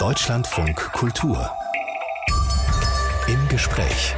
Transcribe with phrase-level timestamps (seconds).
[0.00, 1.50] Deutschlandfunk Kultur.
[3.28, 4.14] Im Gespräch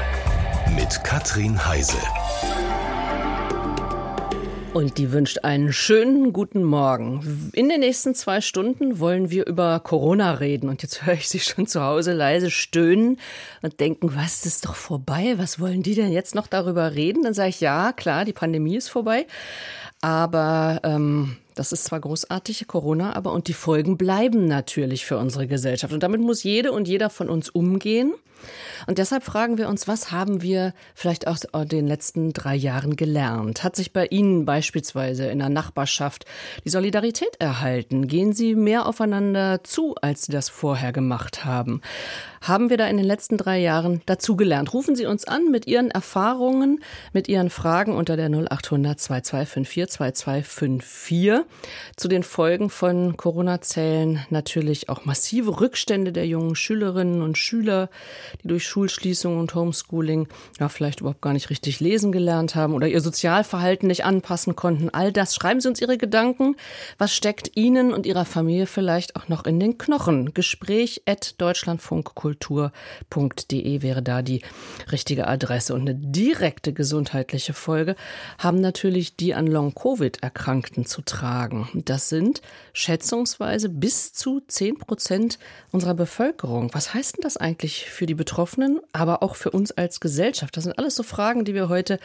[0.77, 1.99] mit Katrin Heise.
[4.75, 7.51] Und die wünscht einen schönen guten Morgen.
[7.53, 10.69] In den nächsten zwei Stunden wollen wir über Corona reden.
[10.69, 13.19] Und jetzt höre ich sie schon zu Hause leise stöhnen
[13.63, 15.35] und denken, was ist doch vorbei?
[15.39, 17.25] Was wollen die denn jetzt noch darüber reden?
[17.25, 19.27] Dann sage ich, ja, klar, die Pandemie ist vorbei.
[20.01, 25.47] Aber ähm, das ist zwar großartig, Corona, aber und die Folgen bleiben natürlich für unsere
[25.47, 25.93] Gesellschaft.
[25.93, 28.15] Und damit muss jede und jeder von uns umgehen.
[28.87, 33.63] Und deshalb fragen wir uns, was haben wir vielleicht aus den letzten drei Jahren gelernt?
[33.63, 36.25] Hat sich bei Ihnen beispielsweise in der Nachbarschaft
[36.65, 38.09] die Solidarität erhalten?
[38.09, 41.81] Gehen Sie mehr aufeinander zu, als Sie das vorher gemacht haben?
[42.41, 44.75] Haben wir da in den letzten drei Jahren dazugelernt?
[44.75, 51.42] Rufen Sie uns an mit Ihren Erfahrungen, mit Ihren Fragen unter der 0800 2254 2254.
[51.97, 57.89] Zu den Folgen von Corona zählen natürlich auch massive Rückstände der jungen Schülerinnen und Schüler,
[58.43, 62.89] die durch Schulschließung und Homeschooling ja vielleicht überhaupt gar nicht richtig lesen gelernt haben oder
[62.89, 64.91] ihr Sozialverhalten nicht anpassen konnten.
[64.91, 66.57] All das schreiben Sie uns Ihre Gedanken.
[66.99, 70.35] Was steckt Ihnen und Ihrer Familie vielleicht auch noch in den Knochen?
[70.35, 74.43] Gespräch at deutschlandfunkkultur.de wäre da die
[74.91, 75.75] richtige Adresse.
[75.75, 77.97] Und eine direkte gesundheitliche Folge
[78.39, 81.32] haben natürlich die an Long-Covid Erkrankten zu tragen.
[81.75, 82.43] Das sind
[82.75, 85.39] schätzungsweise bis zu 10 Prozent
[85.71, 86.71] unserer Bevölkerung.
[86.75, 90.57] Was heißt denn das eigentlich für die Betroffenen, aber auch für uns als Gesellschaft?
[90.57, 91.99] Das sind alles so Fragen, die wir heute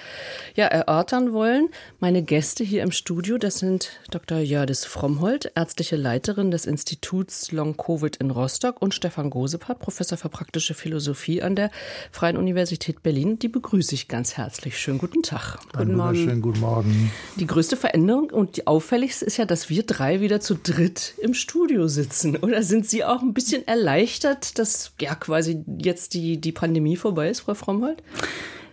[0.55, 1.69] ja erörtern wollen.
[1.99, 4.39] Meine Gäste hier im Studio, das sind Dr.
[4.39, 10.29] Jördis Frommholt, ärztliche Leiterin des Instituts Long Covid in Rostock und Stefan Gosepart, Professor für
[10.29, 11.69] praktische Philosophie an der
[12.11, 13.39] Freien Universität Berlin.
[13.39, 14.79] Die begrüße ich ganz herzlich.
[14.79, 15.59] Schönen guten Tag.
[15.73, 16.15] Guten Morgen.
[16.15, 17.11] Schönen guten Morgen.
[17.35, 21.33] Die größte Veränderung und die auffälligste ist ja, dass wir drei wieder zu dritt im
[21.33, 22.37] Studio sitzen.
[22.37, 27.29] Oder sind Sie auch ein bisschen erleichtert, dass ja quasi jetzt die, die Pandemie vorbei
[27.29, 28.01] ist, Frau Frommholt?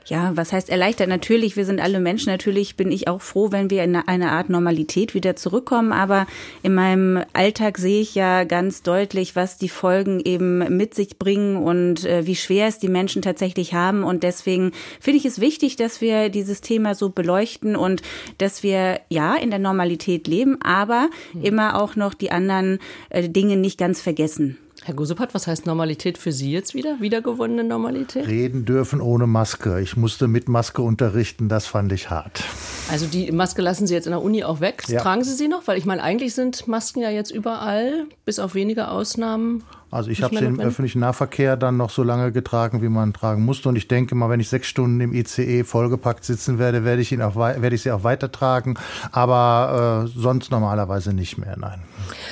[0.06, 1.08] Ja, was heißt erleichtert?
[1.08, 2.30] Natürlich, wir sind alle Menschen.
[2.30, 5.92] Natürlich bin ich auch froh, wenn wir in eine Art Normalität wieder zurückkommen.
[5.92, 6.26] Aber
[6.62, 11.56] in meinem Alltag sehe ich ja ganz deutlich, was die Folgen eben mit sich bringen
[11.56, 14.04] und äh, wie schwer es die Menschen tatsächlich haben.
[14.04, 18.02] Und deswegen finde ich es wichtig, dass wir dieses Thema so beleuchten und
[18.38, 21.42] dass wir ja in der Normalität leben, aber mhm.
[21.42, 24.58] immer auch noch die anderen äh, Dinge nicht ganz vergessen.
[24.86, 27.00] Herr Gusepat, was heißt Normalität für Sie jetzt wieder?
[27.00, 28.26] Wiedergewonnene Normalität?
[28.26, 29.80] Reden dürfen ohne Maske.
[29.80, 32.44] Ich musste mit Maske unterrichten, das fand ich hart.
[32.90, 34.82] Also die Maske lassen Sie jetzt in der Uni auch weg.
[34.88, 35.00] Ja.
[35.00, 35.66] Tragen Sie sie noch?
[35.66, 39.64] Weil ich meine, eigentlich sind Masken ja jetzt überall, bis auf wenige Ausnahmen.
[39.94, 43.44] Also ich habe sie im öffentlichen Nahverkehr dann noch so lange getragen, wie man tragen
[43.44, 43.68] musste.
[43.68, 47.12] Und ich denke mal, wenn ich sechs Stunden im ICE vollgepackt sitzen werde, werde ich,
[47.12, 48.76] ihn auch, werde ich sie auch weitertragen.
[49.12, 51.80] Aber äh, sonst normalerweise nicht mehr, nein.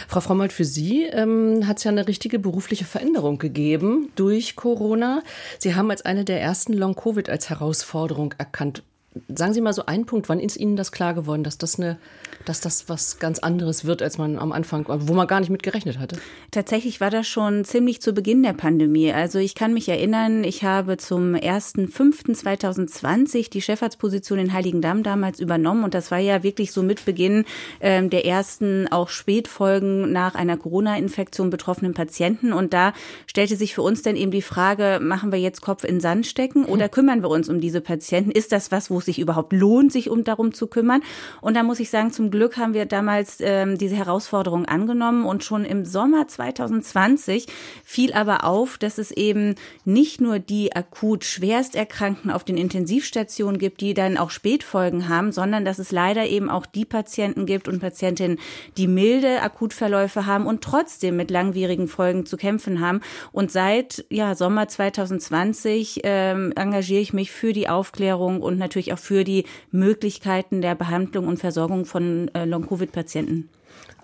[0.08, 5.22] Frau Frommold, für Sie ähm, hat es ja eine richtige berufliche Veränderung gegeben durch Corona.
[5.60, 8.82] Sie haben als eine der ersten Long-Covid als Herausforderung erkannt.
[9.28, 11.98] Sagen Sie mal so einen Punkt, wann ist Ihnen das klar geworden, dass das eine
[12.44, 15.62] dass das was ganz anderes wird, als man am Anfang, wo man gar nicht mit
[15.62, 16.16] gerechnet hatte?
[16.50, 19.12] Tatsächlich war das schon ziemlich zu Beginn der Pandemie.
[19.12, 25.84] Also ich kann mich erinnern, ich habe zum 1.5.2020 die Chefarztposition in Heiligendamm damals übernommen
[25.84, 27.44] und das war ja wirklich so mit Beginn
[27.80, 32.92] ähm, der ersten auch Spätfolgen nach einer Corona-Infektion betroffenen Patienten und da
[33.26, 36.64] stellte sich für uns dann eben die Frage, machen wir jetzt Kopf in Sand stecken
[36.64, 38.30] oder kümmern wir uns um diese Patienten?
[38.30, 41.02] Ist das was, wo es sich überhaupt lohnt, sich um darum zu kümmern?
[41.40, 45.44] Und da muss ich sagen, zum Glück haben wir damals ähm, diese Herausforderung angenommen und
[45.44, 47.46] schon im Sommer 2020
[47.84, 49.54] fiel aber auf, dass es eben
[49.84, 55.64] nicht nur die akut Schwersterkrankten auf den Intensivstationen gibt, die dann auch Spätfolgen haben, sondern
[55.64, 58.38] dass es leider eben auch die Patienten gibt und Patientinnen,
[58.76, 63.00] die milde Akutverläufe haben und trotzdem mit langwierigen Folgen zu kämpfen haben.
[63.30, 68.98] Und seit ja, Sommer 2020 ähm, engagiere ich mich für die Aufklärung und natürlich auch
[68.98, 73.48] für die Möglichkeiten der Behandlung und Versorgung von äh, Long-Covid-Patienten.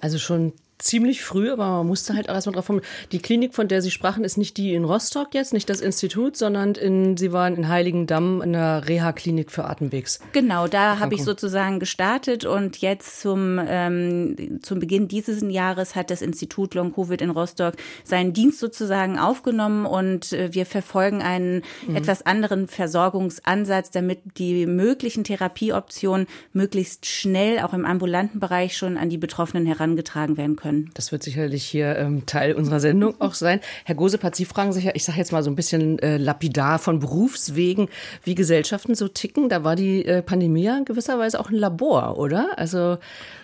[0.00, 2.82] Also schon ziemlich früh, aber man musste halt erstmal drauf kommen.
[3.12, 6.36] Die Klinik, von der Sie sprachen, ist nicht die in Rostock jetzt, nicht das Institut,
[6.36, 10.20] sondern in, Sie waren in Heiligendamm in der Reha-Klinik für Atemwegs.
[10.32, 16.10] Genau, da habe ich sozusagen gestartet und jetzt zum, ähm, zum Beginn dieses Jahres hat
[16.10, 17.74] das Institut Long Covid in Rostock
[18.04, 21.96] seinen Dienst sozusagen aufgenommen und äh, wir verfolgen einen mhm.
[21.96, 29.10] etwas anderen Versorgungsansatz, damit die möglichen Therapieoptionen möglichst schnell auch im ambulanten Bereich schon an
[29.10, 30.90] die Betroffenen herangetragen werden können können.
[30.94, 33.60] Das wird sicherlich hier ähm, Teil unserer Sendung auch sein.
[33.84, 36.78] Herr Gosepat, Sie fragen sich ja, ich sage jetzt mal so ein bisschen äh, lapidar
[36.78, 37.88] von Berufswegen,
[38.24, 39.48] wie Gesellschaften so ticken.
[39.48, 42.58] Da war die äh, Pandemie ja in gewisser Weise auch ein Labor, oder?
[42.58, 42.98] Also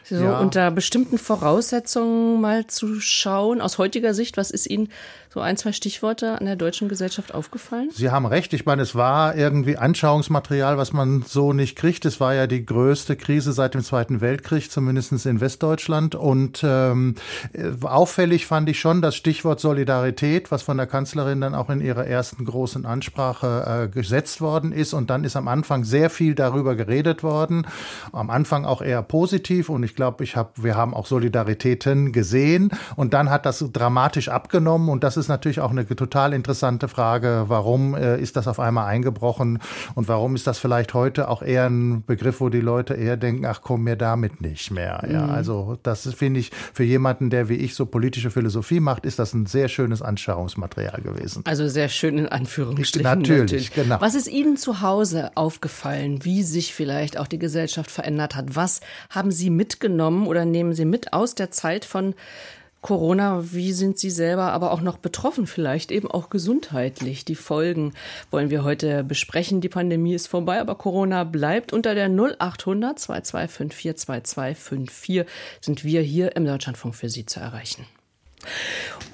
[0.05, 0.39] so ja.
[0.39, 4.89] unter bestimmten Voraussetzungen mal zu schauen, aus heutiger Sicht, was ist Ihnen
[5.35, 7.91] so ein, zwei Stichworte an der deutschen Gesellschaft aufgefallen?
[7.93, 8.53] Sie haben recht.
[8.53, 12.05] Ich meine, es war irgendwie Anschauungsmaterial, was man so nicht kriegt.
[12.05, 16.15] Es war ja die größte Krise seit dem Zweiten Weltkrieg, zumindest in Westdeutschland.
[16.15, 17.17] Und ähm,
[17.83, 22.07] auffällig fand ich schon das Stichwort Solidarität, was von der Kanzlerin dann auch in ihrer
[22.07, 24.95] ersten großen Ansprache äh, gesetzt worden ist.
[24.95, 27.67] Und dann ist am Anfang sehr viel darüber geredet worden.
[28.13, 29.69] Am Anfang auch eher positiv.
[29.69, 32.71] Und ich glaube, ich hab, wir haben auch Solidaritäten gesehen.
[32.95, 34.89] Und dann hat das dramatisch abgenommen.
[34.89, 37.45] Und das ist ist natürlich auch eine total interessante Frage.
[37.49, 39.59] Warum äh, ist das auf einmal eingebrochen
[39.95, 43.47] und warum ist das vielleicht heute auch eher ein Begriff, wo die Leute eher denken,
[43.47, 45.03] ach komm mir damit nicht mehr.
[45.11, 45.31] Ja, mhm.
[45.31, 49.33] also das finde ich für jemanden, der wie ich so politische Philosophie macht, ist das
[49.33, 51.43] ein sehr schönes Anschauungsmaterial gewesen.
[51.47, 53.03] Also sehr schön in Anführungsstrichen.
[53.03, 53.73] Natürlich, natürlich.
[53.73, 54.01] genau.
[54.01, 58.57] Was ist Ihnen zu Hause aufgefallen, wie sich vielleicht auch die Gesellschaft verändert hat?
[58.57, 62.15] Was haben Sie mitgenommen oder nehmen Sie mit aus der Zeit von
[62.85, 67.25] Corona, wie sind Sie selber aber auch noch betroffen, vielleicht eben auch gesundheitlich?
[67.25, 67.95] Die Folgen
[68.31, 69.63] wollen wir heute besprechen.
[69.63, 71.73] Die Pandemie ist vorbei, aber Corona bleibt.
[71.73, 75.25] Unter der 0800 2254 2254
[75.63, 77.87] sind wir hier im Deutschlandfunk für Sie zu erreichen.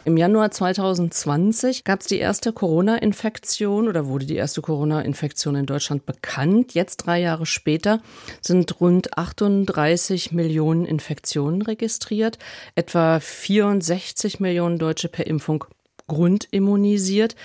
[0.07, 6.07] Im Januar 2020 gab es die erste Corona-Infektion oder wurde die erste Corona-Infektion in Deutschland
[6.07, 6.73] bekannt.
[6.73, 8.01] Jetzt drei Jahre später
[8.41, 12.39] sind rund 38 Millionen Infektionen registriert,
[12.75, 15.65] etwa 64 Millionen Deutsche per Impfung
[16.07, 17.37] grundimmunisiert.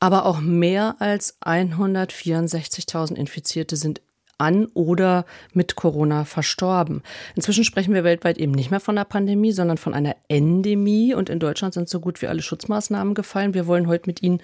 [0.00, 4.00] Aber auch mehr als 164.000 Infizierte sind
[4.38, 7.02] an oder mit Corona verstorben.
[7.34, 11.14] Inzwischen sprechen wir weltweit eben nicht mehr von einer Pandemie, sondern von einer Endemie.
[11.14, 13.54] Und in Deutschland sind so gut wie alle Schutzmaßnahmen gefallen.
[13.54, 14.40] Wir wollen heute mit Ihnen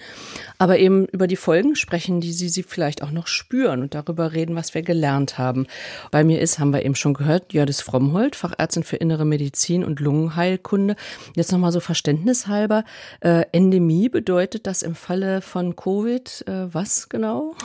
[0.57, 4.33] aber eben über die Folgen sprechen, die Sie, Sie vielleicht auch noch spüren und darüber
[4.33, 5.67] reden, was wir gelernt haben.
[6.11, 9.99] Bei mir ist, haben wir eben schon gehört, Jördis Frommholt, Fachärztin für Innere Medizin und
[9.99, 10.95] Lungenheilkunde.
[11.35, 12.83] Jetzt nochmal so verständnishalber.
[13.21, 17.55] Äh, Endemie bedeutet das im Falle von Covid äh, was genau?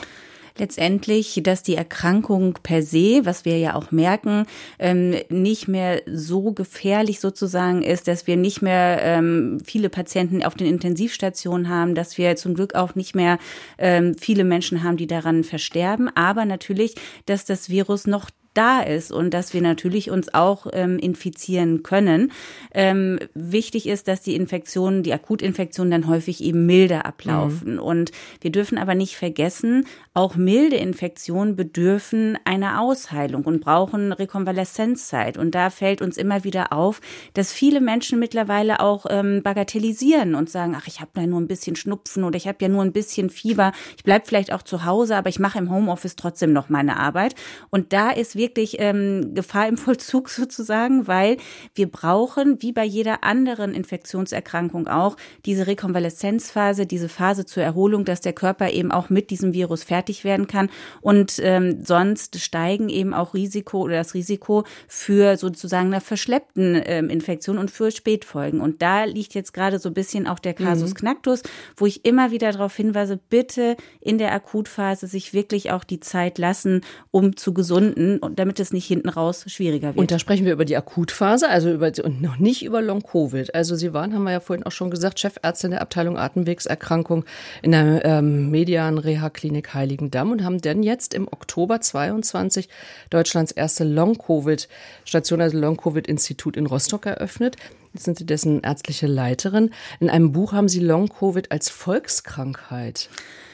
[0.59, 4.45] Letztendlich, dass die Erkrankung per se, was wir ja auch merken,
[4.77, 10.55] ähm, nicht mehr so gefährlich sozusagen ist, dass wir nicht mehr ähm, viele Patienten auf
[10.55, 13.39] den Intensivstationen haben, dass wir zum Glück auch nicht mehr
[13.77, 16.95] ähm, viele Menschen haben, die daran versterben, aber natürlich,
[17.25, 22.31] dass das Virus noch da ist und dass wir natürlich uns auch ähm, infizieren können.
[22.73, 27.73] Ähm, wichtig ist, dass die Infektionen, die Akutinfektionen dann häufig eben milder ablaufen.
[27.73, 27.79] Mhm.
[27.79, 28.11] Und
[28.41, 35.37] wir dürfen aber nicht vergessen, auch milde Infektionen bedürfen einer Ausheilung und brauchen Rekonvaleszenzzeit.
[35.37, 37.01] Und da fällt uns immer wieder auf,
[37.33, 41.47] dass viele Menschen mittlerweile auch ähm, bagatellisieren und sagen, ach, ich habe da nur ein
[41.47, 43.71] bisschen Schnupfen oder ich habe ja nur ein bisschen Fieber.
[43.95, 47.35] Ich bleib vielleicht auch zu Hause, aber ich mache im Homeoffice trotzdem noch meine Arbeit.
[47.69, 51.37] Und da ist wirklich ähm, Gefahr im Vollzug sozusagen, weil
[51.75, 55.15] wir brauchen, wie bei jeder anderen Infektionserkrankung auch,
[55.45, 60.23] diese Rekonvaleszenzphase, diese Phase zur Erholung, dass der Körper eben auch mit diesem Virus fertig
[60.23, 60.69] werden kann.
[61.01, 67.09] Und ähm, sonst steigen eben auch Risiko oder das Risiko für sozusagen eine verschleppten ähm,
[67.09, 68.61] Infektion und für Spätfolgen.
[68.61, 70.95] Und da liegt jetzt gerade so ein bisschen auch der Kasus mhm.
[70.95, 71.43] Knacktus,
[71.75, 76.37] wo ich immer wieder darauf hinweise, bitte in der Akutphase sich wirklich auch die Zeit
[76.37, 76.81] lassen,
[77.11, 79.97] um zu gesunden und damit es nicht hinten raus schwieriger wird.
[79.97, 83.53] Und da sprechen wir über die Akutphase, also über und noch nicht über Long Covid.
[83.53, 87.25] Also Sie waren, haben wir ja vorhin auch schon gesagt, Chefärztin der Abteilung Atemwegserkrankung
[87.61, 92.69] in der ähm, Median Reha Klinik Heiligendamm und haben dann jetzt im Oktober 22
[93.09, 94.67] Deutschlands erste Long Covid
[95.05, 97.55] Station, also Long Covid Institut in Rostock eröffnet.
[97.93, 99.71] Jetzt sind Sie dessen ärztliche Leiterin.
[99.99, 103.09] In einem Buch haben Sie Long Covid als Volkskrankheit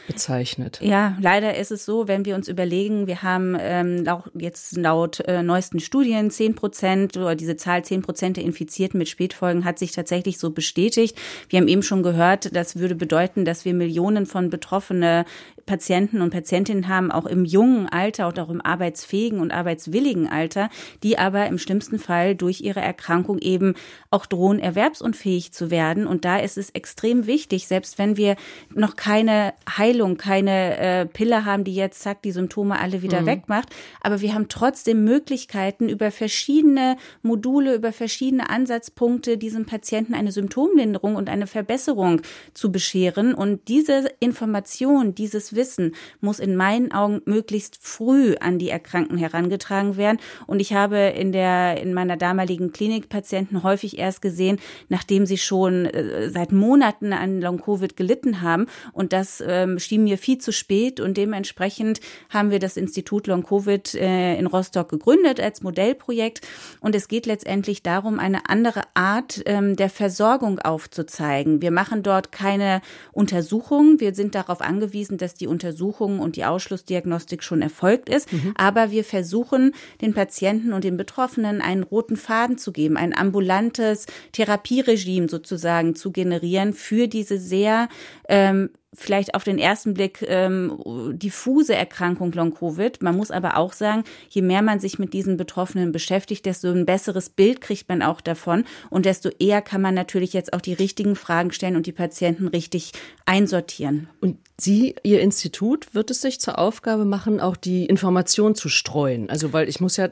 [0.08, 0.80] bezeichnet.
[0.82, 5.20] Ja, leider ist es so, wenn wir uns überlegen, wir haben ähm, auch jetzt laut
[5.22, 9.80] äh, neuesten Studien 10 Prozent oder diese Zahl 10 Prozent der Infizierten mit Spätfolgen hat
[9.80, 11.18] sich tatsächlich so bestätigt.
[11.50, 15.26] Wir haben eben schon gehört, das würde bedeuten, dass wir Millionen von betroffene
[15.66, 20.70] Patienten und Patientinnen haben, auch im jungen Alter und auch im arbeitsfähigen und arbeitswilligen Alter,
[21.04, 23.76] die aber im schlimmsten Fall durch ihre Erkrankung eben
[24.12, 26.06] auch drohen, erwerbsunfähig zu werden.
[26.06, 28.36] Und da ist es extrem wichtig, selbst wenn wir
[28.74, 33.22] noch keine Heil Heilung, keine äh, Pille haben, die jetzt zack die Symptome alle wieder
[33.22, 33.26] mhm.
[33.28, 33.70] wegmacht.
[34.02, 41.16] Aber wir haben trotzdem Möglichkeiten, über verschiedene Module, über verschiedene Ansatzpunkte diesem Patienten eine Symptomlinderung
[41.16, 42.22] und eine Verbesserung
[42.54, 43.34] zu bescheren.
[43.34, 49.98] Und diese Information, dieses Wissen muss in meinen Augen möglichst früh an die Erkrankten herangetragen
[49.98, 50.20] werden.
[50.48, 54.60] Und ich habe in der, in meiner damaligen Klinik Patienten häufig erst gesehen,
[54.90, 58.68] nachdem sie schon äh, seit Monaten an Long-Covid gelitten haben.
[58.94, 61.00] Und das ähm, schien mir viel zu spät.
[61.00, 66.42] Und dementsprechend haben wir das Institut Long-Covid äh, in Rostock gegründet als Modellprojekt.
[66.80, 71.62] Und es geht letztendlich darum, eine andere Art ähm, der Versorgung aufzuzeigen.
[71.62, 72.82] Wir machen dort keine
[73.12, 74.00] Untersuchungen.
[74.00, 78.32] Wir sind darauf angewiesen, dass die Untersuchungen und die Ausschlussdiagnostik schon erfolgt ist.
[78.32, 78.54] Mhm.
[78.56, 84.06] Aber wir versuchen, den Patienten und den Betroffenen einen roten Faden zu geben, ein ambulantes
[84.32, 87.90] Therapieregime sozusagen zu generieren für diese sehr
[88.30, 90.82] ähm, vielleicht auf den ersten Blick ähm,
[91.14, 93.02] diffuse Erkrankung Long-Covid.
[93.02, 96.86] Man muss aber auch sagen, je mehr man sich mit diesen Betroffenen beschäftigt, desto ein
[96.86, 100.74] besseres Bild kriegt man auch davon und desto eher kann man natürlich jetzt auch die
[100.74, 102.92] richtigen Fragen stellen und die Patienten richtig
[103.26, 104.10] einsortieren.
[104.22, 109.30] Und Sie, Ihr Institut, wird es sich zur Aufgabe machen, auch die Information zu streuen?
[109.30, 110.10] Also, weil ich muss ja,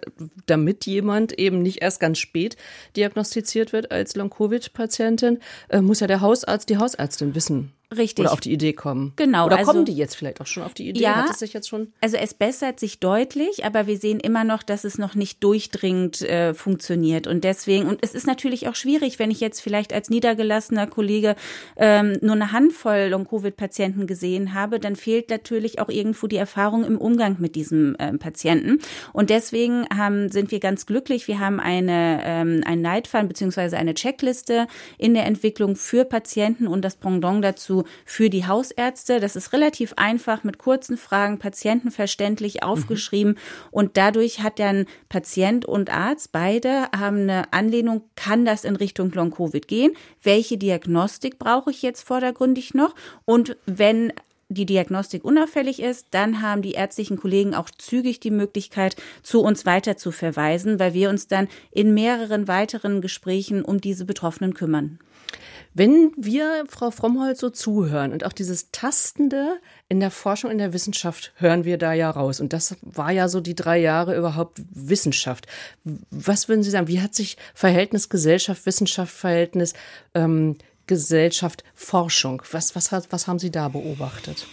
[0.48, 2.58] damit jemand eben nicht erst ganz spät
[2.98, 8.26] diagnostiziert wird als Long-Covid-Patientin, äh, muss ja der Hausarzt, die Hausärztin wissen, Richtig.
[8.26, 9.14] Oder auf die Idee kommen.
[9.16, 9.46] Genau.
[9.46, 11.02] Oder also, kommen die jetzt vielleicht auch schon auf die Idee?
[11.02, 11.94] Ja, Hat es sich jetzt schon?
[12.02, 16.22] Also es bessert sich deutlich, aber wir sehen immer noch, dass es noch nicht durchdringend
[16.22, 17.28] äh, funktioniert.
[17.28, 21.36] Und deswegen, und es ist natürlich auch schwierig, wenn ich jetzt vielleicht als niedergelassener Kollege
[21.78, 26.98] ähm, nur eine Handvoll Long-Covid-Patienten gesehen habe, dann fehlt natürlich auch irgendwo die Erfahrung im
[26.98, 28.80] Umgang mit diesem ähm, Patienten.
[29.12, 31.28] Und deswegen haben, sind wir ganz glücklich.
[31.28, 36.84] Wir haben eine, ähm, ein Leitfaden beziehungsweise eine Checkliste in der Entwicklung für Patienten und
[36.84, 39.20] das Pendant dazu für die Hausärzte.
[39.20, 42.62] Das ist relativ einfach mit kurzen Fragen, patientenverständlich mhm.
[42.62, 43.34] aufgeschrieben.
[43.34, 43.68] Mhm.
[43.72, 49.12] Und dadurch hat dann Patient und Arzt beide haben eine Anlehnung, kann das in Richtung
[49.12, 49.94] Long-Covid gehen?
[50.22, 52.96] Welche Diagnostik brauche ich jetzt vordergründig noch?
[53.26, 54.14] Und wenn
[54.54, 59.66] die Diagnostik unauffällig ist, dann haben die ärztlichen Kollegen auch zügig die Möglichkeit, zu uns
[59.66, 65.00] weiter zu verweisen, weil wir uns dann in mehreren weiteren Gesprächen um diese Betroffenen kümmern.
[65.74, 69.60] Wenn wir Frau Frommholz so zuhören und auch dieses Tastende
[69.90, 72.40] in der Forschung, in der Wissenschaft hören wir da ja raus.
[72.40, 75.48] Und das war ja so die drei Jahre überhaupt Wissenschaft.
[76.12, 76.88] Was würden Sie sagen?
[76.88, 79.74] Wie hat sich Verhältnis Gesellschaft, Wissenschaft, Verhältnis
[80.14, 84.46] ähm, Gesellschaft, Forschung, was, was, was haben Sie da beobachtet?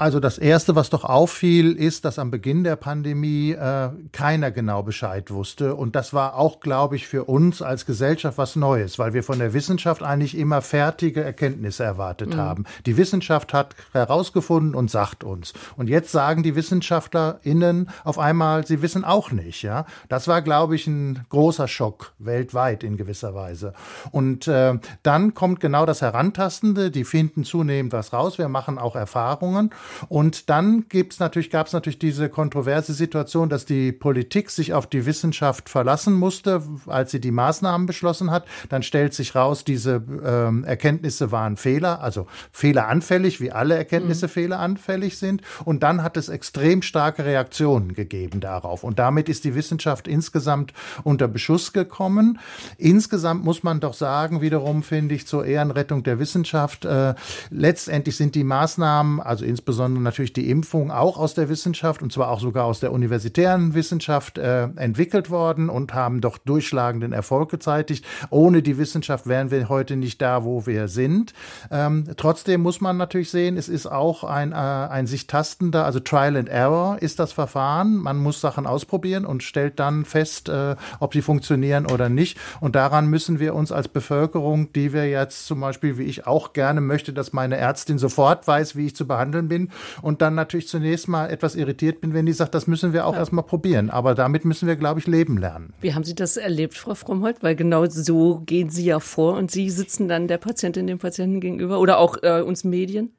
[0.00, 4.82] Also das Erste, was doch auffiel, ist, dass am Beginn der Pandemie äh, keiner genau
[4.82, 5.74] Bescheid wusste.
[5.74, 9.38] Und das war auch, glaube ich, für uns als Gesellschaft was Neues, weil wir von
[9.38, 12.38] der Wissenschaft eigentlich immer fertige Erkenntnisse erwartet mhm.
[12.38, 12.64] haben.
[12.86, 15.52] Die Wissenschaft hat herausgefunden und sagt uns.
[15.76, 19.60] Und jetzt sagen die WissenschaftlerInnen auf einmal, sie wissen auch nicht.
[19.60, 23.74] Ja, Das war, glaube ich, ein großer Schock weltweit in gewisser Weise.
[24.12, 26.90] Und äh, dann kommt genau das Herantastende.
[26.90, 28.38] Die finden zunehmend was raus.
[28.38, 29.70] Wir machen auch Erfahrungen.
[30.08, 34.86] Und dann gibt's natürlich, gab es natürlich diese kontroverse Situation, dass die Politik sich auf
[34.86, 38.46] die Wissenschaft verlassen musste, als sie die Maßnahmen beschlossen hat.
[38.68, 44.30] Dann stellt sich raus, diese ähm, Erkenntnisse waren Fehler, also fehleranfällig, wie alle Erkenntnisse mhm.
[44.30, 45.42] fehleranfällig sind.
[45.64, 48.84] Und dann hat es extrem starke Reaktionen gegeben darauf.
[48.84, 50.72] Und damit ist die Wissenschaft insgesamt
[51.04, 52.38] unter Beschuss gekommen.
[52.78, 57.14] Insgesamt muss man doch sagen, wiederum finde ich zur Ehrenrettung der Wissenschaft, äh,
[57.50, 62.12] letztendlich sind die Maßnahmen, also insbesondere insbesondere natürlich die Impfung auch aus der Wissenschaft und
[62.12, 67.52] zwar auch sogar aus der universitären Wissenschaft äh, entwickelt worden und haben doch durchschlagenden Erfolg
[67.52, 68.04] gezeitigt.
[68.30, 71.34] Ohne die Wissenschaft wären wir heute nicht da, wo wir sind.
[71.70, 76.00] Ähm, trotzdem muss man natürlich sehen, es ist auch ein, äh, ein sich tastender, also
[76.00, 77.94] Trial and Error ist das Verfahren.
[77.94, 82.38] Man muss Sachen ausprobieren und stellt dann fest, äh, ob sie funktionieren oder nicht.
[82.58, 86.54] Und daran müssen wir uns als Bevölkerung, die wir jetzt zum Beispiel, wie ich auch
[86.54, 89.59] gerne möchte, dass meine Ärztin sofort weiß, wie ich zu behandeln bin,
[90.02, 93.12] und dann natürlich zunächst mal etwas irritiert bin, wenn die sagt, das müssen wir auch
[93.12, 93.18] ja.
[93.18, 93.90] erstmal probieren.
[93.90, 95.74] Aber damit müssen wir, glaube ich, leben lernen.
[95.80, 97.42] Wie haben Sie das erlebt, Frau Frommholt?
[97.42, 101.40] Weil genau so gehen Sie ja vor und Sie sitzen dann der Patientin, dem Patienten
[101.40, 103.10] gegenüber oder auch äh, uns Medien?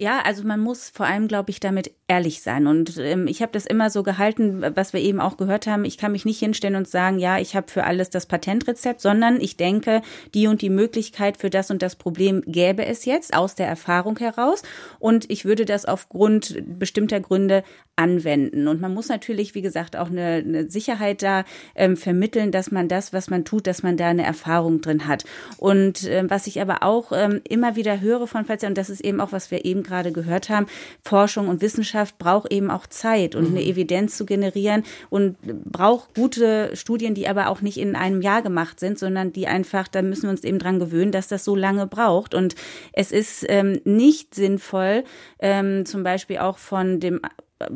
[0.00, 2.66] Ja, also man muss vor allem, glaube ich, damit ehrlich sein.
[2.66, 5.84] Und ähm, ich habe das immer so gehalten, was wir eben auch gehört haben.
[5.84, 9.42] Ich kann mich nicht hinstellen und sagen, ja, ich habe für alles das Patentrezept, sondern
[9.42, 10.00] ich denke,
[10.32, 14.18] die und die Möglichkeit für das und das Problem gäbe es jetzt aus der Erfahrung
[14.18, 14.62] heraus.
[15.00, 17.62] Und ich würde das aufgrund bestimmter Gründe
[18.00, 18.66] anwenden.
[18.66, 22.88] Und man muss natürlich, wie gesagt, auch eine, eine Sicherheit da ähm, vermitteln, dass man
[22.88, 25.24] das, was man tut, dass man da eine Erfahrung drin hat.
[25.58, 29.00] Und ähm, was ich aber auch ähm, immer wieder höre von Patienten, und das ist
[29.00, 30.66] eben auch, was wir eben gerade gehört haben,
[31.02, 33.56] Forschung und Wissenschaft braucht eben auch Zeit und mhm.
[33.56, 38.42] eine Evidenz zu generieren und braucht gute Studien, die aber auch nicht in einem Jahr
[38.42, 41.56] gemacht sind, sondern die einfach, da müssen wir uns eben dran gewöhnen, dass das so
[41.56, 42.34] lange braucht.
[42.34, 42.54] Und
[42.92, 45.02] es ist ähm, nicht sinnvoll,
[45.40, 47.20] ähm, zum Beispiel auch von dem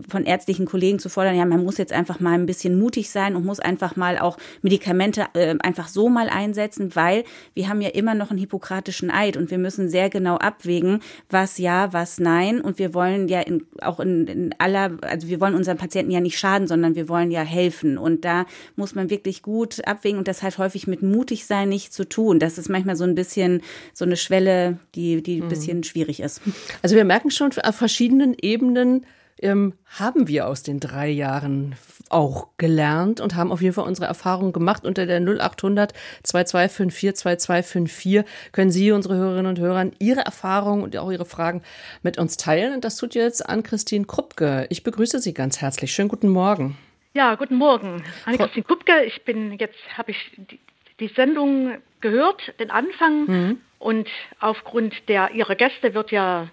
[0.09, 3.37] von ärztlichen Kollegen zu fordern, ja, man muss jetzt einfach mal ein bisschen mutig sein
[3.37, 7.25] und muss einfach mal auch Medikamente äh, einfach so mal einsetzen, weil
[7.55, 11.59] wir haben ja immer noch einen hippokratischen Eid und wir müssen sehr genau abwägen, was
[11.59, 15.55] ja, was nein und wir wollen ja in, auch in, in aller, also wir wollen
[15.55, 19.43] unseren Patienten ja nicht schaden, sondern wir wollen ja helfen und da muss man wirklich
[19.43, 22.39] gut abwägen und das hat häufig mit mutig sein nicht zu tun.
[22.39, 23.63] Das ist manchmal so ein bisschen
[23.93, 25.49] so eine Schwelle, die, die ein mhm.
[25.49, 26.41] bisschen schwierig ist.
[26.83, 29.05] Also wir merken schon auf verschiedenen Ebenen,
[29.41, 31.77] ähm, haben wir aus den drei Jahren
[32.11, 34.85] auch gelernt und haben auf jeden Fall unsere Erfahrungen gemacht.
[34.85, 41.11] Unter der 0800 2254 2254 können Sie, unsere Hörerinnen und Hörer, Ihre Erfahrungen und auch
[41.11, 41.63] Ihre Fragen
[42.03, 42.75] mit uns teilen.
[42.75, 44.67] Und das tut jetzt Ann-Christine Kruppke.
[44.71, 45.93] Ich begrüße Sie ganz herzlich.
[45.93, 46.77] Schönen guten Morgen.
[47.15, 48.03] Ja, guten Morgen.
[48.25, 50.59] Anne-Christine Kupke, ich bin jetzt, habe ich die,
[50.99, 53.27] die, Sendung gehört, den Anfang.
[53.27, 53.61] Mhm.
[53.79, 54.09] Und
[54.41, 56.49] aufgrund der Ihrer Gäste wird ja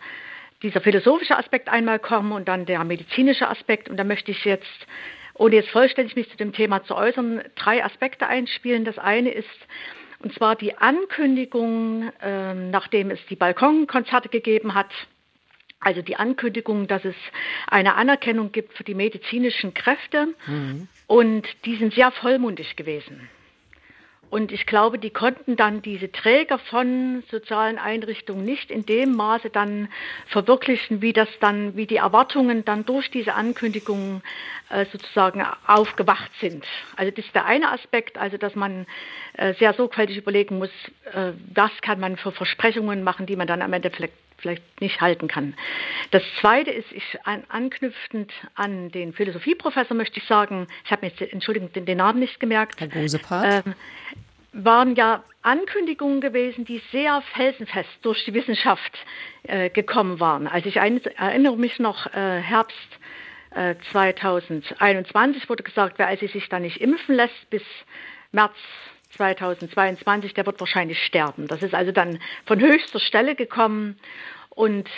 [0.64, 3.90] dieser philosophische Aspekt einmal kommen und dann der medizinische Aspekt.
[3.90, 4.88] Und da möchte ich jetzt,
[5.34, 8.86] ohne jetzt vollständig mich zu dem Thema zu äußern, drei Aspekte einspielen.
[8.86, 9.48] Das eine ist,
[10.20, 14.92] und zwar die Ankündigung, äh, nachdem es die Balkonkonzerte gegeben hat,
[15.80, 17.16] also die Ankündigung, dass es
[17.68, 20.28] eine Anerkennung gibt für die medizinischen Kräfte.
[20.46, 20.88] Mhm.
[21.08, 23.30] Und die sind sehr vollmundig gewesen.
[24.32, 29.50] Und ich glaube, die konnten dann diese Träger von sozialen Einrichtungen nicht in dem Maße
[29.50, 29.90] dann
[30.28, 34.24] verwirklichen, wie das dann, wie die Erwartungen dann durch diese Ankündigungen
[34.70, 36.66] äh, sozusagen aufgewacht sind.
[36.96, 38.88] Also das ist der eine Aspekt, also dass man
[39.34, 40.72] äh, sehr sorgfältig überlegen muss,
[41.14, 45.02] äh, was kann man für Versprechungen machen, die man dann am Ende vielleicht vielleicht nicht
[45.02, 45.56] halten kann.
[46.12, 51.12] Das Zweite ist, ich an, anknüpfend an den Philosophieprofessor möchte ich sagen, ich habe mir
[51.12, 52.80] jetzt, Entschuldigung, den, den, Namen nicht gemerkt.
[52.80, 53.64] Herr Gosepart.
[53.66, 53.74] Ähm,
[54.54, 58.98] waren ja Ankündigungen gewesen, die sehr felsenfest durch die Wissenschaft
[59.44, 60.48] äh, gekommen waren.
[60.48, 63.00] Also ich ein, erinnere mich noch, äh, Herbst
[63.52, 67.64] äh, 2021 wurde gesagt, wer also sich da nicht impfen lässt bis
[68.32, 68.56] März
[69.16, 71.48] 2022, der wird wahrscheinlich sterben.
[71.48, 73.98] Das ist also dann von höchster Stelle gekommen
[74.50, 74.90] und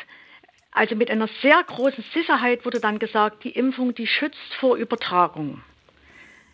[0.71, 5.61] also mit einer sehr großen Sicherheit wurde dann gesagt, die Impfung, die schützt vor Übertragung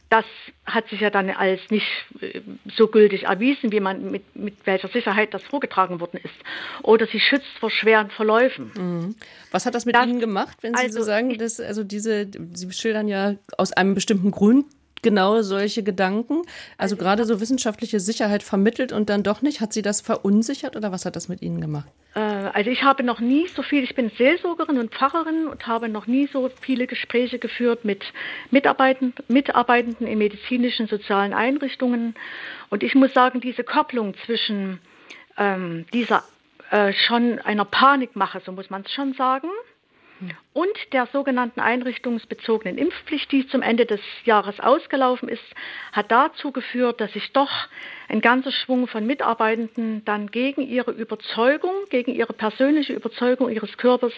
[0.09, 0.25] das
[0.65, 1.87] hat sich ja dann als nicht
[2.19, 2.41] äh,
[2.75, 6.33] so gültig erwiesen, wie man mit, mit welcher Sicherheit das vorgetragen worden ist.
[6.81, 8.71] Oder sie schützt vor schweren Verläufen.
[8.75, 9.15] Mhm.
[9.51, 12.27] Was hat das mit das, Ihnen gemacht, wenn Sie also so sagen, dass also diese,
[12.53, 14.65] Sie schildern ja aus einem bestimmten Grund
[15.01, 16.41] genau solche Gedanken?
[16.77, 19.61] Also, also gerade so wissenschaftliche Sicherheit vermittelt und dann doch nicht.
[19.61, 21.87] Hat Sie das verunsichert oder was hat das mit Ihnen gemacht?
[22.15, 25.87] Äh, also ich habe noch nie so viel, ich bin Seelsorgerin und Pfarrerin und habe
[25.87, 28.03] noch nie so viele Gespräche geführt mit
[28.49, 32.15] Mitarbeitenden, Mitarbeitenden in medizinischen, sozialen Einrichtungen.
[32.71, 34.79] Und ich muss sagen, diese Kopplung zwischen
[35.37, 36.23] ähm, dieser
[36.71, 39.49] äh, schon einer Panikmache, so muss man es schon sagen,
[40.53, 45.43] und der sogenannten einrichtungsbezogenen Impfpflicht, die zum Ende des Jahres ausgelaufen ist,
[45.91, 47.51] hat dazu geführt, dass sich doch
[48.07, 54.13] ein ganzer Schwung von Mitarbeitenden dann gegen ihre Überzeugung, gegen ihre persönliche Überzeugung ihres Körpers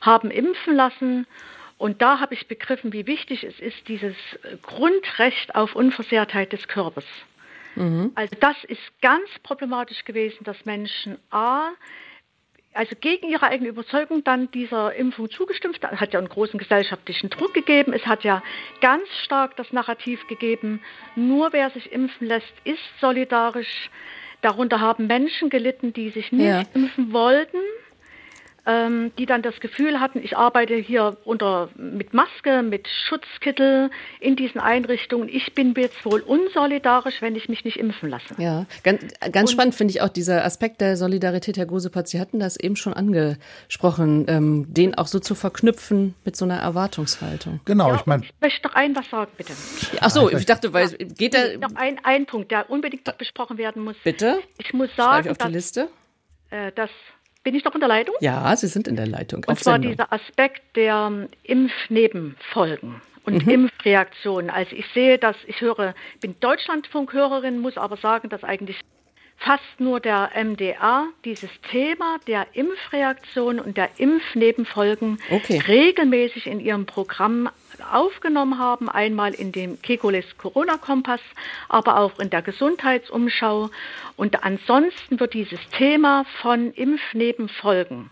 [0.00, 1.26] haben impfen lassen.
[1.78, 4.16] Und da habe ich begriffen, wie wichtig es ist, dieses
[4.62, 7.06] Grundrecht auf Unversehrtheit des Körpers.
[7.76, 8.12] Mhm.
[8.14, 11.70] Also das ist ganz problematisch gewesen, dass Menschen a
[12.74, 15.78] also gegen ihre eigene Überzeugung dann dieser Impfung zugestimmt.
[15.80, 17.92] Es hat ja einen großen gesellschaftlichen Druck gegeben.
[17.92, 18.42] Es hat ja
[18.80, 20.82] ganz stark das Narrativ gegeben,
[21.14, 23.90] nur wer sich impfen lässt, ist solidarisch.
[24.42, 26.62] Darunter haben Menschen gelitten, die sich nicht ja.
[26.74, 27.58] impfen wollten
[28.66, 34.36] ähm, die dann das Gefühl hatten, ich arbeite hier unter, mit Maske, mit Schutzkittel in
[34.36, 35.28] diesen Einrichtungen.
[35.28, 38.34] Ich bin jetzt wohl unsolidarisch, wenn ich mich nicht impfen lasse.
[38.38, 42.10] Ja, ganz, ganz spannend finde ich auch dieser Aspekt der Solidarität, Herr Gosepatz.
[42.10, 46.58] Sie hatten das eben schon angesprochen, ähm, den auch so zu verknüpfen mit so einer
[46.58, 47.60] Erwartungshaltung.
[47.64, 48.24] Genau, ja, ich meine.
[48.24, 49.52] Ich möchte noch ein was sagen, bitte.
[50.00, 51.06] Ach so, ich dachte, weil ja.
[51.06, 51.58] geht der.
[51.58, 53.96] Noch ein, ein Punkt, der unbedingt besprochen werden muss.
[54.04, 54.40] Bitte?
[54.58, 55.88] Ich muss sagen, ich auf die Liste?
[56.50, 56.90] Äh, dass
[57.44, 58.14] bin ich noch in der Leitung?
[58.20, 59.44] Ja, Sie sind in der Leitung.
[59.46, 59.92] Und zwar Sendung.
[59.92, 63.52] dieser Aspekt der ähm, Impfnebenfolgen und mhm.
[63.52, 64.50] Impfreaktionen.
[64.50, 68.80] Also ich sehe, dass ich höre, bin Deutschlandfunkhörerin, muss aber sagen, dass eigentlich
[69.36, 75.60] fast nur der MDA dieses Thema der Impfreaktion und der Impfnebenfolgen okay.
[75.66, 77.50] regelmäßig in ihrem Programm
[77.92, 78.88] aufgenommen haben.
[78.88, 81.20] Einmal in dem Kekules Corona-Kompass,
[81.68, 83.70] aber auch in der Gesundheitsumschau.
[84.16, 88.10] Und ansonsten wird dieses Thema von Impfnebenfolgen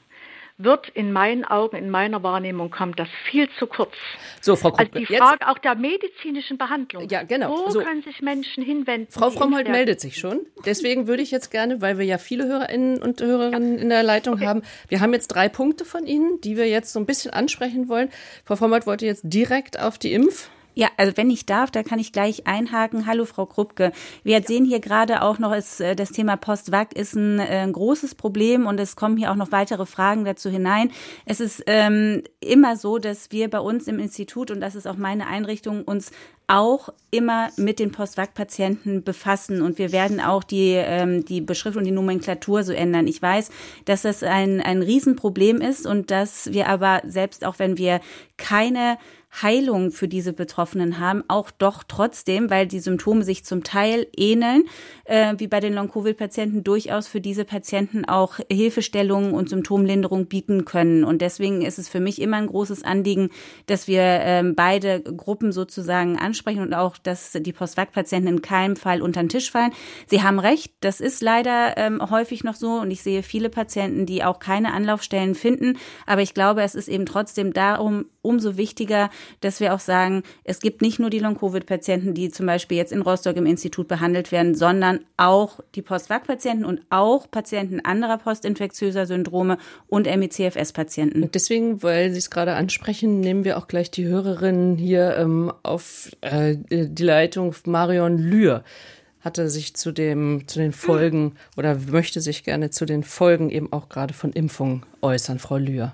[0.58, 3.92] wird in meinen Augen, in meiner Wahrnehmung kommt das viel zu kurz.
[4.40, 7.08] So, Frau Krupp, Also die Frage jetzt, auch der medizinischen Behandlung.
[7.08, 7.66] Ja, genau.
[7.66, 7.80] Wo so.
[7.80, 9.10] können sich Menschen hinwenden?
[9.10, 10.40] Frau Frommholt meldet sich schon.
[10.64, 14.34] Deswegen würde ich jetzt gerne, weil wir ja viele Hörerinnen und Hörerinnen in der Leitung
[14.34, 14.46] okay.
[14.46, 17.88] haben, wir haben jetzt drei Punkte von Ihnen, die wir jetzt so ein bisschen ansprechen
[17.88, 18.10] wollen.
[18.44, 21.98] Frau Frommholt wollte jetzt direkt auf die Impf ja, also wenn ich darf, da kann
[21.98, 23.06] ich gleich einhaken.
[23.06, 23.92] Hallo Frau Krupke.
[24.24, 24.46] Wir ja.
[24.46, 28.66] sehen hier gerade auch noch, ist, äh, das Thema Postwag ist ein, äh, großes Problem
[28.66, 30.90] und es kommen hier auch noch weitere Fragen dazu hinein.
[31.26, 34.96] Es ist ähm, immer so, dass wir bei uns im Institut, und das ist auch
[34.96, 36.10] meine Einrichtung, uns
[36.48, 41.84] auch immer mit den Postwag-Patienten befassen und wir werden auch die, ähm, die Beschrift und
[41.84, 43.06] die Nomenklatur so ändern.
[43.06, 43.50] Ich weiß,
[43.84, 48.00] dass das ein, ein Riesenproblem ist und dass wir aber selbst auch wenn wir
[48.36, 48.98] keine
[49.40, 54.64] Heilung für diese Betroffenen haben, auch doch trotzdem, weil die Symptome sich zum Teil ähneln,
[55.04, 61.04] äh, wie bei den Long-Covid-Patienten, durchaus für diese Patienten auch Hilfestellungen und Symptomlinderung bieten können.
[61.04, 63.30] Und deswegen ist es für mich immer ein großes Anliegen,
[63.66, 69.00] dass wir ähm, beide Gruppen sozusagen ansprechen und auch, dass die Postvac-Patienten in keinem Fall
[69.00, 69.72] unter den Tisch fallen.
[70.06, 74.04] Sie haben recht, das ist leider ähm, häufig noch so und ich sehe viele Patienten,
[74.04, 75.78] die auch keine Anlaufstellen finden.
[76.06, 80.60] Aber ich glaube, es ist eben trotzdem darum umso wichtiger, dass wir auch sagen, es
[80.60, 84.54] gibt nicht nur die Long-Covid-Patienten, die zum Beispiel jetzt in Rostock im Institut behandelt werden,
[84.54, 89.58] sondern auch die Post-Vac-Patienten und auch Patienten anderer postinfektiöser Syndrome
[89.88, 91.30] und MECFS-Patienten.
[91.32, 96.10] Deswegen, weil Sie es gerade ansprechen, nehmen wir auch gleich die Hörerinnen hier ähm, auf
[96.20, 98.64] äh, die Leitung Marion Lühr
[99.22, 103.72] hatte sich zu dem zu den Folgen oder möchte sich gerne zu den Folgen eben
[103.72, 105.92] auch gerade von Impfungen äußern, Frau Lühr.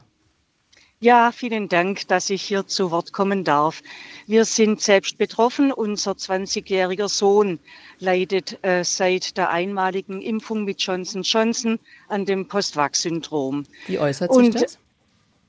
[1.00, 3.82] Ja, vielen Dank, dass ich hier zu Wort kommen darf.
[4.26, 5.70] Wir sind selbst betroffen.
[5.70, 7.60] Unser 20-jähriger Sohn
[8.00, 13.64] leidet äh, seit der einmaligen Impfung mit Johnson Johnson an dem Postwachs-Syndrom.
[13.86, 14.78] Wie äußert sich Und, das?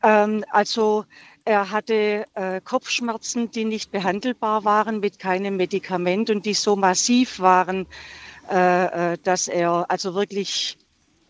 [0.03, 1.05] Ähm, also
[1.45, 7.39] er hatte äh, Kopfschmerzen, die nicht behandelbar waren mit keinem Medikament und die so massiv
[7.39, 7.88] waren,
[8.51, 10.77] äh, äh dass er also wirklich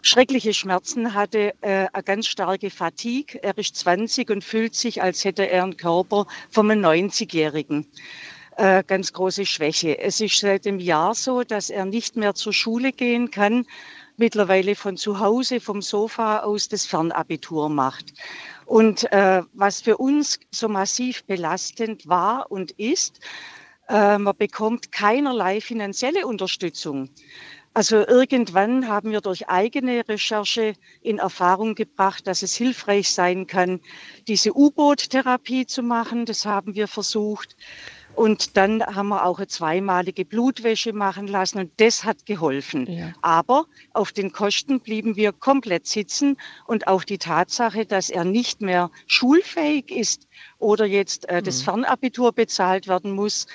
[0.02, 3.40] schreckliche Schmerzen hatte, äh, eine ganz starke Fatigue.
[3.42, 7.88] Er ist 20 und fühlt sich, als hätte er einen Körper von einem 90-Jährigen.
[8.58, 10.00] Äh, ganz große Schwäche.
[10.00, 13.66] Es ist seit dem Jahr so, dass er nicht mehr zur Schule gehen kann,
[14.18, 18.14] mittlerweile von zu Hause, vom Sofa aus das Fernabitur macht.
[18.66, 23.22] Und äh, was für uns so massiv belastend war und ist,
[23.88, 27.10] äh, man bekommt keinerlei finanzielle Unterstützung.
[27.74, 33.80] Also irgendwann haben wir durch eigene Recherche in Erfahrung gebracht, dass es hilfreich sein kann,
[34.28, 36.26] diese U-Boot-Therapie zu machen.
[36.26, 37.56] Das haben wir versucht.
[38.16, 42.92] Und dann haben wir auch eine zweimalige Blutwäsche machen lassen und das hat geholfen.
[42.92, 43.14] Ja.
[43.22, 48.62] Aber auf den Kosten blieben wir komplett sitzen und auch die Tatsache, dass er nicht
[48.62, 50.28] mehr schulfähig ist
[50.58, 51.66] oder jetzt äh, das mhm.
[51.66, 53.48] Fernabitur bezahlt werden muss,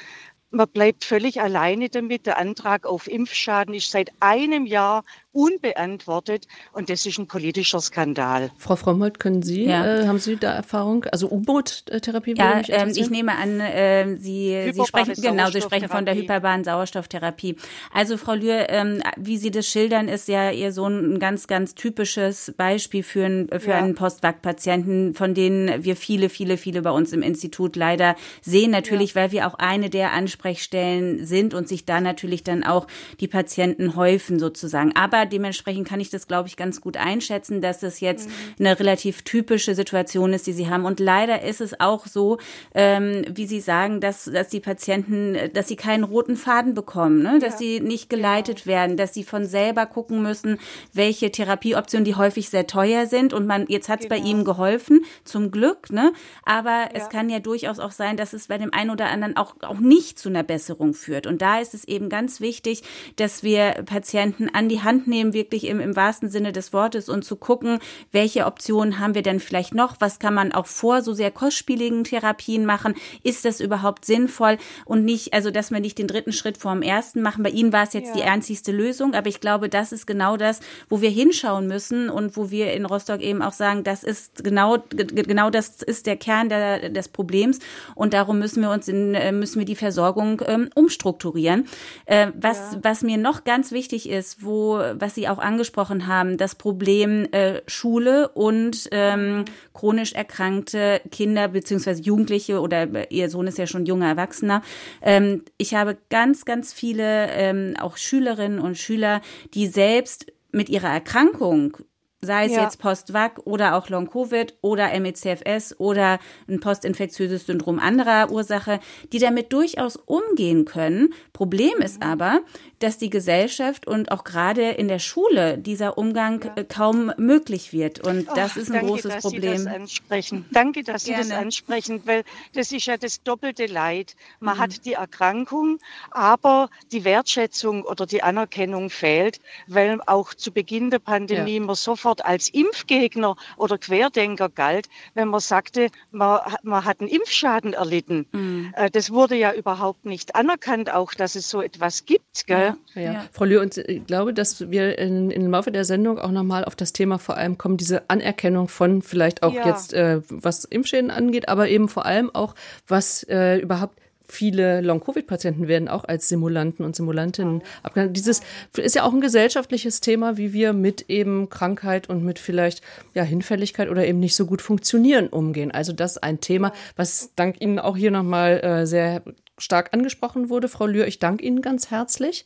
[0.55, 2.27] man bleibt völlig alleine damit.
[2.27, 8.51] Der Antrag auf Impfschaden ist seit einem Jahr unbeantwortet und das ist ein politischer Skandal.
[8.57, 9.85] Frau Frommold, können Sie, ja.
[9.85, 11.05] äh, haben Sie da Erfahrung?
[11.11, 12.35] Also U-Boot-Therapie?
[12.37, 16.63] Ja, ähm, ich nehme an, äh, Sie, Sie sprechen, genau, Sie sprechen von der hyperbaren
[16.63, 17.57] Sauerstofftherapie.
[17.93, 21.75] Also Frau Lühr, ähm, wie Sie das schildern, ist ja Ihr Sohn ein ganz, ganz
[21.75, 23.79] typisches Beispiel für, ein, für ja.
[23.79, 28.71] einen Postvac-Patienten, von denen wir viele, viele, viele bei uns im Institut leider sehen.
[28.71, 29.23] Natürlich, ja.
[29.23, 32.87] weil wir auch eine der Ansprechstellen sind und sich da natürlich dann auch
[33.19, 34.95] die Patienten häufen sozusagen.
[34.95, 38.67] Aber Dementsprechend kann ich das, glaube ich, ganz gut einschätzen, dass es jetzt mhm.
[38.67, 40.85] eine relativ typische Situation ist, die Sie haben.
[40.85, 42.39] Und leider ist es auch so,
[42.75, 47.39] ähm, wie Sie sagen, dass, dass die Patienten, dass sie keinen roten Faden bekommen, ne?
[47.39, 47.59] dass ja.
[47.59, 48.75] sie nicht geleitet genau.
[48.75, 50.59] werden, dass sie von selber gucken müssen,
[50.93, 53.33] welche Therapieoptionen, die häufig sehr teuer sind.
[53.33, 54.21] Und man, jetzt hat es genau.
[54.21, 56.13] bei ihm geholfen, zum Glück, ne?
[56.45, 56.91] Aber ja.
[56.95, 59.79] es kann ja durchaus auch sein, dass es bei dem einen oder anderen auch, auch
[59.79, 61.27] nicht zu einer Besserung führt.
[61.27, 62.83] Und da ist es eben ganz wichtig,
[63.17, 67.09] dass wir Patienten an die Hand nehmen, nehmen, wirklich im, im wahrsten Sinne des Wortes
[67.09, 67.79] und zu gucken,
[68.13, 69.97] welche Optionen haben wir denn vielleicht noch?
[70.01, 72.95] Was kann man auch vor so sehr kostspieligen Therapien machen?
[73.23, 74.59] Ist das überhaupt sinnvoll?
[74.85, 77.43] Und nicht, also, dass wir nicht den dritten Schritt vor dem ersten machen.
[77.43, 78.23] Bei Ihnen war es jetzt ja.
[78.23, 82.37] die einzigste Lösung, aber ich glaube, das ist genau das, wo wir hinschauen müssen und
[82.37, 86.49] wo wir in Rostock eben auch sagen, das ist genau, genau das ist der Kern
[86.49, 87.59] der, des Problems
[87.95, 91.67] und darum müssen wir uns in, äh, müssen wir die Versorgung ähm, umstrukturieren.
[92.07, 92.79] Äh, was, ja.
[92.83, 97.61] was mir noch ganz wichtig ist, wo, was Sie auch angesprochen haben, das Problem äh,
[97.67, 103.85] Schule und ähm, chronisch erkrankte Kinder beziehungsweise Jugendliche oder äh, Ihr Sohn ist ja schon
[103.85, 104.63] junger Erwachsener.
[105.03, 109.21] Ähm, ich habe ganz, ganz viele ähm, auch Schülerinnen und Schüler,
[109.53, 111.77] die selbst mit ihrer Erkrankung
[112.25, 112.63] sei es ja.
[112.63, 118.81] jetzt Post-Vac oder auch Long-Covid oder MECFS oder ein postinfektiöses Syndrom anderer Ursache,
[119.13, 121.13] die damit durchaus umgehen können.
[121.33, 122.07] Problem ist mhm.
[122.07, 122.41] aber,
[122.85, 126.53] dass die Gesellschaft und auch gerade in der Schule dieser Umgang ja.
[126.57, 128.07] Äh, kaum möglich wird.
[128.07, 129.59] Und das Ach, ist ein danke, großes dass Problem.
[129.59, 130.45] Sie das ansprechen.
[130.53, 131.25] Danke, dass Gerne.
[131.25, 134.17] Sie das ansprechen, weil das ist ja das doppelte Leid.
[134.41, 134.61] Man mhm.
[134.61, 135.79] hat die Erkrankung,
[136.11, 141.63] aber die Wertschätzung oder die Anerkennung fehlt, weil auch zu Beginn der Pandemie ja.
[141.63, 147.73] man sofort als Impfgegner oder Querdenker galt, wenn man sagte, man, man hat einen Impfschaden
[147.73, 148.27] erlitten.
[148.33, 148.73] Mhm.
[148.77, 152.47] Äh, das wurde ja überhaupt nicht anerkannt, auch dass es so etwas gibt.
[152.47, 152.75] Gell?
[152.95, 153.25] Ja, ja.
[153.33, 156.65] Frau Lühr, und ich glaube, dass wir in, in, im Laufe der Sendung auch nochmal
[156.65, 159.67] auf das Thema vor allem kommen, diese Anerkennung von vielleicht auch ja.
[159.67, 162.55] jetzt, äh, was Impfschäden angeht, aber eben vor allem auch,
[162.87, 168.17] was äh, überhaupt viele Long-Covid-Patienten werden auch als Simulanten und Simulantinnen abgehandelt.
[168.17, 168.41] Dieses
[168.77, 172.83] ist ja auch ein gesellschaftliches Thema, wie wir mit eben Krankheit und mit vielleicht
[173.15, 175.71] ja, Hinfälligkeit oder eben nicht so gut funktionieren umgehen.
[175.71, 179.23] Also das ist ein Thema, was dank Ihnen auch hier nochmal äh, sehr
[179.65, 180.69] stark angesprochen wurde.
[180.69, 182.45] Frau Lühr, ich danke Ihnen ganz herzlich.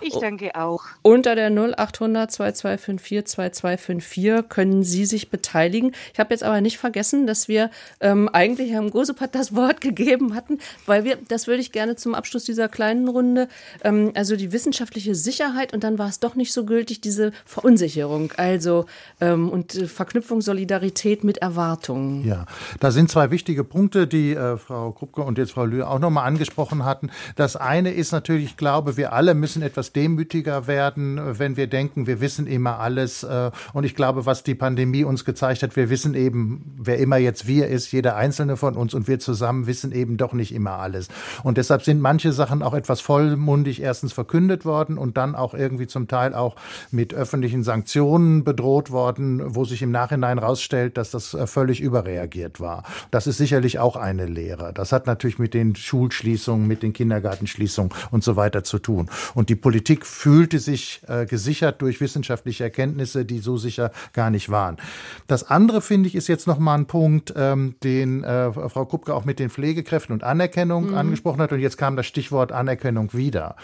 [0.00, 0.84] Ich danke auch.
[1.02, 5.92] Unter der 0800 2254 2254 können Sie sich beteiligen.
[6.12, 10.34] Ich habe jetzt aber nicht vergessen, dass wir ähm, eigentlich Herrn Gosepat das Wort gegeben
[10.34, 13.48] hatten, weil wir, das würde ich gerne zum Abschluss dieser kleinen Runde,
[13.82, 18.32] ähm, also die wissenschaftliche Sicherheit und dann war es doch nicht so gültig, diese Verunsicherung,
[18.36, 18.86] also
[19.20, 22.24] ähm, und äh, Verknüpfung Solidarität mit Erwartungen.
[22.24, 22.46] Ja,
[22.78, 26.26] da sind zwei wichtige Punkte, die äh, Frau Krupke und jetzt Frau Lühr auch nochmal
[26.26, 27.10] angesprochen angesprochen hatten.
[27.36, 32.06] Das eine ist natürlich, ich glaube, wir alle müssen etwas demütiger werden, wenn wir denken,
[32.06, 33.22] wir wissen immer alles.
[33.22, 37.16] Äh, und ich glaube, was die Pandemie uns gezeigt hat, wir wissen eben, wer immer
[37.16, 40.78] jetzt wir ist, jeder einzelne von uns und wir zusammen wissen eben doch nicht immer
[40.78, 41.08] alles.
[41.42, 45.86] Und deshalb sind manche Sachen auch etwas vollmundig erstens verkündet worden und dann auch irgendwie
[45.86, 46.56] zum Teil auch
[46.90, 52.60] mit öffentlichen Sanktionen bedroht worden, wo sich im Nachhinein rausstellt, dass das äh, völlig überreagiert
[52.60, 52.84] war.
[53.10, 54.72] Das ist sicherlich auch eine Lehre.
[54.74, 59.08] Das hat natürlich mit den Schulschließungen Schulschließungen, mit den Kindergartenschließungen und so weiter zu tun.
[59.34, 64.50] Und die Politik fühlte sich äh, gesichert durch wissenschaftliche Erkenntnisse, die so sicher gar nicht
[64.50, 64.78] waren.
[65.26, 69.14] Das andere, finde ich, ist jetzt noch mal ein Punkt, ähm, den äh, Frau Kupke
[69.14, 70.96] auch mit den Pflegekräften und Anerkennung mhm.
[70.96, 71.52] angesprochen hat.
[71.52, 73.56] Und jetzt kam das Stichwort Anerkennung wieder.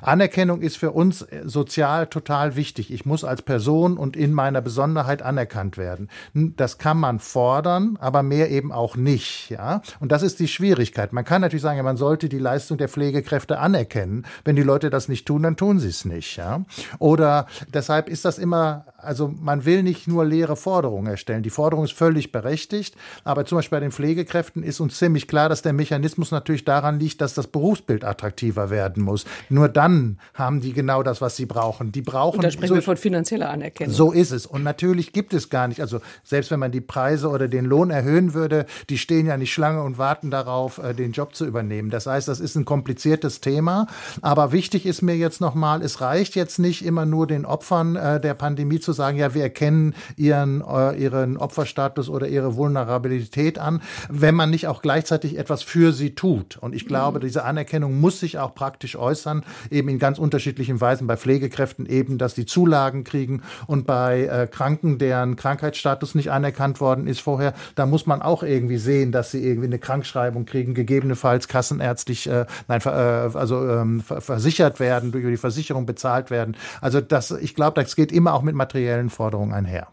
[0.00, 2.92] Anerkennung ist für uns äh, sozial total wichtig.
[2.92, 6.08] Ich muss als Person und in meiner Besonderheit anerkannt werden.
[6.34, 9.50] Das kann man fordern, aber mehr eben auch nicht.
[9.50, 9.82] Ja?
[10.00, 11.12] Und das ist die Schwierigkeit.
[11.12, 14.26] Man kann natürlich sagen, man sollte die Leistung der Pflegekräfte anerkennen.
[14.44, 16.36] Wenn die Leute das nicht tun, dann tun sie es nicht.
[16.36, 16.64] Ja?
[16.98, 21.42] Oder deshalb ist das immer also man will nicht nur leere Forderungen erstellen.
[21.42, 25.48] Die Forderung ist völlig berechtigt, aber zum Beispiel bei den Pflegekräften ist uns ziemlich klar,
[25.48, 29.24] dass der Mechanismus natürlich daran liegt, dass das Berufsbild attraktiver werden muss.
[29.48, 31.92] Nur dann haben die genau das, was sie brauchen.
[31.92, 32.36] Die brauchen.
[32.36, 33.94] Und da sprechen so, wir von finanzieller Anerkennung.
[33.94, 34.46] So ist es.
[34.46, 35.80] Und natürlich gibt es gar nicht.
[35.80, 39.52] Also selbst wenn man die Preise oder den Lohn erhöhen würde, die stehen ja nicht
[39.52, 41.90] Schlange und warten darauf, äh, den Job zu übernehmen.
[41.90, 43.86] Das heißt, das ist ein kompliziertes Thema.
[44.20, 48.20] Aber wichtig ist mir jetzt nochmal, es reicht jetzt nicht immer nur den Opfern äh,
[48.20, 53.82] der Pandemie zu sagen, ja, wir erkennen ihren, äh, ihren Opferstatus oder ihre Vulnerabilität an,
[54.08, 56.56] wenn man nicht auch gleichzeitig etwas für sie tut.
[56.58, 57.22] Und ich glaube, mhm.
[57.22, 61.06] diese Anerkennung muss sich auch praktisch äußern, eben in ganz unterschiedlichen Weisen.
[61.06, 66.80] Bei Pflegekräften eben, dass die Zulagen kriegen und bei äh, Kranken, deren Krankheitsstatus nicht anerkannt
[66.80, 70.74] worden ist vorher, da muss man auch irgendwie sehen, dass sie irgendwie eine Krankschreibung kriegen,
[70.74, 76.56] gegebenenfalls kassenärztlich, äh, nein, äh, also ähm, versichert werden, durch die Versicherung bezahlt werden.
[76.80, 79.86] Also das, ich glaube, das geht immer auch mit Material materiellen Forderungen einher.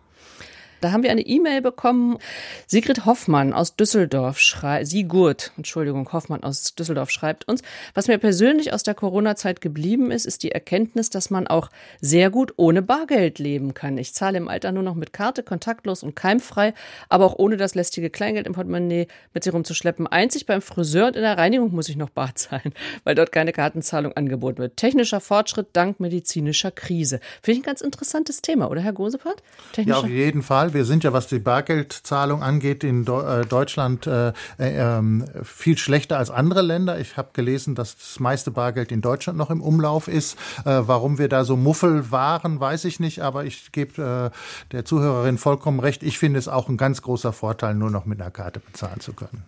[0.81, 2.17] Da haben wir eine E-Mail bekommen.
[2.67, 7.61] Sigrid Hoffmann aus Düsseldorf schreibt, Sigurd, Entschuldigung, Hoffmann aus Düsseldorf schreibt uns,
[7.93, 11.69] was mir persönlich aus der Corona-Zeit geblieben ist, ist die Erkenntnis, dass man auch
[12.01, 13.97] sehr gut ohne Bargeld leben kann.
[13.97, 16.73] Ich zahle im Alter nur noch mit Karte, kontaktlos und keimfrei,
[17.09, 20.07] aber auch ohne das lästige Kleingeld im Portemonnaie mit sich rumzuschleppen.
[20.07, 23.51] Einzig beim Friseur und in der Reinigung muss ich noch bar zahlen, weil dort keine
[23.51, 24.77] Kartenzahlung angeboten wird.
[24.77, 27.19] Technischer Fortschritt dank medizinischer Krise.
[27.41, 29.43] Finde ich ein ganz interessantes Thema, oder Herr Gosepart?
[29.77, 30.68] Ja, auf jeden Fall.
[30.73, 35.01] Wir sind ja, was die Bargeldzahlung angeht, in äh, Deutschland äh, äh,
[35.43, 36.99] viel schlechter als andere Länder.
[36.99, 40.37] Ich habe gelesen, dass das meiste Bargeld in Deutschland noch im Umlauf ist.
[40.63, 44.31] Warum wir da so Muffel waren, weiß ich nicht, aber ich gebe
[44.71, 46.03] der Zuhörerin vollkommen recht.
[46.03, 49.13] Ich finde es auch ein ganz großer Vorteil, nur noch mit einer Karte bezahlen zu
[49.13, 49.43] können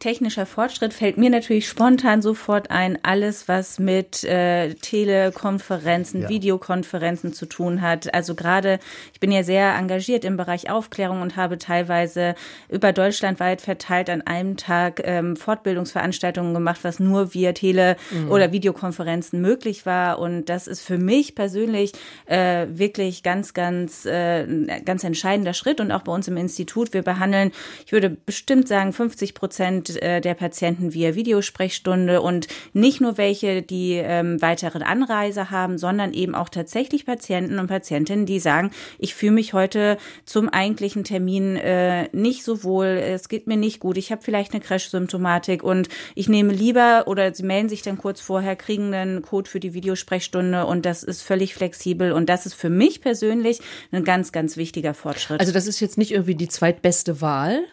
[0.00, 6.28] technischer Fortschritt fällt mir natürlich spontan sofort ein, alles, was mit äh, Telekonferenzen, ja.
[6.30, 8.12] Videokonferenzen zu tun hat.
[8.14, 8.80] Also gerade,
[9.12, 12.34] ich bin ja sehr engagiert im Bereich Aufklärung und habe teilweise
[12.70, 18.30] über deutschlandweit verteilt an einem Tag ähm, Fortbildungsveranstaltungen gemacht, was nur via Tele- mhm.
[18.30, 20.18] oder Videokonferenzen möglich war.
[20.18, 21.92] Und das ist für mich persönlich
[22.24, 24.46] äh, wirklich ganz, ganz, äh,
[24.82, 25.78] ganz entscheidender Schritt.
[25.78, 27.52] Und auch bei uns im Institut, wir behandeln,
[27.84, 33.62] ich würde bestimmt sagen, 50 Prozent äh, der Patienten via Videosprechstunde und nicht nur welche,
[33.62, 39.14] die ähm, weitere Anreise haben, sondern eben auch tatsächlich Patienten und Patientinnen, die sagen, ich
[39.14, 43.96] fühle mich heute zum eigentlichen Termin äh, nicht so wohl, es geht mir nicht gut,
[43.96, 48.20] ich habe vielleicht eine Crash-Symptomatik und ich nehme lieber oder sie melden sich dann kurz
[48.20, 52.54] vorher, kriegen einen Code für die Videosprechstunde und das ist völlig flexibel und das ist
[52.54, 53.60] für mich persönlich
[53.92, 55.40] ein ganz, ganz wichtiger Fortschritt.
[55.40, 57.64] Also das ist jetzt nicht irgendwie die zweitbeste Wahl,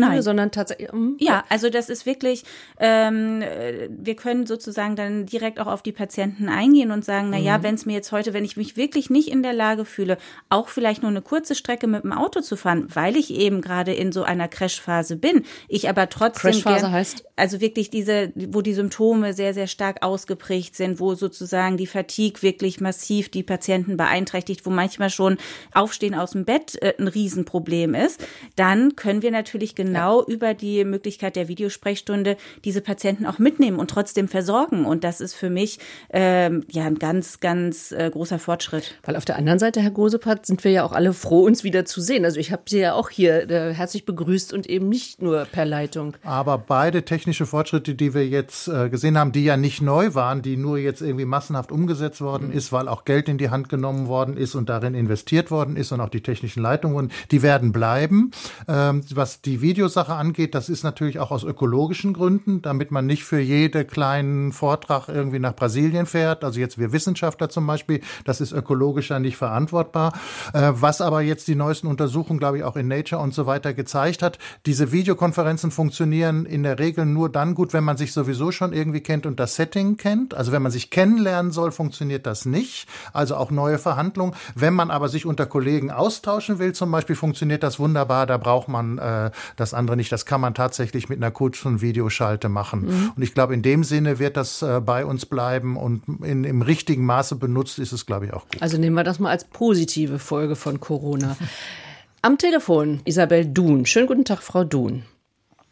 [0.00, 0.22] per Nein.
[0.22, 0.92] sondern tatsächlich.
[0.92, 2.44] Um, ja, also das ist wirklich,
[2.78, 3.42] ähm,
[3.88, 7.62] wir können sozusagen dann direkt auch auf die Patienten eingehen und sagen, na ja, mhm.
[7.62, 10.68] wenn es mir jetzt heute, wenn ich mich wirklich nicht in der Lage fühle, auch
[10.68, 14.12] vielleicht nur eine kurze Strecke mit dem Auto zu fahren, weil ich eben gerade in
[14.12, 19.32] so einer Crashphase bin, ich aber trotzdem Crashphase heißt also wirklich diese, wo die Symptome
[19.32, 24.70] sehr sehr stark ausgeprägt sind, wo sozusagen die Fatigue wirklich massiv die Patienten beeinträchtigt, wo
[24.70, 25.38] manchmal schon
[25.72, 28.24] Aufstehen aus dem Bett äh, ein Riesenproblem ist,
[28.56, 30.26] dann können wir natürlich genau ja.
[30.26, 34.84] über die Möglichkeit der Videosprechstunde diese Patienten auch mitnehmen und trotzdem versorgen.
[34.84, 35.78] Und das ist für mich
[36.10, 38.98] ähm, ja ein ganz, ganz äh, großer Fortschritt.
[39.04, 41.84] Weil auf der anderen Seite, Herr Gosepart, sind wir ja auch alle froh, uns wieder
[41.84, 42.24] zu sehen.
[42.24, 45.64] Also ich habe Sie ja auch hier äh, herzlich begrüßt und eben nicht nur per
[45.64, 46.16] Leitung.
[46.22, 50.42] Aber beide technische Fortschritte, die wir jetzt äh, gesehen haben, die ja nicht neu waren,
[50.42, 52.56] die nur jetzt irgendwie massenhaft umgesetzt worden mhm.
[52.56, 55.92] ist, weil auch Geld in die Hand genommen worden ist und darin investiert worden ist
[55.92, 58.30] und auch die technischen Leitungen, die werden bleiben.
[58.68, 63.24] Ähm, was die Videosache angeht, das ist natürlich auch aus ökologischen Gründen, damit man nicht
[63.24, 66.44] für jeden kleinen Vortrag irgendwie nach Brasilien fährt.
[66.44, 70.12] Also jetzt wir Wissenschaftler zum Beispiel, das ist ökologischer nicht verantwortbar.
[70.52, 73.72] Äh, was aber jetzt die neuesten Untersuchungen, glaube ich, auch in Nature und so weiter
[73.72, 78.52] gezeigt hat, diese Videokonferenzen funktionieren in der Regel nur dann gut, wenn man sich sowieso
[78.52, 80.34] schon irgendwie kennt und das Setting kennt.
[80.34, 82.86] Also wenn man sich kennenlernen soll, funktioniert das nicht.
[83.14, 84.34] Also auch neue Verhandlungen.
[84.54, 88.26] Wenn man aber sich unter Kollegen austauschen will, zum Beispiel, funktioniert das wunderbar.
[88.26, 90.10] Da braucht man äh, das andere nicht.
[90.12, 92.86] Das kann man tatsächlich mit einer kurzen Videoschalte machen.
[92.86, 93.12] Mhm.
[93.16, 96.62] Und ich glaube, in dem Sinne wird das äh, bei uns bleiben und in, im
[96.62, 98.62] richtigen Maße benutzt ist es, glaube ich, auch gut.
[98.62, 101.36] Also nehmen wir das mal als positive Folge von Corona.
[102.22, 103.84] Am Telefon Isabel Duhn.
[103.84, 105.02] Schönen guten Tag, Frau Duhn.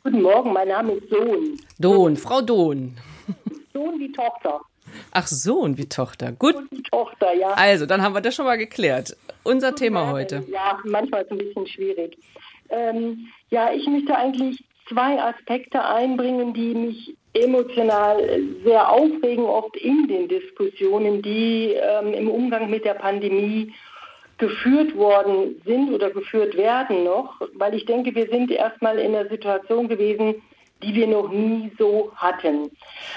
[0.04, 1.58] Guten Morgen, mein Name ist Sohn.
[1.78, 2.96] Dohn, Frau Dohn.
[3.72, 4.60] Sohn wie Tochter.
[5.12, 6.32] Ach, Sohn wie Tochter.
[6.32, 6.54] Gut.
[6.54, 7.52] Sohn wie Tochter, ja.
[7.52, 9.16] Also, dann haben wir das schon mal geklärt.
[9.44, 10.44] Unser Thema heute.
[10.50, 12.18] Ja, manchmal ist es ein bisschen schwierig.
[12.68, 20.08] Ähm, ja, ich möchte eigentlich zwei Aspekte einbringen, die mich emotional sehr aufregen, oft in
[20.08, 23.74] den Diskussionen, die ähm, im Umgang mit der Pandemie
[24.38, 29.28] geführt worden sind oder geführt werden noch, weil ich denke, wir sind erstmal in einer
[29.28, 30.42] Situation gewesen,
[30.82, 32.70] die wir noch nie so hatten.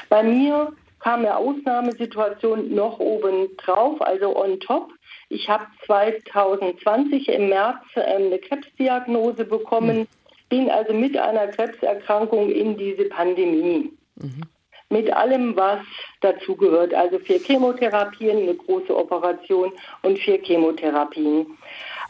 [0.10, 4.92] Bei mir kam eine Ausnahmesituation noch oben drauf, also on top.
[5.30, 10.00] Ich habe 2020 im März ähm, eine Krebsdiagnose bekommen.
[10.00, 10.08] Mhm
[10.56, 13.92] bin also mit einer Krebserkrankung in diese Pandemie.
[14.16, 14.42] Mhm.
[14.90, 15.82] Mit allem, was
[16.22, 16.94] dazugehört.
[16.94, 21.48] Also vier Chemotherapien, eine große Operation und vier Chemotherapien.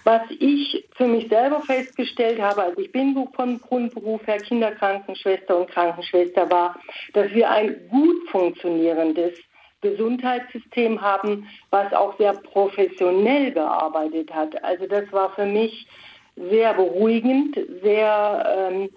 [0.04, 5.72] Was ich für mich selber festgestellt habe, also ich bin von Grundberuf her Kinderkrankenschwester und
[5.72, 6.76] Krankenschwester war,
[7.14, 9.34] dass wir ein gut funktionierendes
[9.82, 14.64] Gesundheitssystem haben, was auch sehr professionell gearbeitet hat.
[14.64, 15.88] Also das war für mich
[16.36, 18.90] sehr beruhigend, sehr ähm,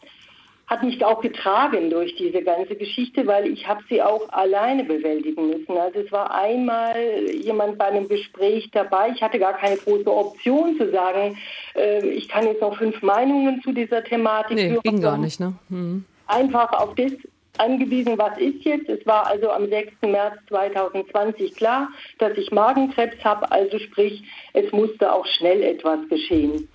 [0.68, 5.48] hat mich auch getragen durch diese ganze Geschichte, weil ich habe sie auch alleine bewältigen
[5.48, 5.78] müssen.
[5.78, 6.94] Also es war einmal
[7.32, 9.10] jemand bei einem Gespräch dabei.
[9.14, 11.38] Ich hatte gar keine große Option zu sagen,
[11.74, 14.82] äh, ich kann jetzt noch fünf Meinungen zu dieser Thematik nee, führen.
[14.82, 15.54] ging gar nicht, ne?
[15.70, 16.04] Hm.
[16.26, 17.12] Einfach auf das
[17.56, 18.90] angewiesen, was ist jetzt.
[18.90, 19.92] Es war also am 6.
[20.02, 24.22] März 2020 klar, dass ich Magenkrebs habe, also sprich,
[24.52, 26.68] es musste auch schnell etwas geschehen.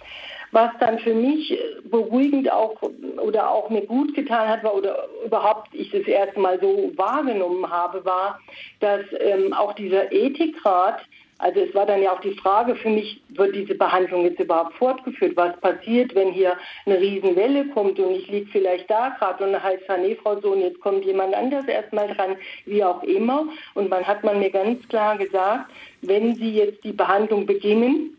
[0.54, 2.82] Was dann für mich beruhigend auch
[3.18, 7.70] oder auch mir gut getan hat, war, oder überhaupt ich das erste Mal so wahrgenommen
[7.70, 8.40] habe, war,
[8.80, 11.02] dass ähm, auch dieser Ethikrat
[11.44, 14.76] also es war dann ja auch die Frage für mich, wird diese Behandlung jetzt überhaupt
[14.76, 15.36] fortgeführt?
[15.36, 19.62] Was passiert, wenn hier eine Riesenwelle kommt und ich liege vielleicht da gerade und dann
[19.62, 23.48] heißt es, nee, Frau Sohn, jetzt kommt jemand anders erstmal dran, wie auch immer.
[23.74, 25.70] Und man hat man mir ganz klar gesagt,
[26.02, 28.18] wenn Sie jetzt die Behandlung beginnen,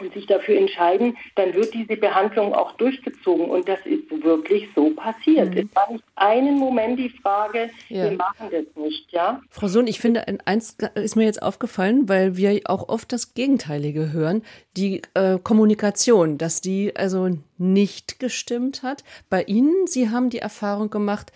[0.00, 3.50] und sich dafür entscheiden, dann wird diese Behandlung auch durchgezogen.
[3.50, 5.54] Und das ist wirklich so passiert.
[5.54, 5.68] Mhm.
[5.68, 8.10] Es war nicht einen Moment die Frage, ja.
[8.10, 9.40] wir machen das nicht, ja.
[9.50, 14.12] Frau Sohn, ich finde, eins ist mir jetzt aufgefallen, weil wir auch oft das Gegenteilige
[14.12, 14.42] hören,
[14.76, 17.28] die äh, Kommunikation, dass die also
[17.58, 19.04] nicht gestimmt hat.
[19.30, 21.32] Bei Ihnen, Sie haben die Erfahrung gemacht,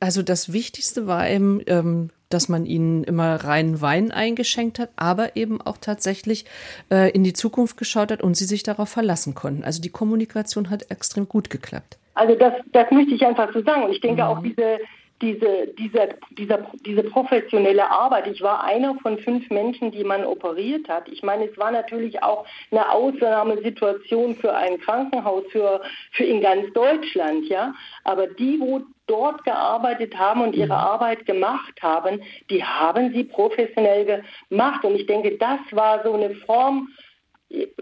[0.00, 5.36] also das Wichtigste war eben, ähm, dass man ihnen immer reinen Wein eingeschenkt hat, aber
[5.36, 6.46] eben auch tatsächlich
[6.90, 9.64] äh, in die Zukunft geschaut hat und sie sich darauf verlassen konnten.
[9.64, 11.98] Also die Kommunikation hat extrem gut geklappt.
[12.14, 13.84] Also das, das möchte ich einfach so sagen.
[13.84, 14.28] Und ich denke mhm.
[14.28, 14.78] auch diese,
[15.20, 18.26] diese, diese, dieser, diese professionelle Arbeit.
[18.26, 21.08] Ich war einer von fünf Menschen, die man operiert hat.
[21.08, 26.72] Ich meine, es war natürlich auch eine Ausnahmesituation für ein Krankenhaus, für, für in ganz
[26.72, 27.74] Deutschland, ja.
[28.04, 30.72] Aber die, wo dort gearbeitet haben und ihre mhm.
[30.72, 34.84] Arbeit gemacht haben, die haben sie professionell gemacht.
[34.84, 36.88] Und ich denke, das war so eine Form,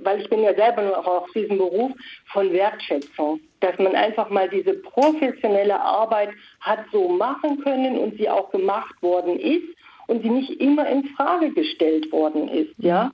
[0.00, 1.92] weil ich bin ja selber nur auch aus diesem Beruf
[2.32, 8.28] von Wertschätzung, dass man einfach mal diese professionelle Arbeit hat so machen können und sie
[8.28, 9.66] auch gemacht worden ist
[10.06, 13.10] und sie nicht immer in Frage gestellt worden ist, ja.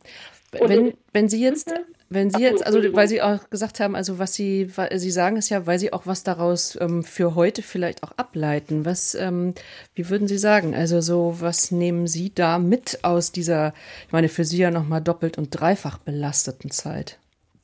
[0.61, 1.75] Wenn, wenn Sie jetzt
[2.11, 5.49] wenn Sie jetzt, also weil Sie auch gesagt haben, also was Sie, Sie sagen es
[5.49, 8.85] ja, weil Sie auch was daraus ähm, für heute vielleicht auch ableiten.
[8.85, 9.55] Was, ähm,
[9.95, 10.75] wie würden Sie sagen?
[10.75, 13.73] Also so, was nehmen Sie da mit aus dieser,
[14.07, 17.19] ich meine, für Sie ja nochmal doppelt und dreifach belasteten Zeit?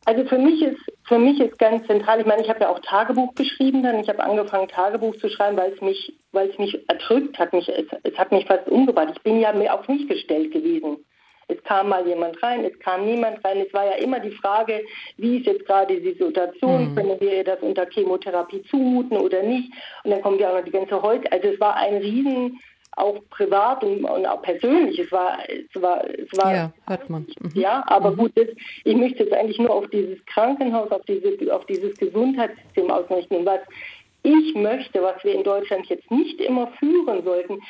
[0.06, 0.80] Also für mich ist
[1.10, 2.20] für mich ist ganz zentral.
[2.20, 5.56] Ich meine, ich habe ja auch Tagebuch geschrieben, dann ich habe angefangen Tagebuch zu schreiben,
[5.56, 9.08] weil es mich, weil es mich erdrückt hat, mich es, es hat mich fast umgebracht.
[9.16, 11.04] Ich bin ja mir auf mich gestellt gewesen.
[11.50, 13.58] Es kam mal jemand rein, es kam niemand rein.
[13.66, 14.82] Es war ja immer die Frage,
[15.16, 16.94] wie ist jetzt gerade die Situation, mhm.
[16.94, 19.72] können wir ihr das unter Chemotherapie zumuten oder nicht?
[20.04, 21.30] Und dann kommt ja auch noch die ganze Heute.
[21.32, 22.58] Also es war ein Riesen,
[22.96, 24.98] auch privat und, und, auch persönlich.
[24.98, 26.54] Es war, es war, es war.
[26.54, 27.26] Ja, hört man.
[27.40, 27.50] Mhm.
[27.54, 28.16] Ja, aber mhm.
[28.16, 28.48] gut, das,
[28.84, 33.46] ich möchte jetzt eigentlich nur auf dieses Krankenhaus, auf diese, auf dieses Gesundheitssystem ausrichten.
[33.46, 33.60] Was
[34.22, 37.60] ich möchte, was wir in Deutschland jetzt nicht immer führen sollten,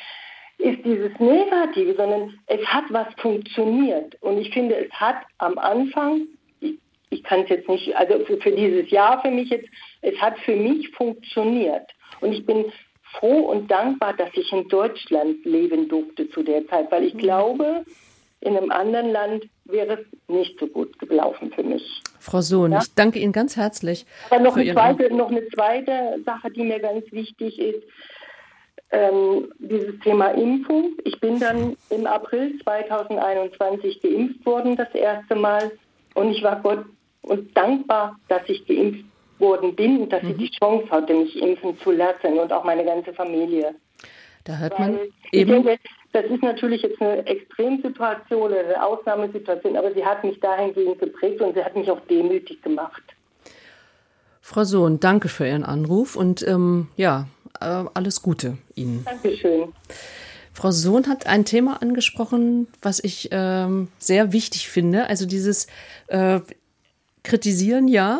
[0.61, 4.15] ist dieses Negative, sondern es hat was funktioniert.
[4.21, 6.27] Und ich finde, es hat am Anfang,
[6.59, 6.77] ich,
[7.09, 9.67] ich kann es jetzt nicht, also für, für dieses Jahr für mich jetzt,
[10.01, 11.89] es hat für mich funktioniert.
[12.21, 12.65] Und ich bin
[13.13, 17.19] froh und dankbar, dass ich in Deutschland leben durfte zu der Zeit, weil ich mhm.
[17.19, 17.85] glaube,
[18.39, 22.01] in einem anderen Land wäre es nicht so gut gelaufen für mich.
[22.19, 22.79] Frau Sohn, ja?
[22.81, 24.05] ich danke Ihnen ganz herzlich.
[24.29, 27.83] Aber noch eine, zweite, noch eine zweite Sache, die mir ganz wichtig ist
[28.91, 30.93] ähm, dieses Thema Impfung.
[31.03, 35.71] Ich bin dann im April 2021 geimpft worden, das erste Mal.
[36.13, 36.85] Und ich war Gott
[37.21, 39.05] und dankbar, dass ich geimpft
[39.39, 40.31] worden bin und dass mhm.
[40.31, 43.75] ich die Chance hatte, mich impfen zu lassen und auch meine ganze Familie.
[44.43, 45.63] Da hört man Weil eben.
[45.63, 45.79] Denke,
[46.13, 51.41] das ist natürlich jetzt eine Extremsituation oder eine Ausnahmesituation, aber sie hat mich dahingehend geprägt
[51.41, 53.01] und sie hat mich auch demütig gemacht.
[54.41, 57.27] Frau Sohn, danke für Ihren Anruf und ähm, ja,
[57.61, 59.03] alles Gute Ihnen.
[59.05, 59.73] Dankeschön.
[60.53, 65.07] Frau Sohn hat ein Thema angesprochen, was ich ähm, sehr wichtig finde.
[65.07, 65.67] Also dieses
[66.07, 66.41] äh,
[67.23, 68.19] Kritisieren ja,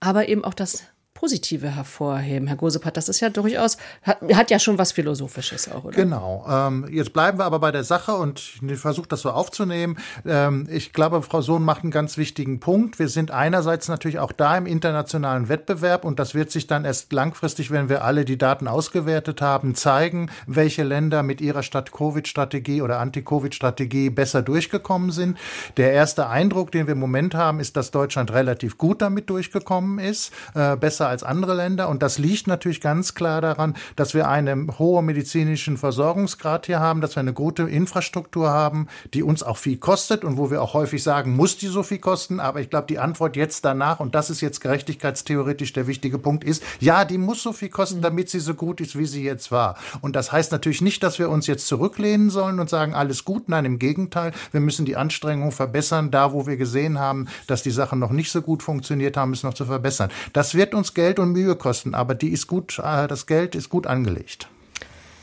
[0.00, 0.84] aber eben auch das
[1.24, 2.98] Positive hervorheben, Herr Gosepat.
[2.98, 5.96] Das ist ja durchaus, hat, hat ja schon was Philosophisches auch, oder?
[5.96, 6.44] Genau.
[6.46, 9.96] Ähm, jetzt bleiben wir aber bei der Sache und ich versuche das so aufzunehmen.
[10.26, 12.98] Ähm, ich glaube, Frau Sohn macht einen ganz wichtigen Punkt.
[12.98, 17.10] Wir sind einerseits natürlich auch da im internationalen Wettbewerb und das wird sich dann erst
[17.14, 22.98] langfristig, wenn wir alle die Daten ausgewertet haben, zeigen, welche Länder mit ihrer Stadt-Covid-Strategie oder
[22.98, 25.38] Anti-Covid-Strategie besser durchgekommen sind.
[25.78, 29.98] Der erste Eindruck, den wir im Moment haben, ist, dass Deutschland relativ gut damit durchgekommen
[29.98, 31.88] ist, äh, besser als andere Länder.
[31.88, 37.00] Und das liegt natürlich ganz klar daran, dass wir einen hohen medizinischen Versorgungsgrad hier haben,
[37.00, 40.74] dass wir eine gute Infrastruktur haben, die uns auch viel kostet und wo wir auch
[40.74, 42.40] häufig sagen, muss die so viel kosten?
[42.40, 46.44] Aber ich glaube, die Antwort jetzt danach, und das ist jetzt gerechtigkeitstheoretisch der wichtige Punkt,
[46.44, 49.52] ist, ja, die muss so viel kosten, damit sie so gut ist, wie sie jetzt
[49.52, 49.76] war.
[50.00, 53.48] Und das heißt natürlich nicht, dass wir uns jetzt zurücklehnen sollen und sagen, alles gut.
[53.48, 56.10] Nein, im Gegenteil, wir müssen die Anstrengungen verbessern.
[56.10, 59.44] Da, wo wir gesehen haben, dass die Sachen noch nicht so gut funktioniert haben, ist
[59.44, 60.10] noch zu verbessern.
[60.32, 63.68] Das wird uns Geld und Mühe kosten, aber die ist gut, äh, das Geld ist
[63.68, 64.48] gut angelegt.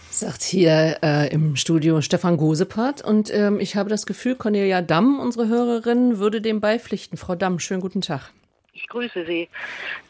[0.10, 3.02] Sagt hier äh, im Studio Stefan Gosepart.
[3.02, 7.18] Und ähm, ich habe das Gefühl, Cornelia Damm, unsere Hörerin, würde dem beipflichten.
[7.18, 8.30] Frau Damm, schönen guten Tag.
[8.74, 9.48] Ich grüße Sie.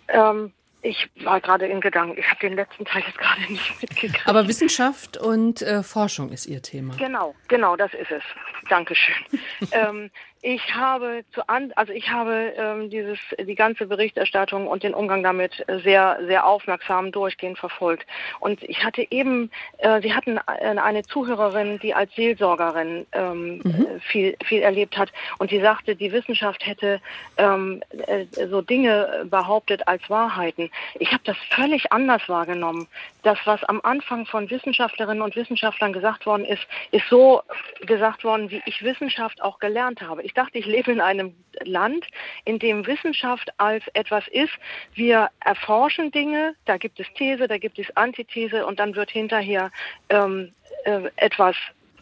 [0.07, 0.51] Ähm,
[0.81, 2.17] ich war gerade in Gedanken.
[2.17, 4.27] Ich habe den letzten Teil jetzt gerade nicht mitgekriegt.
[4.27, 6.95] Aber Wissenschaft und äh, Forschung ist Ihr Thema.
[6.97, 8.23] Genau, genau, das ist es.
[8.71, 9.15] Dankeschön.
[9.73, 10.09] ähm,
[10.43, 15.21] ich habe zu an, also ich habe ähm, dieses die ganze Berichterstattung und den Umgang
[15.21, 18.07] damit sehr sehr aufmerksam durchgehend verfolgt.
[18.39, 23.87] Und ich hatte eben, äh, Sie hatten eine Zuhörerin, die als Seelsorgerin ähm, mhm.
[23.99, 27.01] viel viel erlebt hat und die sagte, die Wissenschaft hätte
[27.37, 30.71] ähm, äh, so Dinge behauptet als Wahrheiten.
[30.95, 32.87] Ich habe das völlig anders wahrgenommen.
[33.21, 37.43] Das, was am Anfang von Wissenschaftlerinnen und Wissenschaftlern gesagt worden ist, ist so
[37.81, 40.23] gesagt worden, wie ich Wissenschaft auch gelernt habe.
[40.23, 42.05] Ich dachte, ich lebe in einem Land,
[42.45, 44.53] in dem Wissenschaft als etwas ist.
[44.93, 49.71] Wir erforschen Dinge, da gibt es These, da gibt es Antithese und dann wird hinterher
[50.09, 50.51] ähm,
[50.85, 51.55] äh, etwas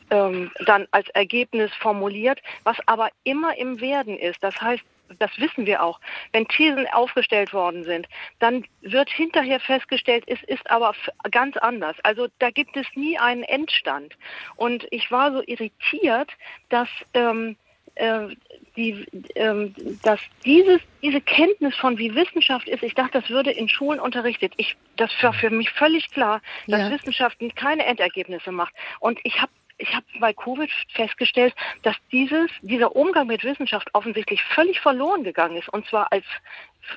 [0.09, 4.43] ähm, dann als Ergebnis formuliert, was aber immer im Werden ist.
[4.43, 4.83] Das heißt,
[5.17, 5.99] das wissen wir auch,
[6.31, 8.07] wenn Thesen aufgestellt worden sind,
[8.39, 10.93] dann wird hinterher festgestellt, es ist aber
[11.31, 11.95] ganz anders.
[12.03, 14.15] Also da gibt es nie einen Endstand.
[14.55, 16.31] Und ich war so irritiert,
[16.69, 17.55] dass ähm,
[17.95, 18.27] äh,
[18.75, 19.05] die,
[19.35, 23.99] ähm, dass dieses, diese Kenntnis von wie Wissenschaft ist, ich dachte, das würde in Schulen
[23.99, 24.53] unterrichtet.
[24.57, 26.91] Ich, das war für mich völlig klar, dass ja.
[26.91, 28.73] Wissenschaft keine Endergebnisse macht.
[28.99, 34.43] Und ich habe ich habe bei Covid festgestellt, dass dieses, dieser Umgang mit Wissenschaft offensichtlich
[34.43, 35.69] völlig verloren gegangen ist.
[35.69, 36.25] Und zwar als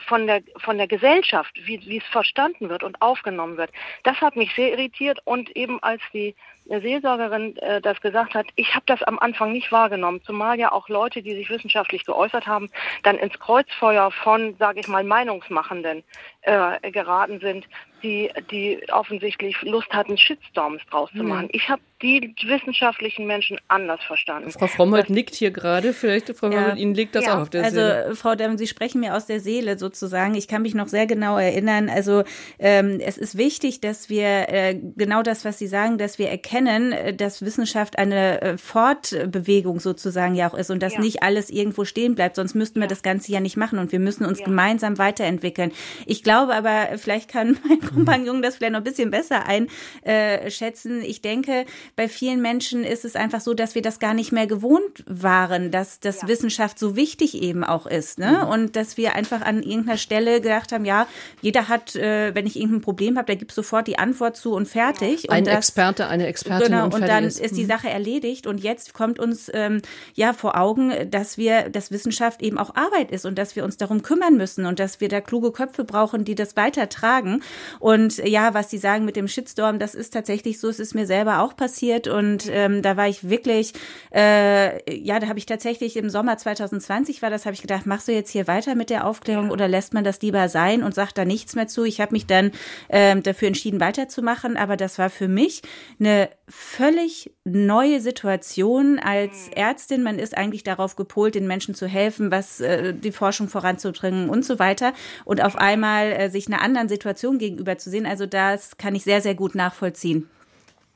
[0.06, 3.70] von der, von der Gesellschaft, wie, wie es verstanden wird und aufgenommen wird.
[4.04, 6.34] Das hat mich sehr irritiert und eben als die
[6.66, 10.88] Seelsorgerin äh, das gesagt hat, ich habe das am Anfang nicht wahrgenommen, zumal ja auch
[10.88, 12.70] Leute, die sich wissenschaftlich geäußert haben,
[13.02, 16.04] dann ins Kreuzfeuer von, sage ich mal, Meinungsmachenden
[16.42, 17.66] äh, geraten sind,
[18.02, 21.46] die, die offensichtlich Lust hatten, Shitstorms draus zu machen.
[21.46, 21.50] Mhm.
[21.52, 24.50] Ich habe die wissenschaftlichen Menschen anders verstanden.
[24.50, 26.58] Frau Frommold nickt hier gerade, vielleicht, Frau ja.
[26.58, 27.36] Frommold, Ihnen liegt das ja.
[27.36, 28.04] auch auf der also, Seele.
[28.04, 30.36] Also, Frau Demm, Sie sprechen mir aus der Seele sozusagen.
[30.36, 31.90] Ich kann mich noch sehr genau erinnern.
[31.90, 32.22] Also,
[32.60, 36.92] ähm, es ist wichtig, dass wir äh, genau das, was Sie sagen, dass wir erkennen,
[36.92, 41.00] äh, dass Wissenschaft eine äh, Fortbewegung sozusagen ja auch ist und dass ja.
[41.00, 43.98] nicht alles irgendwo stehen bleibt, sonst müssten wir das Ganze ja nicht machen und wir
[43.98, 45.72] müssen uns gemeinsam weiterentwickeln.
[46.06, 51.02] Ich glaube aber, vielleicht kann mein Kompagnon das vielleicht noch ein bisschen besser einschätzen.
[51.02, 51.66] Ich denke,
[51.96, 55.70] bei vielen Menschen ist es einfach so, dass wir das gar nicht mehr gewohnt waren,
[55.70, 56.28] dass das ja.
[56.28, 58.18] Wissenschaft so wichtig eben auch ist.
[58.18, 58.42] Ne?
[58.42, 58.48] Mhm.
[58.48, 61.06] Und dass wir einfach an irgendeiner Stelle gedacht haben, ja,
[61.40, 64.66] jeder hat, äh, wenn ich irgendein Problem habe, der gibt sofort die Antwort zu und
[64.66, 65.30] fertig.
[65.30, 66.68] Ein und das, Experte, eine Expertin.
[66.68, 67.40] Genau, und, und dann ist.
[67.40, 67.68] ist die mhm.
[67.68, 68.46] Sache erledigt.
[68.46, 69.82] Und jetzt kommt uns ähm,
[70.14, 73.76] ja vor Augen, dass wir, dass Wissenschaft eben auch Arbeit ist und dass wir uns
[73.76, 77.42] darum kümmern müssen und dass wir da kluge Köpfe brauchen, die das weitertragen.
[77.78, 81.06] Und ja, was Sie sagen mit dem Shitstorm, das ist tatsächlich so, es ist mir
[81.06, 83.72] selber auch passiert und ähm, da war ich wirklich,
[84.14, 88.08] äh, ja, da habe ich tatsächlich im Sommer 2020 war das, habe ich gedacht, machst
[88.08, 91.18] du jetzt hier weiter mit der Aufklärung oder lässt man das lieber sein und sagt
[91.18, 91.84] da nichts mehr zu?
[91.84, 92.50] Ich habe mich dann
[92.88, 95.62] ähm, dafür entschieden, weiterzumachen, aber das war für mich
[96.00, 100.02] eine völlig neue Situation als Ärztin.
[100.02, 104.44] Man ist eigentlich darauf gepolt, den Menschen zu helfen, was äh, die Forschung voranzubringen und
[104.44, 104.92] so weiter.
[105.24, 109.04] Und auf einmal äh, sich einer anderen Situation gegenüber zu sehen, also das kann ich
[109.04, 110.28] sehr, sehr gut nachvollziehen.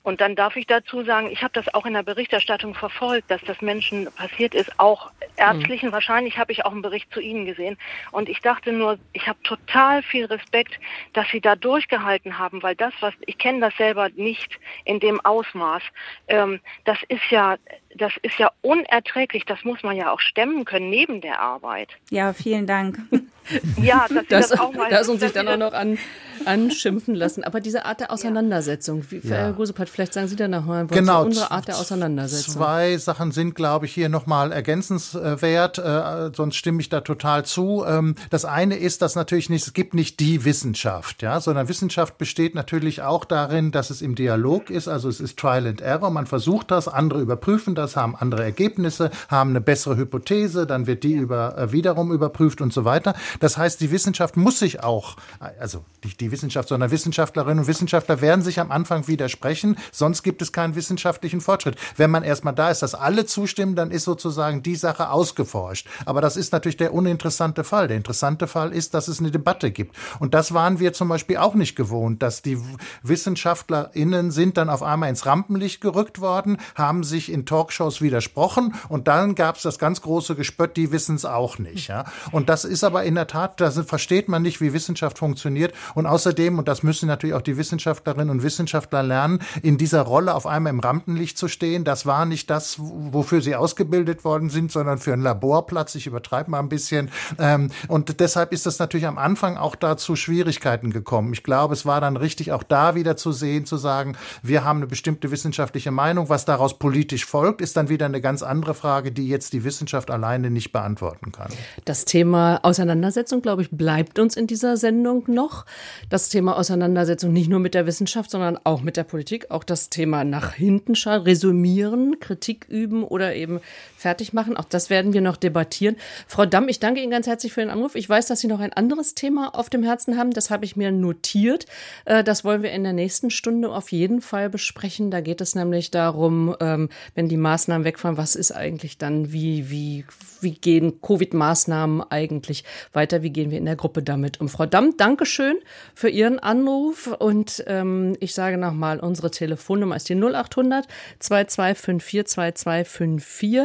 [0.07, 3.41] Und dann darf ich dazu sagen, ich habe das auch in der Berichterstattung verfolgt, dass
[3.43, 5.89] das Menschen passiert ist, auch ärztlichen.
[5.89, 5.93] Mhm.
[5.93, 7.77] Wahrscheinlich habe ich auch einen Bericht zu Ihnen gesehen.
[8.13, 10.79] Und ich dachte nur, ich habe total viel Respekt,
[11.13, 15.21] dass Sie da durchgehalten haben, weil das, was ich kenne das selber nicht in dem
[15.25, 15.83] Ausmaß.
[16.29, 17.57] Ähm, das ist ja
[17.97, 19.45] das ist ja unerträglich.
[19.45, 21.89] Das muss man ja auch stemmen können neben der Arbeit.
[22.11, 23.01] Ja, vielen Dank.
[23.83, 25.99] ja, dass, das, das auch mal, dass uns sich dann auch noch an
[26.45, 27.45] anschimpfen lassen.
[27.45, 29.37] Aber diese Art der Auseinandersetzung, wie, ja.
[29.37, 32.55] Herr Gusepart, vielleicht sagen Sie da nochmal genau, unsere Art der Auseinandersetzung.
[32.55, 37.85] Zwei Sachen sind, glaube ich, hier nochmal ergänzenswert, äh, sonst stimme ich da total zu.
[37.87, 42.19] Ähm, das eine ist, dass natürlich nicht, es gibt nicht die Wissenschaft, ja, sondern Wissenschaft
[42.19, 46.11] besteht natürlich auch darin, dass es im Dialog ist, also es ist Trial and Error,
[46.11, 51.05] man versucht das, andere überprüfen das, haben andere Ergebnisse, haben eine bessere Hypothese, dann wird
[51.05, 53.15] die über, äh, wiederum überprüft und so weiter.
[53.41, 55.17] Das heißt, die Wissenschaft muss sich auch,
[55.59, 60.43] also nicht die Wissenschaft, sondern Wissenschaftlerinnen und Wissenschaftler werden sich am Anfang widersprechen, sonst gibt
[60.43, 61.77] es keinen wissenschaftlichen Fortschritt.
[61.97, 65.89] Wenn man erstmal da ist, dass alle zustimmen, dann ist sozusagen die Sache ausgeforscht.
[66.05, 67.89] Aber das ist natürlich der uninteressante Fall.
[67.89, 69.97] Der interessante Fall ist, dass es eine Debatte gibt.
[70.19, 72.59] Und das waren wir zum Beispiel auch nicht gewohnt, dass die
[73.03, 79.09] WissenschaftlerInnen sind dann auf einmal ins Rampenlicht gerückt worden, haben sich in Talkshows widersprochen und
[79.09, 81.89] dann gab es das ganz große Gespött, die wissen es auch nicht.
[81.89, 82.05] Ja?
[82.33, 85.75] Und das ist aber in der Tat, da versteht man nicht, wie Wissenschaft funktioniert.
[85.95, 90.35] Und außerdem, und das müssen natürlich auch die Wissenschaftlerinnen und Wissenschaftler lernen, in dieser Rolle
[90.35, 94.73] auf einmal im Rampenlicht zu stehen, das war nicht das, wofür sie ausgebildet worden sind,
[94.73, 95.95] sondern für einen Laborplatz.
[95.95, 97.11] Ich übertreibe mal ein bisschen.
[97.39, 101.33] Ähm, und deshalb ist das natürlich am Anfang auch dazu Schwierigkeiten gekommen.
[101.33, 104.79] Ich glaube, es war dann richtig, auch da wieder zu sehen, zu sagen, wir haben
[104.79, 106.29] eine bestimmte wissenschaftliche Meinung.
[106.29, 110.11] Was daraus politisch folgt, ist dann wieder eine ganz andere Frage, die jetzt die Wissenschaft
[110.11, 111.51] alleine nicht beantworten kann.
[111.85, 115.65] Das Thema Auseinandersetzung, glaube ich, bleibt uns in dieser Sendung noch.
[116.11, 119.51] Das Thema Auseinandersetzung nicht nur mit der Wissenschaft, sondern auch mit der Politik.
[119.51, 123.61] Auch das Thema nach hinten schauen, resümieren, Kritik üben oder eben
[123.97, 124.57] fertig machen.
[124.57, 125.97] Auch das werden wir noch debattieren.
[126.27, 127.95] Frau Damm, ich danke Ihnen ganz herzlich für den Anruf.
[127.95, 130.31] Ich weiß, dass Sie noch ein anderes Thema auf dem Herzen haben.
[130.31, 131.67] Das habe ich mir notiert.
[132.05, 135.11] Äh, das wollen wir in der nächsten Stunde auf jeden Fall besprechen.
[135.11, 139.71] Da geht es nämlich darum, ähm, wenn die Maßnahmen wegfallen, was ist eigentlich dann, wie,
[139.71, 140.05] wie,
[140.41, 143.23] wie gehen Covid-Maßnahmen eigentlich weiter?
[143.23, 144.49] Wie gehen wir in der Gruppe damit um?
[144.49, 145.57] Frau Damm, Dankeschön
[145.95, 147.13] für Ihren Anruf.
[147.19, 150.87] Und ähm, ich sage nochmal, unsere Telefonnummer ist die 0800
[151.19, 153.61] 2254 2254.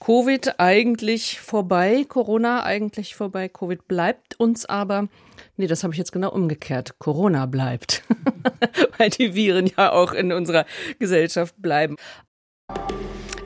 [0.00, 5.08] Covid eigentlich vorbei, Corona eigentlich vorbei, Covid bleibt uns aber.
[5.56, 6.98] Nee, das habe ich jetzt genau umgekehrt.
[6.98, 8.02] Corona bleibt,
[8.98, 10.66] weil die Viren ja auch in unserer
[10.98, 11.96] Gesellschaft bleiben.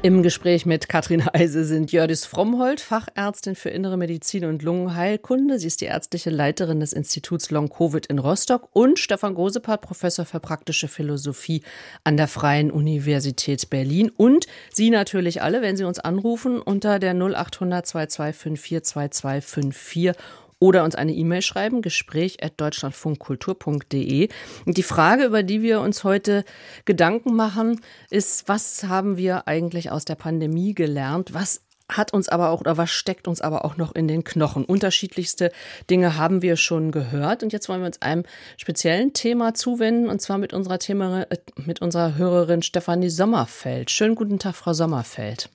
[0.00, 5.58] Im Gespräch mit Katrin Heise sind Jördis Frommhold, Fachärztin für Innere Medizin und Lungenheilkunde.
[5.58, 10.24] Sie ist die ärztliche Leiterin des Instituts Long Covid in Rostock und Stefan Grosepart, Professor
[10.24, 11.62] für praktische Philosophie
[12.04, 14.12] an der Freien Universität Berlin.
[14.16, 20.12] Und Sie natürlich alle, wenn Sie uns anrufen, unter der 0800 2254 2254
[20.60, 24.28] oder uns eine E-Mail schreiben, gespräch at deutschlandfunkkultur.de.
[24.66, 26.44] Und die Frage, über die wir uns heute
[26.84, 27.80] Gedanken machen,
[28.10, 31.34] ist, was haben wir eigentlich aus der Pandemie gelernt?
[31.34, 34.64] Was hat uns aber auch oder was steckt uns aber auch noch in den Knochen?
[34.64, 35.50] Unterschiedlichste
[35.88, 38.24] Dinge haben wir schon gehört und jetzt wollen wir uns einem
[38.56, 43.90] speziellen Thema zuwenden und zwar mit unserer Thema, äh, mit unserer Hörerin Stefanie Sommerfeld.
[43.90, 45.48] Schönen guten Tag, Frau Sommerfeld.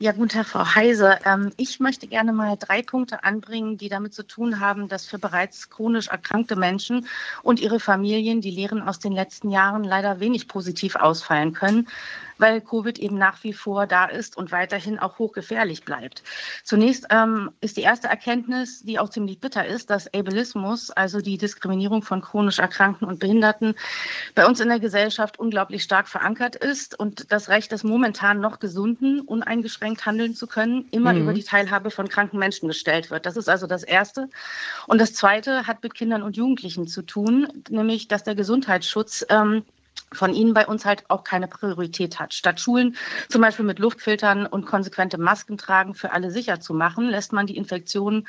[0.00, 1.18] Ja, guten Tag, Frau Heise.
[1.24, 5.18] Ähm, ich möchte gerne mal drei Punkte anbringen, die damit zu tun haben, dass für
[5.18, 7.08] bereits chronisch erkrankte Menschen
[7.42, 11.88] und ihre Familien die Lehren aus den letzten Jahren leider wenig positiv ausfallen können
[12.38, 16.22] weil Covid eben nach wie vor da ist und weiterhin auch hochgefährlich bleibt.
[16.64, 21.38] Zunächst ähm, ist die erste Erkenntnis, die auch ziemlich bitter ist, dass Ableismus, also die
[21.38, 23.74] Diskriminierung von chronisch Erkrankten und Behinderten,
[24.34, 28.58] bei uns in der Gesellschaft unglaublich stark verankert ist und das Recht des momentan noch
[28.60, 31.22] Gesunden, uneingeschränkt handeln zu können, immer mhm.
[31.22, 33.26] über die Teilhabe von kranken Menschen gestellt wird.
[33.26, 34.28] Das ist also das Erste.
[34.86, 39.64] Und das Zweite hat mit Kindern und Jugendlichen zu tun, nämlich dass der Gesundheitsschutz ähm,
[40.12, 42.34] von ihnen bei uns halt auch keine Priorität hat.
[42.34, 42.96] Statt Schulen
[43.28, 47.46] zum Beispiel mit Luftfiltern und konsequente Masken tragen für alle sicher zu machen, lässt man
[47.46, 48.26] die Infektionen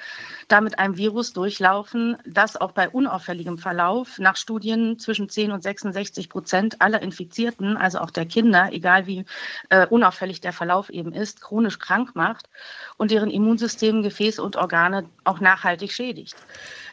[0.47, 5.63] da mit einem Virus durchlaufen, das auch bei unauffälligem Verlauf nach Studien zwischen 10 und
[5.63, 9.25] 66 Prozent aller Infizierten, also auch der Kinder, egal wie
[9.69, 12.49] äh, unauffällig der Verlauf eben ist, chronisch krank macht
[12.97, 16.35] und deren Immunsystem, Gefäße und Organe auch nachhaltig schädigt.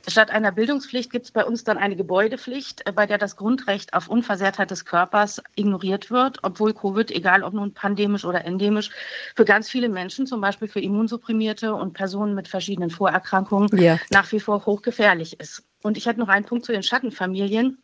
[0.09, 3.93] Statt einer Bildungspflicht gibt es bei uns dann eine Gebäudepflicht, äh, bei der das Grundrecht
[3.95, 8.91] auf Unversehrtheit des Körpers ignoriert wird, obwohl Covid, egal ob nun pandemisch oder endemisch,
[9.35, 13.99] für ganz viele Menschen, zum Beispiel für Immunsupprimierte und Personen mit verschiedenen Vorerkrankungen, ja.
[14.11, 15.65] nach wie vor hochgefährlich ist.
[15.83, 17.79] Und ich hätte noch einen Punkt zu den Schattenfamilien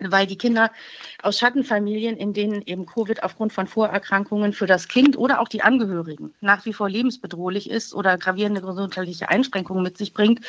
[0.00, 0.70] weil die Kinder
[1.22, 5.62] aus Schattenfamilien, in denen eben Covid aufgrund von Vorerkrankungen für das Kind oder auch die
[5.62, 10.40] Angehörigen nach wie vor lebensbedrohlich ist oder gravierende gesundheitliche Einschränkungen mit sich bringt,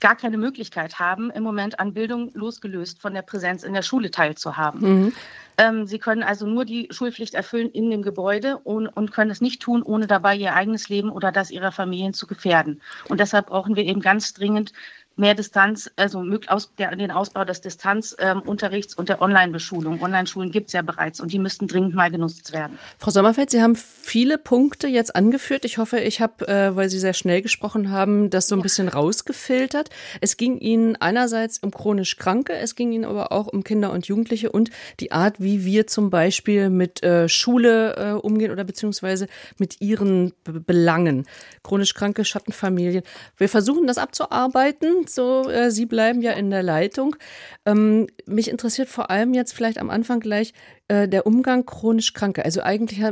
[0.00, 4.10] gar keine Möglichkeit haben, im Moment an Bildung losgelöst von der Präsenz in der Schule
[4.10, 4.80] teilzuhaben.
[4.80, 5.12] Mhm.
[5.58, 9.40] Ähm, sie können also nur die Schulpflicht erfüllen in dem Gebäude und, und können es
[9.40, 12.82] nicht tun, ohne dabei ihr eigenes Leben oder das ihrer Familien zu gefährden.
[13.08, 14.72] Und deshalb brauchen wir eben ganz dringend
[15.16, 20.02] mehr Distanz, also aus, der, den Ausbau des Distanzunterrichts ähm, und der Online-Beschulung.
[20.02, 22.78] Online-Schulen gibt es ja bereits und die müssten dringend mal genutzt werden.
[22.98, 25.64] Frau Sommerfeld, Sie haben viele Punkte jetzt angeführt.
[25.64, 28.64] Ich hoffe, ich habe, äh, weil Sie sehr schnell gesprochen haben, das so ein ja.
[28.64, 29.88] bisschen rausgefiltert.
[30.20, 34.06] Es ging Ihnen einerseits um chronisch Kranke, es ging Ihnen aber auch um Kinder und
[34.06, 39.28] Jugendliche und die Art, wie wir zum Beispiel mit äh, Schule äh, umgehen oder beziehungsweise
[39.58, 41.26] mit ihren Be Belangen.
[41.62, 43.02] Chronisch kranke Schattenfamilien.
[43.36, 47.16] Wir versuchen das abzuarbeiten so, äh, Sie bleiben ja in der Leitung.
[47.64, 50.52] Ähm, mich interessiert vor allem jetzt vielleicht am Anfang gleich
[50.88, 52.44] äh, der Umgang chronisch Kranke.
[52.44, 53.02] Also eigentlich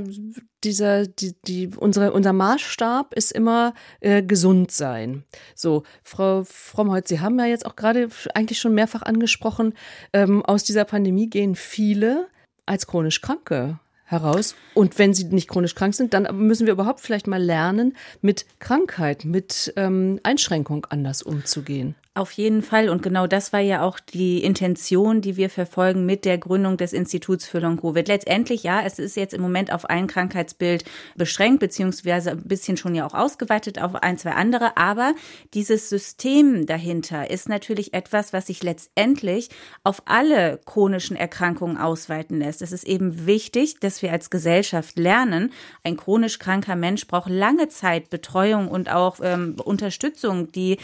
[0.62, 5.24] dieser, die, die, unsere, unser Maßstab ist immer äh, gesund sein.
[5.54, 9.74] So, Frau Frommholz, Sie haben ja jetzt auch gerade eigentlich schon mehrfach angesprochen,
[10.12, 12.28] ähm, aus dieser Pandemie gehen viele
[12.66, 14.54] als chronisch Kranke heraus.
[14.74, 18.46] Und wenn sie nicht chronisch krank sind, dann müssen wir überhaupt vielleicht mal lernen, mit
[18.58, 21.94] Krankheit, mit ähm, Einschränkung anders umzugehen.
[22.16, 22.90] Auf jeden Fall.
[22.90, 26.92] Und genau das war ja auch die Intention, die wir verfolgen mit der Gründung des
[26.92, 28.06] Instituts für Long-Covid.
[28.06, 30.84] Letztendlich, ja, es ist jetzt im Moment auf ein Krankheitsbild
[31.16, 34.76] beschränkt, beziehungsweise ein bisschen schon ja auch ausgeweitet auf ein, zwei andere.
[34.76, 35.12] Aber
[35.54, 39.48] dieses System dahinter ist natürlich etwas, was sich letztendlich
[39.82, 42.62] auf alle chronischen Erkrankungen ausweiten lässt.
[42.62, 45.52] Es ist eben wichtig, dass wir als Gesellschaft lernen,
[45.82, 50.78] ein chronisch kranker Mensch braucht lange Zeit Betreuung und auch ähm, Unterstützung, die,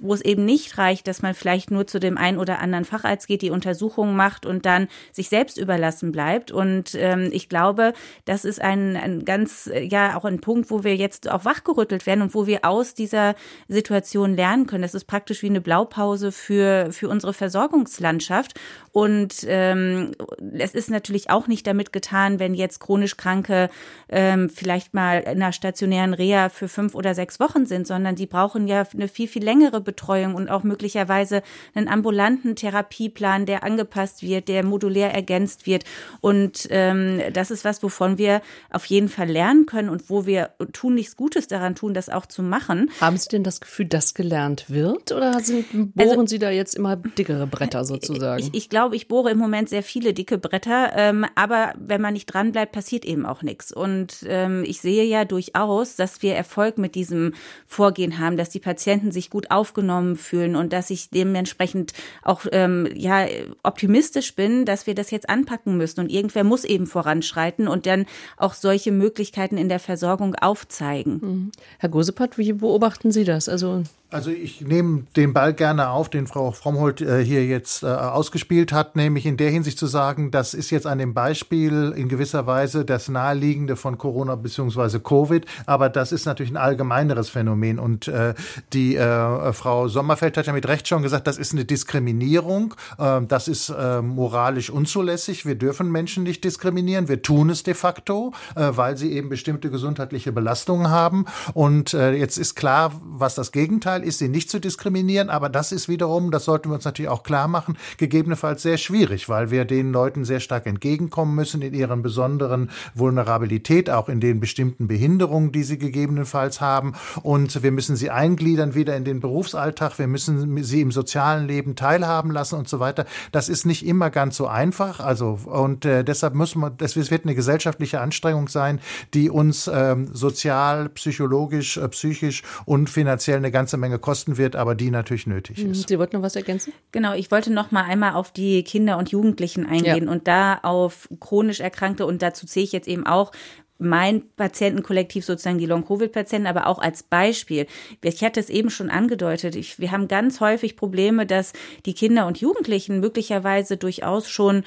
[0.00, 3.26] wo es eben nicht reicht, dass man vielleicht nur zu dem einen oder anderen Facharzt
[3.26, 6.50] geht, die Untersuchungen macht und dann sich selbst überlassen bleibt.
[6.50, 7.92] Und ähm, ich glaube,
[8.24, 12.22] das ist ein, ein ganz, ja, auch ein Punkt, wo wir jetzt auch wachgerüttelt werden
[12.22, 13.34] und wo wir aus dieser
[13.68, 14.82] Situation lernen können.
[14.82, 18.58] Das ist praktisch wie eine Blaupause für, für unsere Versorgungslandschaft.
[18.92, 20.12] Und ähm,
[20.52, 23.70] es ist natürlich auch nicht damit getan, wenn jetzt chronisch Kranke
[24.08, 28.26] ähm, vielleicht mal in einer stationären Reha für fünf oder sechs Wochen sind, sondern die
[28.26, 31.42] brauchen ja eine viel, viel längere Betreuung und auch möglicherweise
[31.74, 35.84] einen ambulanten Therapieplan, der angepasst wird, der modulär ergänzt wird.
[36.20, 40.50] Und ähm, das ist was, wovon wir auf jeden Fall lernen können und wo wir
[40.72, 42.90] tun nichts Gutes daran tun, das auch zu machen.
[43.00, 46.74] Haben Sie denn das Gefühl, dass gelernt wird oder sind, bohren also, Sie da jetzt
[46.74, 48.42] immer dickere Bretter sozusagen?
[48.42, 52.14] Ich, ich glaube, ich bohre im Moment sehr viele dicke Bretter, ähm, aber wenn man
[52.14, 53.72] nicht dran bleibt, passiert eben auch nichts.
[53.72, 57.34] Und ähm, ich sehe ja durchaus, dass wir Erfolg mit diesem
[57.66, 61.92] Vorgehen haben, dass die Patienten sich gut aufgenommen fühlen und dass ich dementsprechend
[62.22, 63.26] auch ähm, ja
[63.62, 68.06] optimistisch bin, dass wir das jetzt anpacken müssen und irgendwer muss eben voranschreiten und dann
[68.36, 71.20] auch solche Möglichkeiten in der Versorgung aufzeigen.
[71.20, 71.52] Mhm.
[71.78, 73.48] Herr Gosepat, wie beobachten Sie das?
[73.48, 73.82] Also
[74.14, 78.72] also ich nehme den Ball gerne auf, den Frau Frommholt äh, hier jetzt äh, ausgespielt
[78.72, 82.46] hat, nämlich in der Hinsicht zu sagen, das ist jetzt an dem Beispiel in gewisser
[82.46, 85.00] Weise das Naheliegende von Corona bzw.
[85.00, 87.80] Covid, aber das ist natürlich ein allgemeineres Phänomen.
[87.80, 88.34] Und äh,
[88.72, 93.20] die äh, Frau Sommerfeld hat ja mit Recht schon gesagt, das ist eine Diskriminierung, äh,
[93.26, 98.96] das ist moralisch unzulässig, wir dürfen Menschen nicht diskriminieren, wir tun es de facto, weil
[98.96, 101.24] sie eben bestimmte gesundheitliche Belastungen haben.
[101.54, 105.88] Und jetzt ist klar, was das Gegenteil ist, sie nicht zu diskriminieren, aber das ist
[105.88, 109.92] wiederum, das sollten wir uns natürlich auch klar machen, gegebenenfalls sehr schwierig, weil wir den
[109.92, 115.62] Leuten sehr stark entgegenkommen müssen in ihren besonderen Vulnerabilität, auch in den bestimmten Behinderungen, die
[115.62, 116.94] sie gegebenenfalls haben.
[117.22, 121.76] Und wir müssen sie eingliedern wieder in den Berufsalltag, wir müssen sie im sozialen Leben
[121.76, 123.06] teilhaben lassen und so weiter.
[123.32, 125.00] Das ist nicht immer ganz so einfach.
[125.00, 128.80] Also, und äh, deshalb müssen wir, das wird eine gesellschaftliche Anstrengung sein,
[129.14, 134.74] die uns ähm, sozial, psychologisch, äh, psychisch und finanziell eine ganze Menge kosten wird, aber
[134.74, 135.72] die natürlich nötig mhm.
[135.72, 135.88] ist.
[135.88, 136.72] Sie wollten noch was ergänzen?
[136.92, 140.10] Genau, ich wollte noch mal einmal auf die Kinder und Jugendlichen eingehen ja.
[140.10, 143.32] und da auf chronisch Erkrankte und dazu zähle ich jetzt eben auch
[143.78, 147.66] mein Patientenkollektiv sozusagen die Long-Covid-Patienten, aber auch als Beispiel.
[148.02, 149.56] Ich hatte es eben schon angedeutet.
[149.56, 151.52] Ich, wir haben ganz häufig Probleme, dass
[151.84, 154.64] die Kinder und Jugendlichen möglicherweise durchaus schon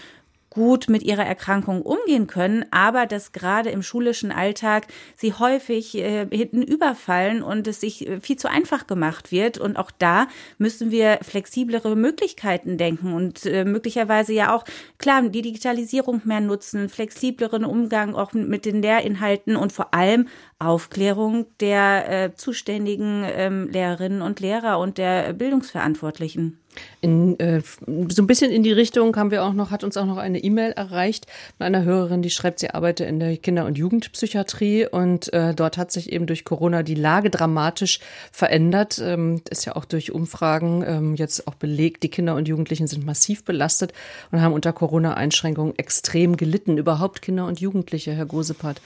[0.57, 6.25] gut mit ihrer Erkrankung umgehen können, aber dass gerade im schulischen Alltag sie häufig äh,
[6.31, 9.59] hinten überfallen und es sich äh, viel zu einfach gemacht wird.
[9.59, 10.27] Und auch da
[10.57, 14.63] müssen wir flexiblere Möglichkeiten denken und äh, möglicherweise ja auch,
[14.97, 20.27] klar, die Digitalisierung mehr nutzen, flexibleren Umgang auch mit den Lehrinhalten und vor allem
[20.57, 26.57] Aufklärung der äh, zuständigen ähm, Lehrerinnen und Lehrer und der Bildungsverantwortlichen.
[27.01, 27.61] In, äh,
[28.09, 30.39] so ein bisschen in die Richtung haben wir auch noch, hat uns auch noch eine
[30.39, 35.32] E-Mail erreicht von einer Hörerin, die schreibt, sie arbeite in der Kinder- und Jugendpsychiatrie und
[35.34, 37.99] äh, dort hat sich eben durch Corona die Lage dramatisch
[38.32, 38.99] verändert.
[39.03, 43.05] Ähm, ist ja auch durch Umfragen ähm, jetzt auch belegt, die Kinder und Jugendlichen sind
[43.05, 43.93] massiv belastet
[44.32, 46.78] und haben unter Corona-Einschränkungen extrem gelitten.
[46.78, 48.82] Überhaupt Kinder und Jugendliche, Herr Gosepart.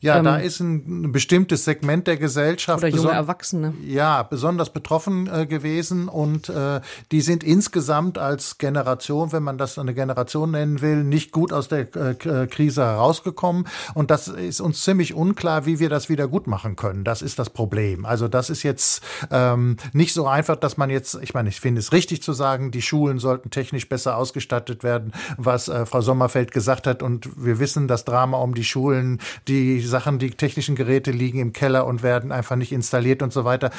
[0.00, 2.82] Ja, ähm, da ist ein bestimmtes Segment der Gesellschaft.
[2.82, 3.74] Oder junge Erwachsene.
[3.86, 6.80] Ja, besonders betroffen äh, gewesen und äh,
[7.10, 11.68] die sind insgesamt als Generation, wenn man das eine Generation nennen will, nicht gut aus
[11.68, 13.68] der äh, Krise herausgekommen.
[13.94, 17.04] Und das ist uns ziemlich unklar, wie wir das wieder gut machen können.
[17.04, 18.04] Das ist das Problem.
[18.04, 21.78] Also das ist jetzt ähm, nicht so einfach, dass man jetzt, ich meine, ich finde
[21.78, 26.50] es richtig zu sagen, die Schulen sollten technisch besser ausgestattet werden, was äh, Frau Sommerfeld
[26.50, 27.00] gesagt hat.
[27.00, 31.52] Und wir wissen, das Drama um die Schulen, die Sachen, die technischen Geräte liegen im
[31.52, 33.70] Keller und werden einfach nicht installiert und so weiter.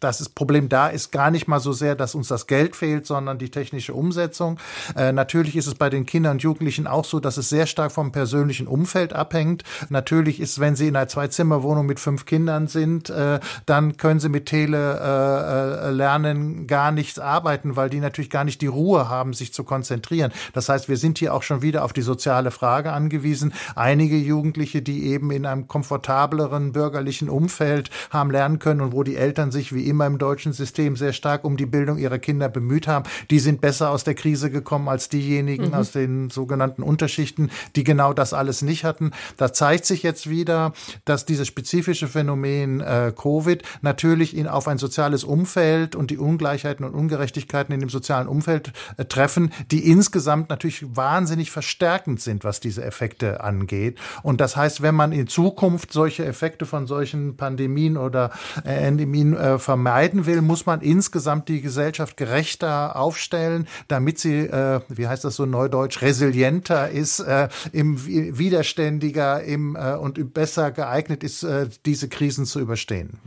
[0.00, 3.38] Das Problem da ist gar nicht mal so sehr, dass uns das Geld fehlt, sondern
[3.38, 4.58] die technische Umsetzung.
[4.96, 7.92] Äh, natürlich ist es bei den Kindern und Jugendlichen auch so, dass es sehr stark
[7.92, 9.64] vom persönlichen Umfeld abhängt.
[9.88, 14.28] Natürlich ist, wenn sie in einer Zwei-Zimmer-Wohnung mit fünf Kindern sind, äh, dann können sie
[14.28, 19.34] mit Tele äh, lernen gar nichts arbeiten, weil die natürlich gar nicht die Ruhe haben,
[19.34, 20.32] sich zu konzentrieren.
[20.52, 23.52] Das heißt, wir sind hier auch schon wieder auf die soziale Frage angewiesen.
[23.74, 29.16] Einige Jugendliche, die eben in einem komfortableren bürgerlichen Umfeld haben lernen können und wo die
[29.16, 32.88] Eltern sich wie immer im deutschen System sehr stark um die Bildung ihrer Kinder bemüht
[32.88, 35.74] haben, die sind besser aus der Krise gekommen als diejenigen mhm.
[35.74, 39.10] aus den sogenannten Unterschichten, die genau das alles nicht hatten.
[39.36, 40.72] Da zeigt sich jetzt wieder,
[41.04, 46.84] dass dieses spezifische Phänomen äh, Covid natürlich in, auf ein soziales Umfeld und die Ungleichheiten
[46.84, 52.60] und Ungerechtigkeiten in dem sozialen Umfeld äh, treffen, die insgesamt natürlich wahnsinnig verstärkend sind, was
[52.60, 53.98] diese Effekte angeht.
[54.22, 58.30] Und das heißt, wenn man in Zukunft solche Effekte von solchen Pandemien oder
[58.64, 64.80] äh, Endemien äh, vermeiden will, muss man insgesamt die Gesellschaft gerechter aufstellen, damit sie, äh,
[64.88, 71.24] wie heißt das so neudeutsch, resilienter ist, äh, im widerständiger im, äh, und besser geeignet
[71.24, 73.18] ist, äh, diese Krisen zu überstehen.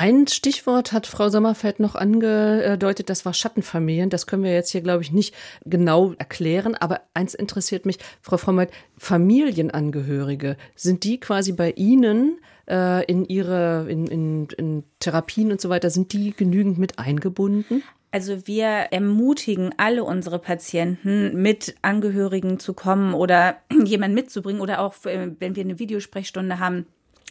[0.00, 4.10] Ein Stichwort hat Frau Sommerfeld noch angedeutet, das war Schattenfamilien.
[4.10, 6.76] Das können wir jetzt hier, glaube ich, nicht genau erklären.
[6.76, 12.38] Aber eins interessiert mich, Frau Frommert, Familienangehörige, sind die quasi bei Ihnen
[12.68, 17.82] äh, in ihre, in, in, in Therapien und so weiter, sind die genügend mit eingebunden?
[18.10, 24.94] Also wir ermutigen alle unsere Patienten, mit Angehörigen zu kommen oder jemanden mitzubringen oder auch,
[25.04, 26.86] äh, wenn wir eine Videosprechstunde haben,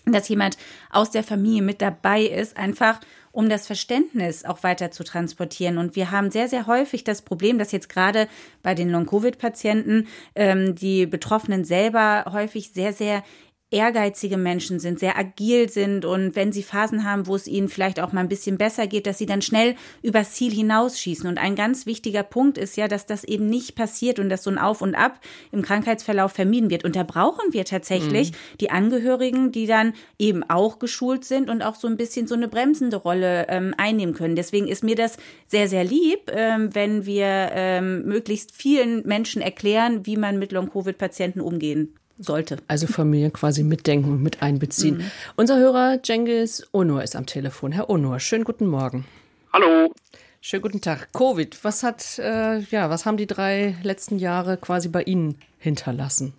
[0.05, 0.57] dass jemand
[0.89, 2.99] aus der Familie mit dabei ist, einfach
[3.31, 5.77] um das Verständnis auch weiter zu transportieren.
[5.77, 8.27] Und wir haben sehr, sehr häufig das Problem, dass jetzt gerade
[8.63, 13.23] bei den Long-Covid-Patienten ähm, die Betroffenen selber häufig sehr, sehr
[13.69, 17.99] ehrgeizige Menschen sind, sehr agil sind und wenn sie Phasen haben, wo es ihnen vielleicht
[17.99, 21.27] auch mal ein bisschen besser geht, dass sie dann schnell übers Ziel hinausschießen.
[21.27, 24.49] Und ein ganz wichtiger Punkt ist ja, dass das eben nicht passiert und dass so
[24.49, 25.19] ein Auf und Ab
[25.51, 26.85] im Krankheitsverlauf vermieden wird.
[26.85, 28.35] Und da brauchen wir tatsächlich mhm.
[28.61, 32.47] die Angehörigen, die dann eben auch geschult sind und auch so ein bisschen so eine
[32.47, 34.37] bremsende Rolle ähm, einnehmen können.
[34.37, 40.05] Deswegen ist mir das sehr, sehr lieb, ähm, wenn wir ähm, möglichst vielen Menschen erklären,
[40.05, 42.57] wie man mit Long-Covid-Patienten umgehen sollte.
[42.67, 44.97] Also Familien quasi mitdenken und mit einbeziehen.
[44.97, 45.11] Mhm.
[45.35, 47.71] Unser Hörer Cengiz Onur ist am Telefon.
[47.71, 49.05] Herr Onur, schönen guten Morgen.
[49.53, 49.93] Hallo.
[50.41, 51.09] Schönen guten Tag.
[51.13, 56.33] Covid, was hat, äh, ja, was haben die drei letzten Jahre quasi bei Ihnen hinterlassen?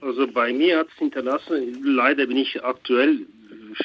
[0.00, 3.26] Also bei mir hat es hinterlassen, leider bin ich aktuell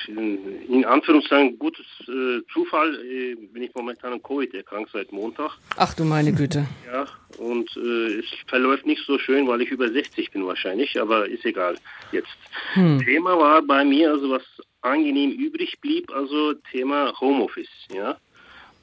[0.07, 5.51] in Anführungszeichen gutes äh, Zufall äh, bin ich momentan an Covid erkrankt seit Montag.
[5.77, 6.65] Ach du meine Güte.
[6.91, 7.05] Ja,
[7.37, 11.45] und äh, es verläuft nicht so schön, weil ich über 60 bin wahrscheinlich, aber ist
[11.45, 11.77] egal
[12.11, 12.37] jetzt.
[12.73, 12.99] Hm.
[12.99, 14.43] Thema war bei mir, also was
[14.81, 18.17] angenehm übrig blieb, also Thema Homeoffice, ja.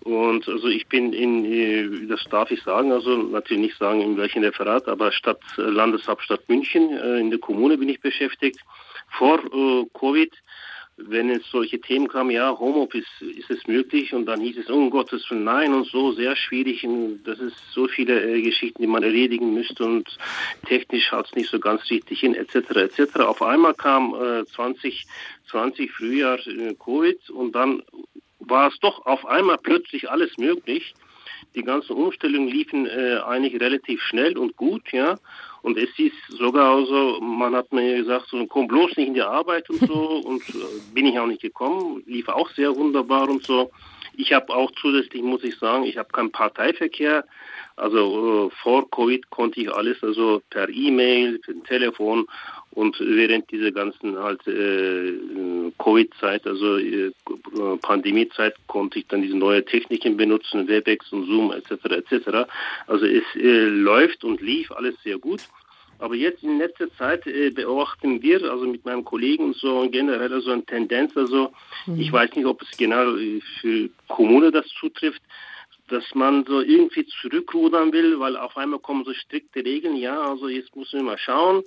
[0.02, 4.16] Und also ich bin in, äh, das darf ich sagen, also natürlich nicht sagen, in
[4.16, 8.61] welchem Referat, aber Stadt, Landeshauptstadt München, äh, in der Kommune bin ich beschäftigt.
[9.18, 10.32] Vor äh, Covid
[11.09, 14.90] wenn es solche Themen kamen, ja, Homeoffice ist es möglich und dann hieß es, um
[14.90, 18.88] Gottes Willen, nein und so, sehr schwierig und das ist so viele äh, Geschichten, die
[18.88, 20.16] man erledigen müsste und
[20.66, 23.20] technisch hat es nicht so ganz richtig hin, etc., etc.
[23.20, 27.82] Auf einmal kam äh, 2020 Frühjahr äh, Covid und dann
[28.38, 30.94] war es doch auf einmal plötzlich alles möglich.
[31.55, 35.18] Die ganzen Umstellungen liefen äh, eigentlich relativ schnell und gut, ja.
[35.62, 39.22] Und es ist sogar so, man hat mir gesagt, so komm bloß nicht in die
[39.22, 39.94] Arbeit und so.
[40.24, 43.70] und äh, bin ich auch nicht gekommen, lief auch sehr wunderbar und so.
[44.16, 47.24] Ich habe auch zusätzlich, muss ich sagen, ich habe keinen Parteiverkehr.
[47.76, 52.26] Also äh, vor Covid konnte ich alles also per E-Mail, per Telefon
[52.72, 55.12] und während dieser ganzen halt äh,
[55.78, 57.10] Covid-Zeit, also äh,
[57.82, 61.84] Pandemie-Zeit, konnte ich dann diese neue Techniken benutzen, Webex und Zoom etc.
[61.86, 62.48] etc.
[62.86, 65.40] Also es äh, läuft und lief alles sehr gut.
[65.98, 70.40] Aber jetzt in letzter Zeit äh, beobachten wir, also mit meinem Kollegen und so generell
[70.40, 71.52] so eine Tendenz, also
[71.86, 72.00] mhm.
[72.00, 75.20] ich weiß nicht, ob es genau äh, für Kommune das zutrifft,
[75.88, 80.48] dass man so irgendwie zurückrudern will, weil auf einmal kommen so strikte Regeln, ja, also
[80.48, 81.64] jetzt müssen wir mal schauen,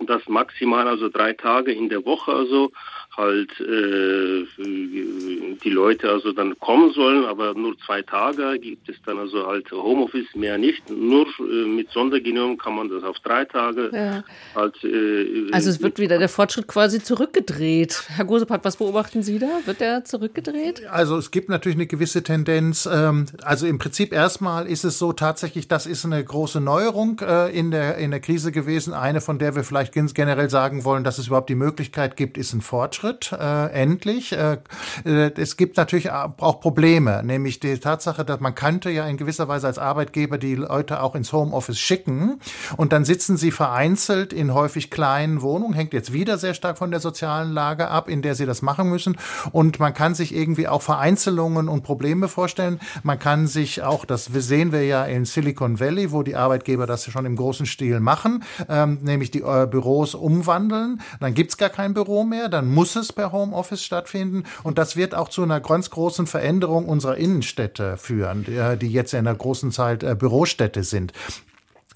[0.00, 2.72] das maximal also drei Tage in der Woche also
[3.18, 9.18] halt äh, die Leute also dann kommen sollen, aber nur zwei Tage gibt es dann
[9.18, 10.88] also halt Homeoffice mehr nicht.
[10.88, 14.24] Nur äh, mit Sondergenehmigung kann man das auf drei Tage ja.
[14.54, 14.76] halt.
[14.84, 18.04] Äh, also es wird wieder der Fortschritt quasi zurückgedreht.
[18.08, 19.48] Herr Gosepat, was beobachten Sie da?
[19.64, 20.86] Wird der zurückgedreht?
[20.86, 22.88] Also es gibt natürlich eine gewisse Tendenz.
[22.90, 27.50] Ähm, also im Prinzip erstmal ist es so tatsächlich, das ist eine große Neuerung äh,
[27.50, 28.94] in der in der Krise gewesen.
[28.94, 32.52] Eine, von der wir vielleicht generell sagen wollen, dass es überhaupt die Möglichkeit gibt, ist
[32.52, 33.07] ein Fortschritt.
[33.08, 34.32] Fortschritt, äh, endlich.
[34.32, 34.58] Äh,
[35.04, 39.48] äh, es gibt natürlich auch Probleme, nämlich die Tatsache, dass man könnte ja in gewisser
[39.48, 42.40] Weise als Arbeitgeber die Leute auch ins Homeoffice schicken
[42.76, 46.90] und dann sitzen sie vereinzelt in häufig kleinen Wohnungen, hängt jetzt wieder sehr stark von
[46.90, 49.16] der sozialen Lage ab, in der sie das machen müssen.
[49.52, 52.80] Und man kann sich irgendwie auch Vereinzelungen und Probleme vorstellen.
[53.02, 57.04] Man kann sich auch, das sehen wir ja in Silicon Valley, wo die Arbeitgeber das
[57.10, 61.00] schon im großen Stil machen, ähm, nämlich die äh, Büros umwandeln.
[61.20, 64.44] Dann gibt's gar kein Büro mehr, dann muss es per Homeoffice stattfinden.
[64.62, 68.44] Und das wird auch zu einer ganz großen Veränderung unserer Innenstädte führen,
[68.80, 71.12] die jetzt in einer großen Zeit äh, Bürostädte sind.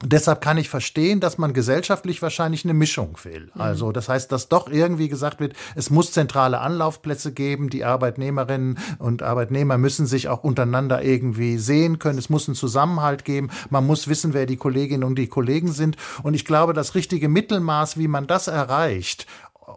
[0.04, 3.50] Deshalb kann ich verstehen, dass man gesellschaftlich wahrscheinlich eine Mischung will.
[3.54, 3.60] Mhm.
[3.60, 7.70] Also das heißt, dass doch irgendwie gesagt wird, es muss zentrale Anlaufplätze geben.
[7.70, 12.18] Die Arbeitnehmerinnen und Arbeitnehmer müssen sich auch untereinander irgendwie sehen können.
[12.18, 13.50] Es muss einen Zusammenhalt geben.
[13.70, 15.96] Man muss wissen, wer die Kolleginnen und die Kollegen sind.
[16.24, 19.26] Und ich glaube, das richtige Mittelmaß, wie man das erreicht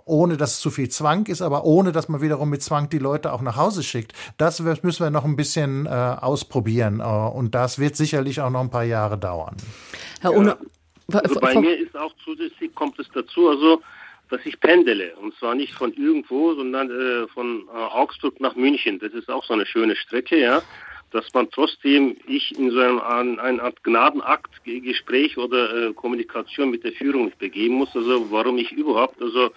[0.05, 2.99] ohne dass es zu viel Zwang ist, aber ohne dass man wiederum mit Zwang die
[2.99, 4.13] Leute auch nach Hause schickt.
[4.37, 8.61] Das müssen wir noch ein bisschen äh, ausprobieren äh, und das wird sicherlich auch noch
[8.61, 9.55] ein paar Jahre dauern.
[10.21, 10.57] Herr Ohne,
[11.11, 13.81] ja, also bei mir ist auch zusätzlich kommt es dazu, also
[14.29, 18.99] dass ich pendele und zwar nicht von irgendwo, sondern äh, von äh, Augsburg nach München.
[18.99, 20.61] Das ist auch so eine schöne Strecke, ja
[21.15, 22.99] dass man trotzdem ich in so einem
[23.39, 27.95] eine Art Gnadenakt Gespräch oder äh, Kommunikation mit der Führung begeben muss.
[27.95, 29.51] Also warum ich überhaupt also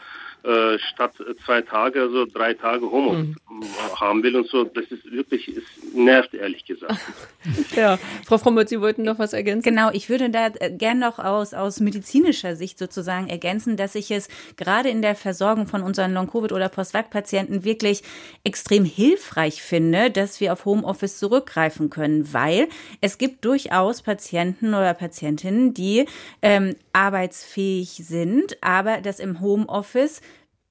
[0.44, 1.12] äh, statt
[1.44, 3.64] zwei Tage, also drei Tage Homeoffice mhm.
[4.00, 4.64] haben will und so.
[4.64, 6.96] Das ist wirklich, es nervt ehrlich gesagt.
[7.76, 9.70] ja, Frau Frommert, Sie wollten noch was ergänzen?
[9.70, 14.10] Genau, ich würde da äh, gern noch aus, aus medizinischer Sicht sozusagen ergänzen, dass ich
[14.10, 18.02] es gerade in der Versorgung von unseren Long-Covid- oder Post-Vac-Patienten wirklich
[18.44, 22.68] extrem hilfreich finde, dass wir auf Homeoffice zurückgreifen können, weil
[23.00, 26.06] es gibt durchaus Patienten oder Patientinnen, die
[26.42, 30.20] ähm, arbeitsfähig sind, aber das im Homeoffice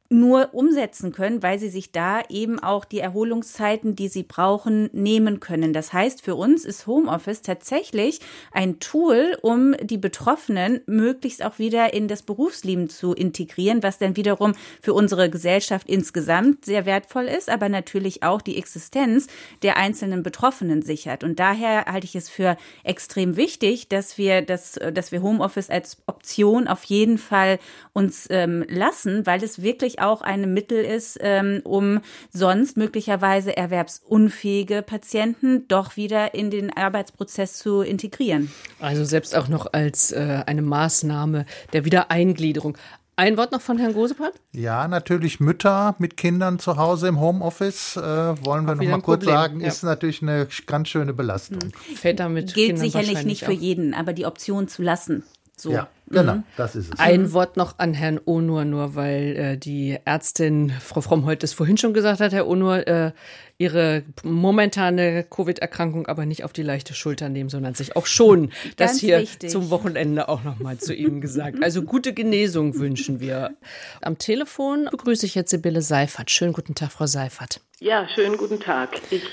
[0.10, 5.40] nur umsetzen können, weil sie sich da eben auch die Erholungszeiten, die sie brauchen, nehmen
[5.40, 5.74] können.
[5.74, 8.20] Das heißt, für uns ist Homeoffice tatsächlich
[8.52, 14.16] ein Tool, um die Betroffenen möglichst auch wieder in das Berufsleben zu integrieren, was dann
[14.16, 19.28] wiederum für unsere Gesellschaft insgesamt sehr wertvoll ist, aber natürlich auch die Existenz
[19.62, 21.24] der einzelnen Betroffenen sichert.
[21.24, 25.98] Und daher halte ich es für extrem wichtig, dass wir das, dass wir Homeoffice als
[26.06, 27.60] Option auf jeden Fall
[27.94, 34.82] uns ähm, lassen, weil es wirklich auch ein Mittel ist, ähm, um sonst möglicherweise erwerbsunfähige
[34.82, 38.52] Patienten doch wieder in den Arbeitsprozess zu integrieren.
[38.80, 42.78] Also selbst auch noch als äh, eine Maßnahme der Wiedereingliederung.
[43.20, 44.34] Ein Wort noch von Herrn Gosepat?
[44.54, 49.24] Ja, natürlich Mütter mit Kindern zu Hause im Homeoffice, äh, wollen wir noch mal kurz
[49.24, 49.36] Problem.
[49.36, 49.68] sagen, ja.
[49.68, 51.58] ist natürlich eine ganz schöne Belastung.
[51.96, 55.24] Väter mit Gilt Kindern sicherlich nicht für jeden, aber die Option zu lassen.
[55.60, 55.72] So.
[55.72, 56.44] Ja, genau, mhm.
[56.56, 57.00] das ist es.
[57.00, 61.54] Ein Wort noch an Herrn Onur, nur weil äh, die Ärztin, Frau Fromm, heute es
[61.54, 63.12] vorhin schon gesagt hat, Herr Onur, äh,
[63.58, 69.00] ihre momentane Covid-Erkrankung aber nicht auf die leichte Schulter nehmen, sondern sich auch schon das
[69.00, 69.50] hier wichtig.
[69.50, 71.64] zum Wochenende auch noch mal zu Ihnen gesagt.
[71.64, 73.58] Also gute Genesung wünschen wir.
[74.04, 76.30] Am Telefon begrüße ich jetzt Sibylle Seifert.
[76.30, 77.62] Schönen guten Tag, Frau Seifert.
[77.80, 79.02] Ja, schönen guten Tag.
[79.10, 79.24] Ich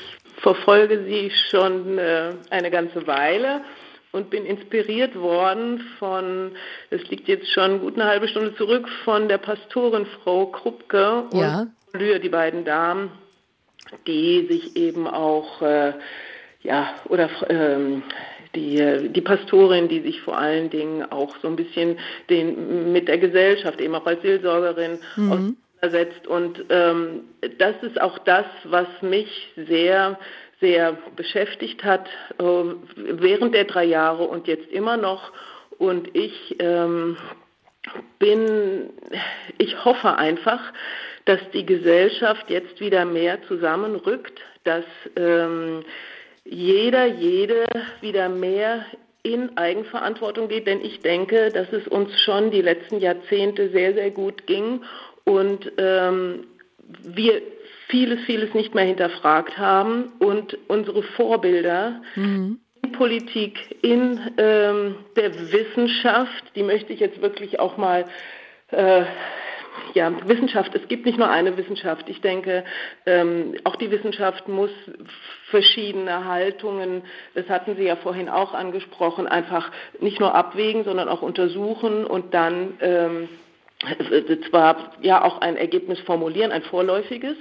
[0.41, 3.61] verfolge Sie schon äh, eine ganze Weile
[4.15, 6.53] und bin inspiriert worden von,
[6.91, 11.67] es liegt jetzt schon gut eine halbe Stunde zurück, von der Pastorin Frau Krupke ja.
[11.93, 13.11] und Lühr, die beiden Damen,
[14.07, 15.95] die sich eben auch, äh,
[16.63, 18.05] ja, oder ähm,
[18.55, 21.99] die, die Pastorin, die sich vor allen Dingen auch so ein bisschen
[22.31, 25.57] den, mit der Gesellschaft, eben auch als Seelsorgerin mhm.
[25.83, 26.29] auseinandersetzt.
[26.29, 27.23] Und ähm,
[27.59, 30.21] das ist auch das, was mich sehr
[30.61, 32.45] sehr beschäftigt hat äh,
[32.97, 35.33] während der drei Jahre und jetzt immer noch.
[35.79, 37.17] Und ich ähm,
[38.19, 38.91] bin,
[39.59, 40.61] ich hoffe einfach,
[41.25, 44.85] dass die Gesellschaft jetzt wieder mehr zusammenrückt, dass
[45.17, 45.85] ähm,
[46.45, 47.67] jeder, jede
[48.01, 48.85] wieder mehr
[49.23, 54.11] in Eigenverantwortung geht, denn ich denke, dass es uns schon die letzten Jahrzehnte sehr, sehr
[54.11, 54.83] gut ging
[55.25, 56.47] und ähm,
[57.03, 57.41] wir
[57.89, 62.61] vieles, vieles nicht mehr hinterfragt haben und unsere Vorbilder mhm.
[62.83, 68.05] in Politik, in ähm, der Wissenschaft, die möchte ich jetzt wirklich auch mal
[68.71, 69.05] äh,
[69.93, 72.09] ja, Wissenschaft, es gibt nicht nur eine Wissenschaft.
[72.09, 72.65] Ich denke,
[73.07, 74.71] ähm, auch die Wissenschaft muss
[75.51, 77.03] verschiedene Haltungen,
[77.35, 79.71] das hatten Sie ja vorhin auch angesprochen, einfach
[80.01, 83.29] nicht nur abwägen, sondern auch untersuchen und dann ähm,
[84.49, 87.37] zwar ja auch ein Ergebnis formulieren, ein vorläufiges,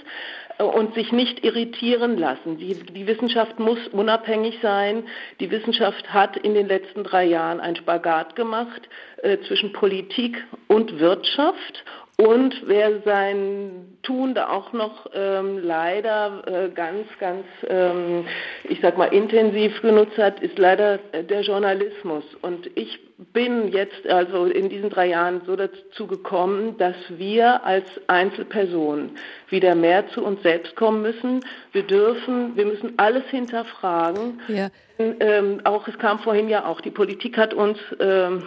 [0.60, 2.58] und sich nicht irritieren lassen.
[2.58, 5.04] Die, die, Wissenschaft muss unabhängig sein.
[5.39, 8.88] Die Wissenschaft hat in den letzten drei Jahren einen Spagat gemacht
[9.24, 11.84] äh, zwischen Politik und Wirtschaft
[12.18, 18.26] und wer sein Tun da auch noch ähm, leider äh, ganz, ganz, ähm,
[18.66, 22.24] ich sag mal, intensiv genutzt hat, ist leider äh, der Journalismus.
[22.41, 27.86] Und ich bin jetzt also in diesen drei Jahren so dazu gekommen, dass wir als
[28.07, 29.18] Einzelpersonen
[29.49, 31.41] wieder mehr zu uns selbst kommen müssen.
[31.72, 34.41] Wir dürfen, wir müssen alles hinterfragen.
[34.47, 34.70] Ja.
[34.97, 38.43] Ähm, auch es kam vorhin ja auch, die Politik hat uns ähm,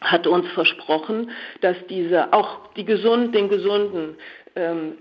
[0.00, 1.30] hat uns versprochen,
[1.60, 4.16] dass diese auch die gesund, den Gesunden,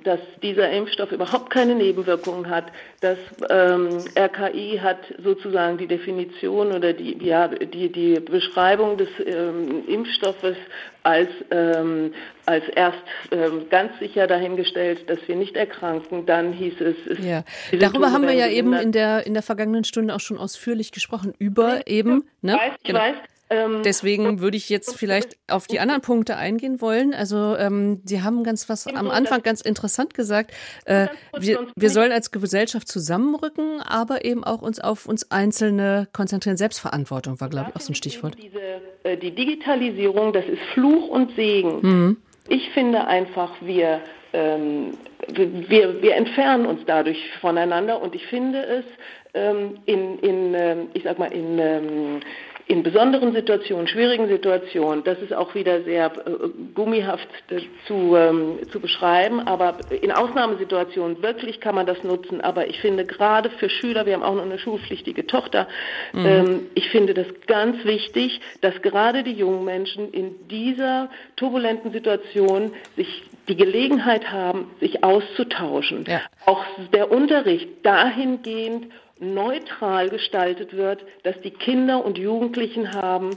[0.03, 2.65] dass dieser Impfstoff überhaupt keine Nebenwirkungen hat.
[3.01, 3.17] Das
[3.49, 10.57] ähm, RKI hat sozusagen die Definition oder die, ja, die, die Beschreibung des ähm, Impfstoffes
[11.03, 12.13] als, ähm,
[12.45, 12.97] als erst
[13.31, 16.25] ähm, ganz sicher dahingestellt, dass wir nicht erkranken.
[16.25, 16.95] Dann hieß es.
[17.07, 17.43] es ja.
[17.71, 21.33] Darüber haben wir ja eben in der, in der vergangenen Stunde auch schon ausführlich gesprochen,
[21.39, 22.23] über eben.
[22.41, 22.53] Ne?
[22.53, 22.99] Ich weiß, ich genau.
[22.99, 23.15] weiß.
[23.49, 27.13] Ähm, Deswegen würde ich jetzt vielleicht auf die anderen Punkte eingehen wollen.
[27.13, 30.51] Also ähm, Sie haben ganz was am Anfang ganz interessant gesagt.
[30.85, 36.57] Äh, wir, wir sollen als Gesellschaft zusammenrücken, aber eben auch uns auf uns Einzelne konzentrieren.
[36.57, 38.35] Selbstverantwortung war, glaube ich, auch so ein Stichwort.
[38.41, 41.79] Diese, äh, die Digitalisierung, das ist Fluch und Segen.
[41.81, 42.17] Mhm.
[42.49, 44.01] Ich finde einfach, wir,
[44.33, 44.91] ähm,
[45.27, 48.85] wir, wir entfernen uns dadurch voneinander und ich finde es
[49.33, 52.19] ähm, in, in ähm, ich sag mal, in ähm,
[52.67, 58.59] in besonderen Situationen, schwierigen Situationen, das ist auch wieder sehr äh, gummihaft äh, zu, ähm,
[58.71, 62.41] zu beschreiben, aber in Ausnahmesituationen wirklich kann man das nutzen.
[62.41, 65.67] Aber ich finde gerade für Schüler, wir haben auch noch eine schulpflichtige Tochter,
[66.11, 66.25] mhm.
[66.25, 72.73] ähm, ich finde das ganz wichtig, dass gerade die jungen Menschen in dieser turbulenten Situation
[72.97, 76.05] sich die Gelegenheit haben, sich auszutauschen.
[76.07, 76.21] Ja.
[76.45, 78.87] Auch der Unterricht dahingehend
[79.19, 83.31] neutral gestaltet wird, dass die Kinder und Jugendlichen haben,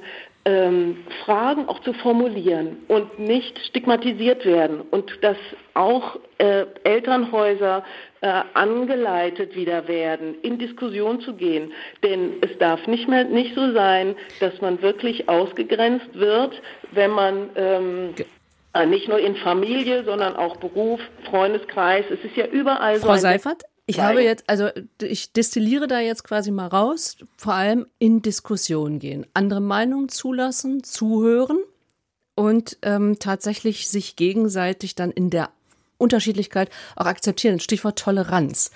[0.44, 5.36] ähm, Fragen auch zu formulieren und nicht stigmatisiert werden und dass
[5.74, 7.84] auch äh, Elternhäuser
[8.22, 11.72] äh, angeleitet wieder werden, in Diskussion zu gehen.
[12.02, 16.60] Denn es darf nicht mehr nicht so sein, dass man wirklich ausgegrenzt wird,
[16.92, 18.24] wenn man ähm, äh,
[18.86, 22.04] nicht nur in Familie, sondern auch Beruf, Freundeskreis.
[22.10, 23.20] Es ist ja überall Frau so.
[23.20, 24.68] Seifert, ich habe jetzt, also
[25.02, 30.84] ich destilliere da jetzt quasi mal raus, vor allem in Diskussion gehen, andere Meinungen zulassen,
[30.84, 31.58] zuhören
[32.36, 35.50] und ähm, tatsächlich sich gegenseitig dann in der
[35.98, 37.58] Unterschiedlichkeit auch akzeptieren.
[37.58, 38.70] Stichwort Toleranz.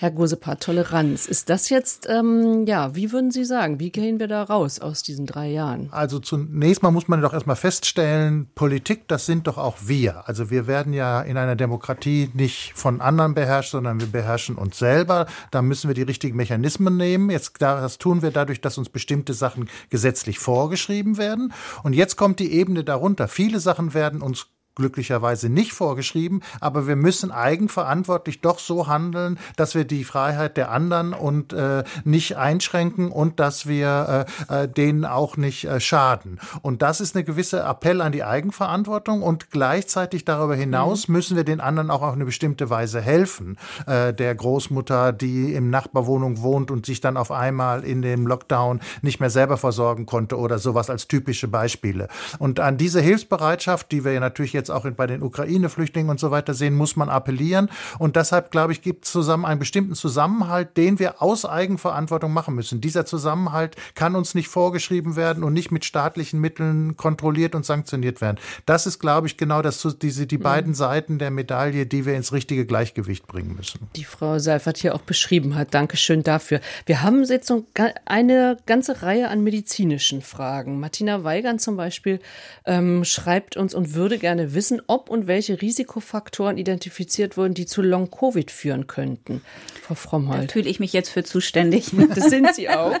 [0.00, 1.26] Herr Gosepart, Toleranz.
[1.26, 5.02] Ist das jetzt, ähm, ja, wie würden Sie sagen, wie gehen wir da raus aus
[5.02, 5.88] diesen drei Jahren?
[5.90, 10.26] Also zunächst mal muss man doch erstmal feststellen, Politik, das sind doch auch wir.
[10.26, 14.78] Also wir werden ja in einer Demokratie nicht von anderen beherrscht, sondern wir beherrschen uns
[14.78, 15.26] selber.
[15.50, 17.28] Da müssen wir die richtigen Mechanismen nehmen.
[17.28, 21.52] Jetzt, das tun wir dadurch, dass uns bestimmte Sachen gesetzlich vorgeschrieben werden.
[21.82, 23.28] Und jetzt kommt die Ebene darunter.
[23.28, 29.74] Viele Sachen werden uns glücklicherweise nicht vorgeschrieben, aber wir müssen eigenverantwortlich doch so handeln, dass
[29.74, 35.04] wir die Freiheit der anderen und äh, nicht einschränken und dass wir äh, äh, denen
[35.04, 36.40] auch nicht äh, schaden.
[36.62, 41.14] Und das ist eine gewisse Appell an die Eigenverantwortung und gleichzeitig darüber hinaus mhm.
[41.14, 43.58] müssen wir den anderen auch auf eine bestimmte Weise helfen.
[43.86, 48.80] Äh, der Großmutter, die im Nachbarwohnung wohnt und sich dann auf einmal in dem Lockdown
[49.02, 52.08] nicht mehr selber versorgen konnte oder sowas als typische Beispiele.
[52.38, 56.30] Und an diese Hilfsbereitschaft, die wir ja natürlich jetzt auch bei den Ukraine-Flüchtlingen und so
[56.30, 57.70] weiter sehen, muss man appellieren.
[57.98, 62.54] Und deshalb, glaube ich, gibt es zusammen einen bestimmten Zusammenhalt, den wir aus Eigenverantwortung machen
[62.54, 62.80] müssen.
[62.80, 68.20] Dieser Zusammenhalt kann uns nicht vorgeschrieben werden und nicht mit staatlichen Mitteln kontrolliert und sanktioniert
[68.20, 68.38] werden.
[68.66, 70.42] Das ist, glaube ich, genau das, diese, die mhm.
[70.42, 73.88] beiden Seiten der Medaille, die wir ins richtige Gleichgewicht bringen müssen.
[73.96, 75.74] Die Frau Seifert hier auch beschrieben hat.
[75.74, 76.60] Dankeschön dafür.
[76.86, 77.64] Wir haben jetzt so
[78.04, 80.80] eine ganze Reihe an medizinischen Fragen.
[80.80, 82.20] Martina Weigand zum Beispiel
[82.64, 87.82] ähm, schreibt uns und würde gerne wissen, ob und welche Risikofaktoren identifiziert wurden, die zu
[87.82, 89.42] Long-Covid führen könnten.
[89.82, 90.44] Frau Frommholt.
[90.44, 91.92] Da fühle ich mich jetzt für zuständig.
[92.10, 92.96] Das sind Sie auch.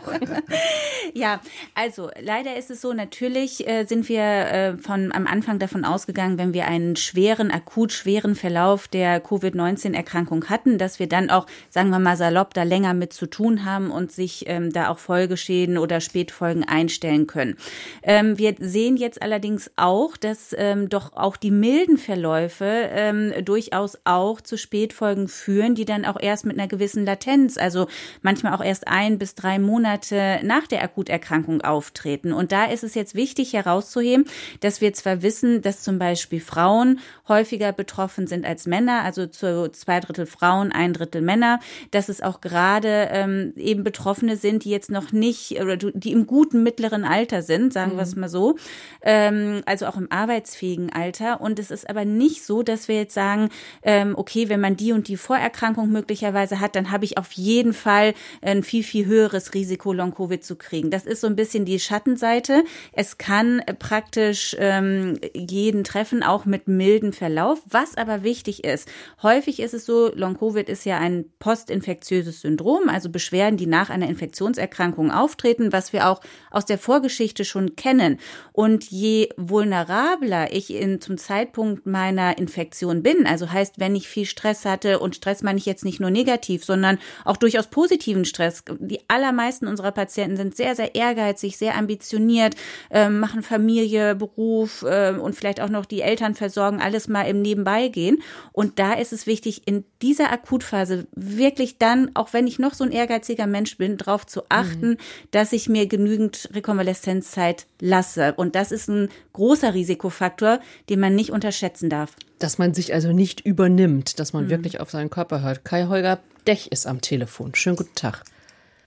[1.14, 1.40] ja,
[1.74, 6.38] also leider ist es so, natürlich äh, sind wir äh, von am Anfang davon ausgegangen,
[6.38, 11.90] wenn wir einen schweren, akut schweren Verlauf der Covid-19-Erkrankung hatten, dass wir dann auch, sagen
[11.90, 15.78] wir mal salopp, da länger mit zu tun haben und sich ähm, da auch Folgeschäden
[15.78, 17.56] oder Spätfolgen einstellen können.
[18.02, 23.98] Ähm, wir sehen jetzt allerdings auch, dass ähm, doch auch die milden Verläufe ähm, durchaus
[24.04, 27.86] auch zu Spätfolgen führen, die dann auch erst mit einer gewissen Latenz, also
[28.22, 32.32] manchmal auch erst ein bis drei Monate nach der Akuterkrankung auftreten.
[32.32, 34.26] Und da ist es jetzt wichtig herauszuheben,
[34.60, 39.70] dass wir zwar wissen, dass zum Beispiel Frauen häufiger betroffen sind als Männer, also zu
[39.72, 41.60] zwei Drittel Frauen, ein Drittel Männer,
[41.90, 46.26] dass es auch gerade ähm, eben Betroffene sind, die jetzt noch nicht oder die im
[46.26, 47.96] guten mittleren Alter sind, sagen mhm.
[47.96, 48.56] wir es mal so,
[49.02, 51.29] ähm, also auch im arbeitsfähigen Alter.
[51.34, 53.50] Und es ist aber nicht so, dass wir jetzt sagen,
[53.82, 57.72] ähm, okay, wenn man die und die Vorerkrankung möglicherweise hat, dann habe ich auf jeden
[57.72, 60.90] Fall ein viel, viel höheres Risiko, Long-Covid zu kriegen.
[60.90, 62.64] Das ist so ein bisschen die Schattenseite.
[62.92, 67.60] Es kann praktisch ähm, jeden treffen, auch mit milden Verlauf.
[67.68, 68.88] Was aber wichtig ist,
[69.22, 74.08] häufig ist es so, Long-Covid ist ja ein postinfektiöses Syndrom, also Beschwerden, die nach einer
[74.08, 76.20] Infektionserkrankung auftreten, was wir auch
[76.50, 78.18] aus der Vorgeschichte schon kennen.
[78.52, 84.26] Und je vulnerabler ich in, zum Zeitpunkt meiner Infektion bin, also heißt, wenn ich viel
[84.26, 88.64] Stress hatte, und Stress meine ich jetzt nicht nur negativ, sondern auch durchaus positiven Stress.
[88.78, 92.54] Die allermeisten unserer Patienten sind sehr, sehr ehrgeizig, sehr ambitioniert,
[92.90, 97.42] äh, machen Familie, Beruf äh, und vielleicht auch noch die Eltern versorgen, alles mal im
[97.42, 98.22] Nebenbei gehen.
[98.52, 102.84] Und da ist es wichtig, in dieser Akutphase wirklich dann, auch wenn ich noch so
[102.84, 104.96] ein ehrgeiziger Mensch bin, darauf zu achten, mhm.
[105.30, 108.34] dass ich mir genügend Rekonvaleszenzzeit lasse.
[108.36, 112.16] Und das ist ein großer Risikofaktor, den man nicht unterschätzen darf.
[112.38, 114.50] Dass man sich also nicht übernimmt, dass man mhm.
[114.50, 115.64] wirklich auf seinen Körper hört.
[115.64, 117.54] Kai Holger Dech ist am Telefon.
[117.54, 118.24] Schönen guten Tag.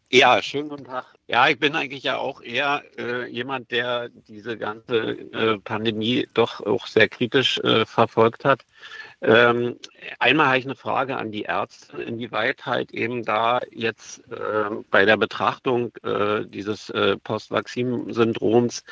[0.09, 1.05] Ja, schönen guten Tag.
[1.25, 6.61] Ja, ich bin eigentlich ja auch eher äh, jemand, der diese ganze äh, Pandemie doch
[6.63, 8.63] auch sehr kritisch äh, verfolgt hat.
[9.21, 9.79] Ähm,
[10.19, 15.05] einmal habe ich eine Frage an die Ärzte, inwieweit halt eben da jetzt äh, bei
[15.05, 18.83] der Betrachtung äh, dieses äh, Post-Vaccin-Syndroms äh,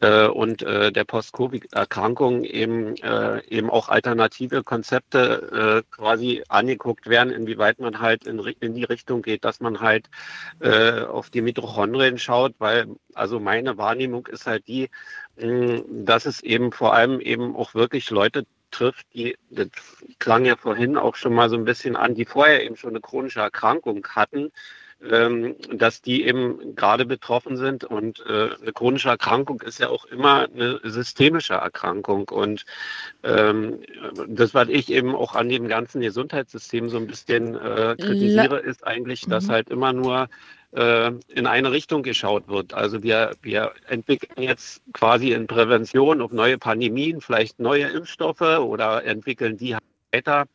[0.00, 7.80] und äh, der Post-Covid-Erkrankung eben, äh, eben auch alternative Konzepte äh, quasi angeguckt werden, inwieweit
[7.80, 10.08] man halt in, in die Richtung geht, dass man halt
[10.60, 14.88] äh, auf die Mitochondrien schaut, weil also meine Wahrnehmung ist halt die,
[15.36, 19.68] dass es eben vor allem eben auch wirklich Leute trifft, die, das
[20.18, 23.00] klang ja vorhin auch schon mal so ein bisschen an, die vorher eben schon eine
[23.00, 24.52] chronische Erkrankung hatten,
[25.02, 27.84] ähm, dass die eben gerade betroffen sind.
[27.84, 32.28] Und äh, eine chronische Erkrankung ist ja auch immer eine systemische Erkrankung.
[32.28, 32.64] Und
[33.22, 33.80] ähm,
[34.26, 38.86] das, was ich eben auch an dem ganzen Gesundheitssystem so ein bisschen äh, kritisiere, ist
[38.86, 39.52] eigentlich, dass mhm.
[39.52, 40.28] halt immer nur
[40.72, 42.74] äh, in eine Richtung geschaut wird.
[42.74, 49.04] Also wir, wir entwickeln jetzt quasi in Prävention auf neue Pandemien, vielleicht neue Impfstoffe oder
[49.04, 49.76] entwickeln die
[50.12, 50.46] weiter.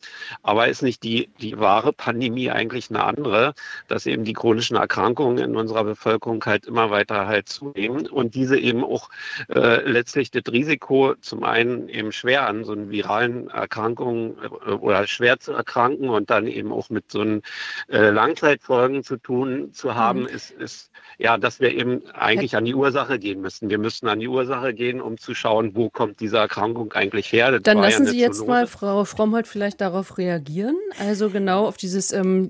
[0.42, 3.54] Aber ist nicht die, die wahre Pandemie eigentlich eine andere,
[3.88, 8.58] dass eben die chronischen Erkrankungen in unserer Bevölkerung halt immer weiter halt zunehmen und diese
[8.58, 9.10] eben auch
[9.50, 14.36] äh, letztlich das Risiko zum einen eben schwer an so einen viralen Erkrankungen
[14.66, 17.42] äh, oder schwer zu erkranken und dann eben auch mit so einen
[17.90, 20.28] äh, Langzeitfolgen zu tun zu haben, mhm.
[20.28, 23.70] ist, ist ja, dass wir eben eigentlich an die Ursache gehen müssen.
[23.70, 27.52] Wir müssen an die Ursache gehen, um zu schauen, wo kommt diese Erkrankung eigentlich her.
[27.52, 29.06] Das Dann lassen ja Sie jetzt mal Frau
[29.44, 30.78] Frommholt vielleicht darauf reagieren.
[30.99, 32.48] Also genau auf dieses ähm,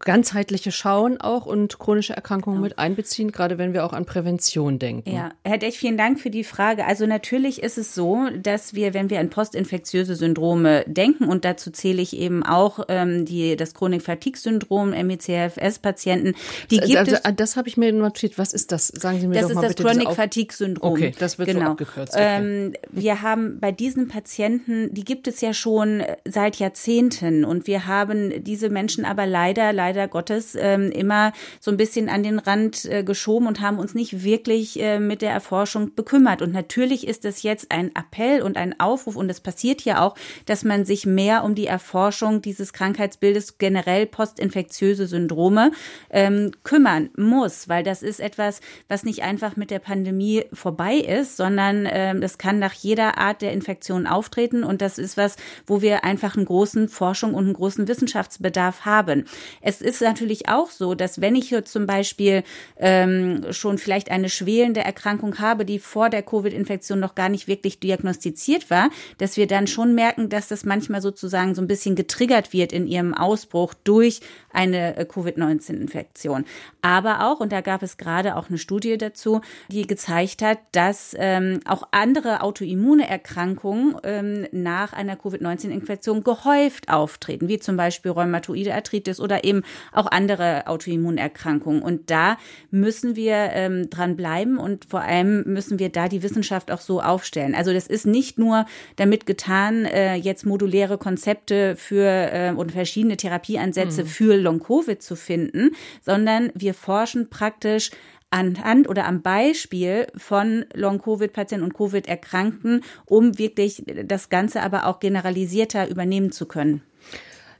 [0.00, 2.62] ganzheitliche Schauen auch und chronische Erkrankungen ja.
[2.62, 5.10] mit einbeziehen, gerade wenn wir auch an Prävention denken.
[5.10, 6.86] Ja, Herr Dech, vielen Dank für die Frage.
[6.86, 11.70] Also natürlich ist es so, dass wir, wenn wir an postinfektiöse Syndrome denken, und dazu
[11.70, 16.34] zähle ich eben auch ähm, die, das Chronik-Fatigue-Syndrom, MECFS-Patienten,
[16.70, 17.36] die also, gibt also, es.
[17.36, 18.38] Das habe ich mir notiert.
[18.38, 18.88] Was ist das?
[18.88, 19.82] Sagen Sie mir das doch mal bitte.
[19.82, 20.92] Das ist das Chronic-Fatigue-Syndrom.
[20.92, 21.60] Okay, das wird genau.
[21.60, 22.14] so abgekürzt.
[22.14, 22.38] Okay.
[22.38, 27.86] Ähm, wir haben bei diesen Patienten, die gibt es ja schon seit Jahrzehnten und wir
[27.86, 29.72] haben diese Menschen aber leider leider,
[30.08, 34.24] Gottes ähm, immer so ein bisschen an den Rand äh, geschoben und haben uns nicht
[34.24, 36.42] wirklich äh, mit der Erforschung bekümmert.
[36.42, 40.14] Und natürlich ist es jetzt ein Appell und ein Aufruf und es passiert ja auch,
[40.46, 45.72] dass man sich mehr um die Erforschung dieses Krankheitsbildes generell postinfektiöse Syndrome
[46.10, 51.36] ähm, kümmern muss, weil das ist etwas, was nicht einfach mit der Pandemie vorbei ist,
[51.36, 55.36] sondern ähm, das kann nach jeder Art der Infektion auftreten und das ist was,
[55.66, 59.24] wo wir einfach einen großen Forschung und einen großen Wissenschaftsbedarf haben.
[59.60, 62.42] Es ist natürlich auch so, dass wenn ich hier zum Beispiel
[62.76, 67.80] ähm, schon vielleicht eine schwelende Erkrankung habe, die vor der Covid-Infektion noch gar nicht wirklich
[67.80, 72.52] diagnostiziert war, dass wir dann schon merken, dass das manchmal sozusagen so ein bisschen getriggert
[72.52, 74.20] wird in ihrem Ausbruch durch
[74.52, 76.44] eine äh, Covid-19-Infektion.
[76.82, 81.14] Aber auch, und da gab es gerade auch eine Studie dazu, die gezeigt hat, dass
[81.18, 88.74] ähm, auch andere autoimmune Erkrankungen ähm, nach einer Covid-19-Infektion gehäuft auftreten, wie zum Beispiel rheumatoide
[88.74, 89.62] Arthritis oder eben
[89.92, 91.82] auch andere Autoimmunerkrankungen.
[91.82, 92.36] Und da
[92.70, 97.00] müssen wir ähm, dran bleiben und vor allem müssen wir da die Wissenschaft auch so
[97.00, 97.54] aufstellen.
[97.54, 98.66] Also das ist nicht nur
[98.96, 104.06] damit getan, äh, jetzt moduläre Konzepte für äh, und verschiedene Therapieansätze mhm.
[104.06, 105.70] für Long-Covid zu finden,
[106.02, 107.90] sondern wir forschen praktisch
[108.30, 115.88] anhand oder am Beispiel von Long-Covid-Patienten und Covid-Erkrankten, um wirklich das Ganze aber auch generalisierter
[115.88, 116.82] übernehmen zu können.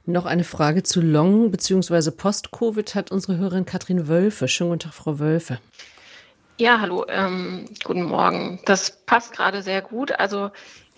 [0.05, 2.11] Noch eine Frage zu Long- bzw.
[2.11, 4.47] Post-Covid hat unsere Hörerin Katrin Wölfe.
[4.47, 5.59] Schönen guten Tag, Frau Wölfe.
[6.57, 8.59] Ja, hallo, ähm, guten Morgen.
[8.65, 10.11] Das passt gerade sehr gut.
[10.19, 10.51] Also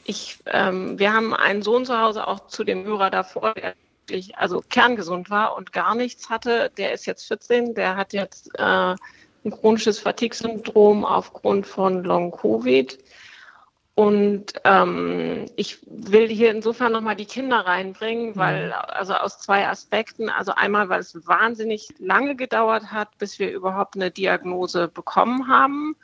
[0.06, 3.74] ich, ähm, wir haben einen Sohn zu Hause, auch zu dem Hörer davor, der
[4.08, 6.72] wirklich also kerngesund war und gar nichts hatte.
[6.78, 8.96] Der ist jetzt 14, der hat jetzt äh,
[9.46, 12.98] ein chronisches Fatigue-Syndrom aufgrund von Long-Covid.
[13.96, 18.36] Und ähm, ich will hier insofern nochmal die Kinder reinbringen, mhm.
[18.38, 20.30] weil, also aus zwei Aspekten.
[20.30, 25.96] Also einmal, weil es wahnsinnig lange gedauert hat, bis wir überhaupt eine Diagnose bekommen haben.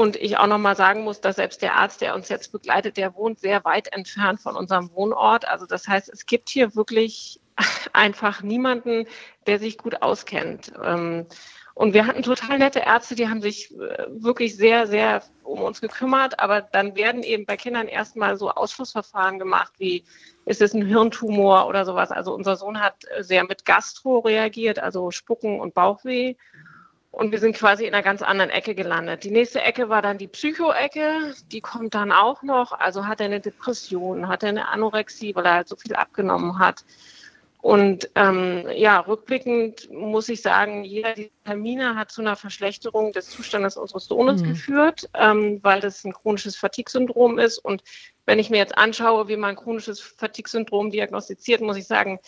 [0.00, 3.16] Und ich auch nochmal sagen muss, dass selbst der Arzt, der uns jetzt begleitet, der
[3.16, 5.48] wohnt sehr weit entfernt von unserem Wohnort.
[5.48, 7.40] Also das heißt, es gibt hier wirklich
[7.92, 9.06] einfach niemanden,
[9.48, 10.72] der sich gut auskennt.
[10.84, 11.26] Ähm,
[11.74, 15.80] und wir hatten total nette Ärzte, die haben sich äh, wirklich sehr, sehr um uns
[15.80, 16.38] gekümmert.
[16.38, 20.04] Aber dann werden eben bei Kindern erstmal so Ausschlussverfahren gemacht, wie
[20.44, 22.12] ist es ein Hirntumor oder sowas.
[22.12, 26.36] Also unser Sohn hat äh, sehr mit Gastro reagiert, also Spucken und Bauchweh.
[27.18, 29.24] Und wir sind quasi in einer ganz anderen Ecke gelandet.
[29.24, 31.34] Die nächste Ecke war dann die Psycho-Ecke.
[31.50, 32.70] Die kommt dann auch noch.
[32.70, 36.60] Also hat er eine Depression, hat er eine Anorexie, weil er halt so viel abgenommen
[36.60, 36.84] hat.
[37.60, 43.30] Und ähm, ja, rückblickend muss ich sagen, jeder dieser Termine hat zu einer Verschlechterung des
[43.30, 44.50] Zustandes unseres Sohnes mhm.
[44.50, 47.58] geführt, ähm, weil das ein chronisches Fatigue-Syndrom ist.
[47.58, 47.82] Und
[48.26, 52.20] wenn ich mir jetzt anschaue, wie man chronisches Fatigue-Syndrom diagnostiziert, muss ich sagen,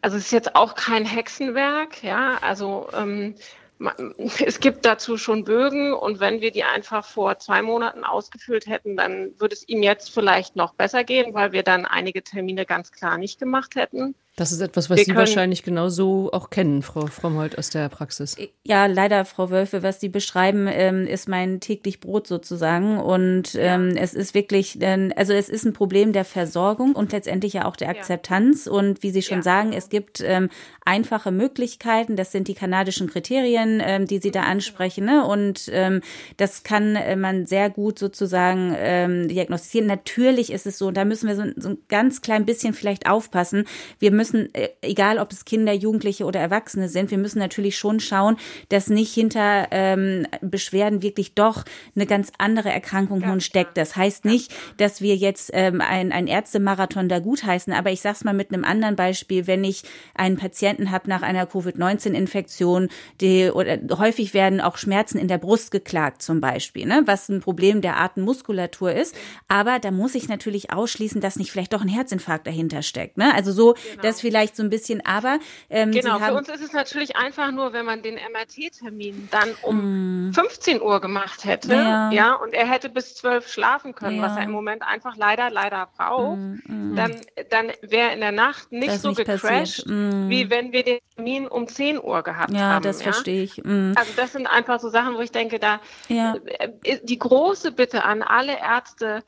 [0.00, 2.38] also es ist jetzt auch kein Hexenwerk, ja.
[2.40, 3.34] Also ähm,
[4.46, 8.96] es gibt dazu schon Bögen und wenn wir die einfach vor zwei Monaten ausgefüllt hätten,
[8.96, 12.92] dann würde es ihm jetzt vielleicht noch besser gehen, weil wir dann einige Termine ganz
[12.92, 14.14] klar nicht gemacht hätten.
[14.34, 18.34] Das ist etwas, was wir Sie wahrscheinlich genauso auch kennen, Frau Frommholt aus der Praxis.
[18.64, 22.98] Ja, leider, Frau Wölfe, was Sie beschreiben, ähm, ist mein täglich Brot sozusagen.
[22.98, 27.52] Und ähm, es ist wirklich, ähm, also es ist ein Problem der Versorgung und letztendlich
[27.52, 28.64] ja auch der Akzeptanz.
[28.64, 28.72] Ja.
[28.72, 29.42] Und wie Sie schon ja.
[29.42, 30.48] sagen, es gibt ähm,
[30.82, 32.16] einfache Möglichkeiten.
[32.16, 35.04] Das sind die kanadischen Kriterien, ähm, die Sie da ansprechen.
[35.04, 35.26] Ne?
[35.26, 36.00] Und ähm,
[36.38, 39.86] das kann äh, man sehr gut sozusagen ähm, diagnostizieren.
[39.86, 43.06] Natürlich ist es so, und da müssen wir so, so ein ganz klein bisschen vielleicht
[43.06, 43.66] aufpassen.
[43.98, 47.76] Wir müssen müssen, äh, egal ob es Kinder, Jugendliche oder Erwachsene sind, wir müssen natürlich
[47.76, 48.36] schon schauen,
[48.68, 51.64] dass nicht hinter ähm, Beschwerden wirklich doch
[51.96, 53.76] eine ganz andere Erkrankung nun steckt.
[53.76, 58.22] Das heißt nicht, dass wir jetzt ähm, ein, ein Ärztemarathon da gutheißen, aber ich sag's
[58.22, 59.82] mal mit einem anderen Beispiel, wenn ich
[60.14, 62.90] einen Patienten habe nach einer Covid-19-Infektion,
[63.20, 67.40] die oder häufig werden auch Schmerzen in der Brust geklagt zum Beispiel, ne, was ein
[67.40, 69.16] Problem der Atemmuskulatur ist.
[69.48, 73.18] Aber da muss ich natürlich ausschließen, dass nicht vielleicht doch ein Herzinfarkt dahinter steckt.
[73.18, 73.34] Ne?
[73.34, 75.38] Also so, genau das vielleicht so ein bisschen, aber
[75.70, 80.28] ähm, genau, für uns ist es natürlich einfach nur, wenn man den MRT-Termin dann um
[80.28, 80.32] mm.
[80.34, 82.10] 15 Uhr gemacht hätte, ja.
[82.10, 84.22] ja, und er hätte bis 12 schlafen können, ja.
[84.22, 86.96] was er im Moment einfach leider, leider braucht, mm, mm.
[86.96, 87.16] dann,
[87.50, 90.28] dann wäre in der Nacht nicht das so nicht gecrashed, mm.
[90.28, 92.82] wie wenn wir den Termin um 10 Uhr gehabt ja, haben.
[92.82, 93.58] Das ja, das verstehe ich.
[93.64, 93.92] Mm.
[93.96, 96.34] Also das sind einfach so Sachen, wo ich denke, da ja.
[96.58, 99.22] Äh, die große Bitte an alle Ärzte,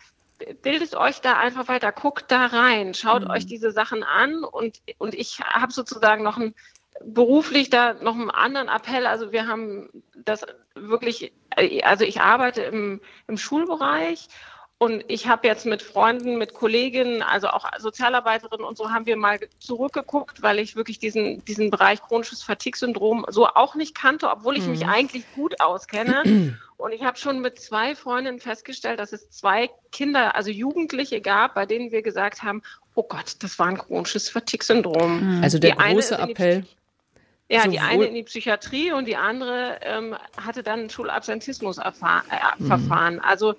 [0.63, 3.31] bildet euch da einfach weiter, guckt da rein, schaut mhm.
[3.31, 6.55] euch diese Sachen an und, und ich habe sozusagen noch ein
[7.03, 9.07] beruflich da noch einen anderen Appell.
[9.07, 11.33] Also wir haben das wirklich,
[11.83, 14.29] also ich arbeite im, im Schulbereich
[14.79, 19.17] und ich habe jetzt mit Freunden, mit Kolleginnen, also auch Sozialarbeiterinnen und so haben wir
[19.17, 24.57] mal zurückgeguckt, weil ich wirklich diesen, diesen Bereich chronisches Fatigue-Syndrom so auch nicht kannte, obwohl
[24.57, 24.73] ich mhm.
[24.73, 26.59] mich eigentlich gut auskenne.
[26.77, 31.55] Und ich habe schon mit zwei Freundinnen festgestellt, dass es zwei Kinder, also Jugendliche gab,
[31.55, 32.63] bei denen wir gesagt haben,
[32.97, 35.41] oh Gott, das war ein chronisches Fatigue-Syndrom.
[35.41, 36.67] Also der die große Appell.
[37.49, 42.25] Ja, Sowohl die eine in die Psychiatrie und die andere ähm, hatte dann ein Schulabsentismus-Verfahren.
[42.29, 43.21] Äh, mhm.
[43.23, 43.55] Also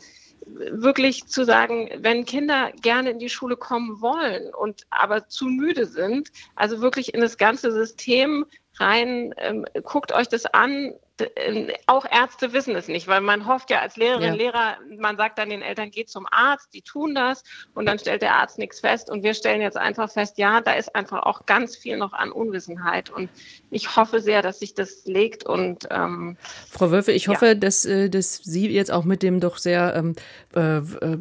[0.46, 5.86] wirklich zu sagen, wenn Kinder gerne in die Schule kommen wollen und aber zu müde
[5.86, 8.46] sind, also wirklich in das ganze System
[8.80, 10.93] rein, ähm, guckt euch das an.
[11.38, 14.34] Ähm, auch Ärzte wissen es nicht, weil man hofft ja als Lehrerin, ja.
[14.34, 17.43] Lehrer, man sagt dann den Eltern, geht zum Arzt, die tun das
[17.73, 20.73] und dann stellt der Arzt nichts fest und wir stellen jetzt einfach fest, ja, da
[20.73, 23.30] ist einfach auch ganz viel noch an Unwissenheit und
[23.72, 26.35] ich hoffe sehr, dass sich das legt und ähm,
[26.69, 27.56] Frau Wölfe, ich hoffe, ja.
[27.56, 30.15] dass, äh, dass Sie jetzt auch mit dem doch sehr ähm,
[30.53, 31.18] äh, äh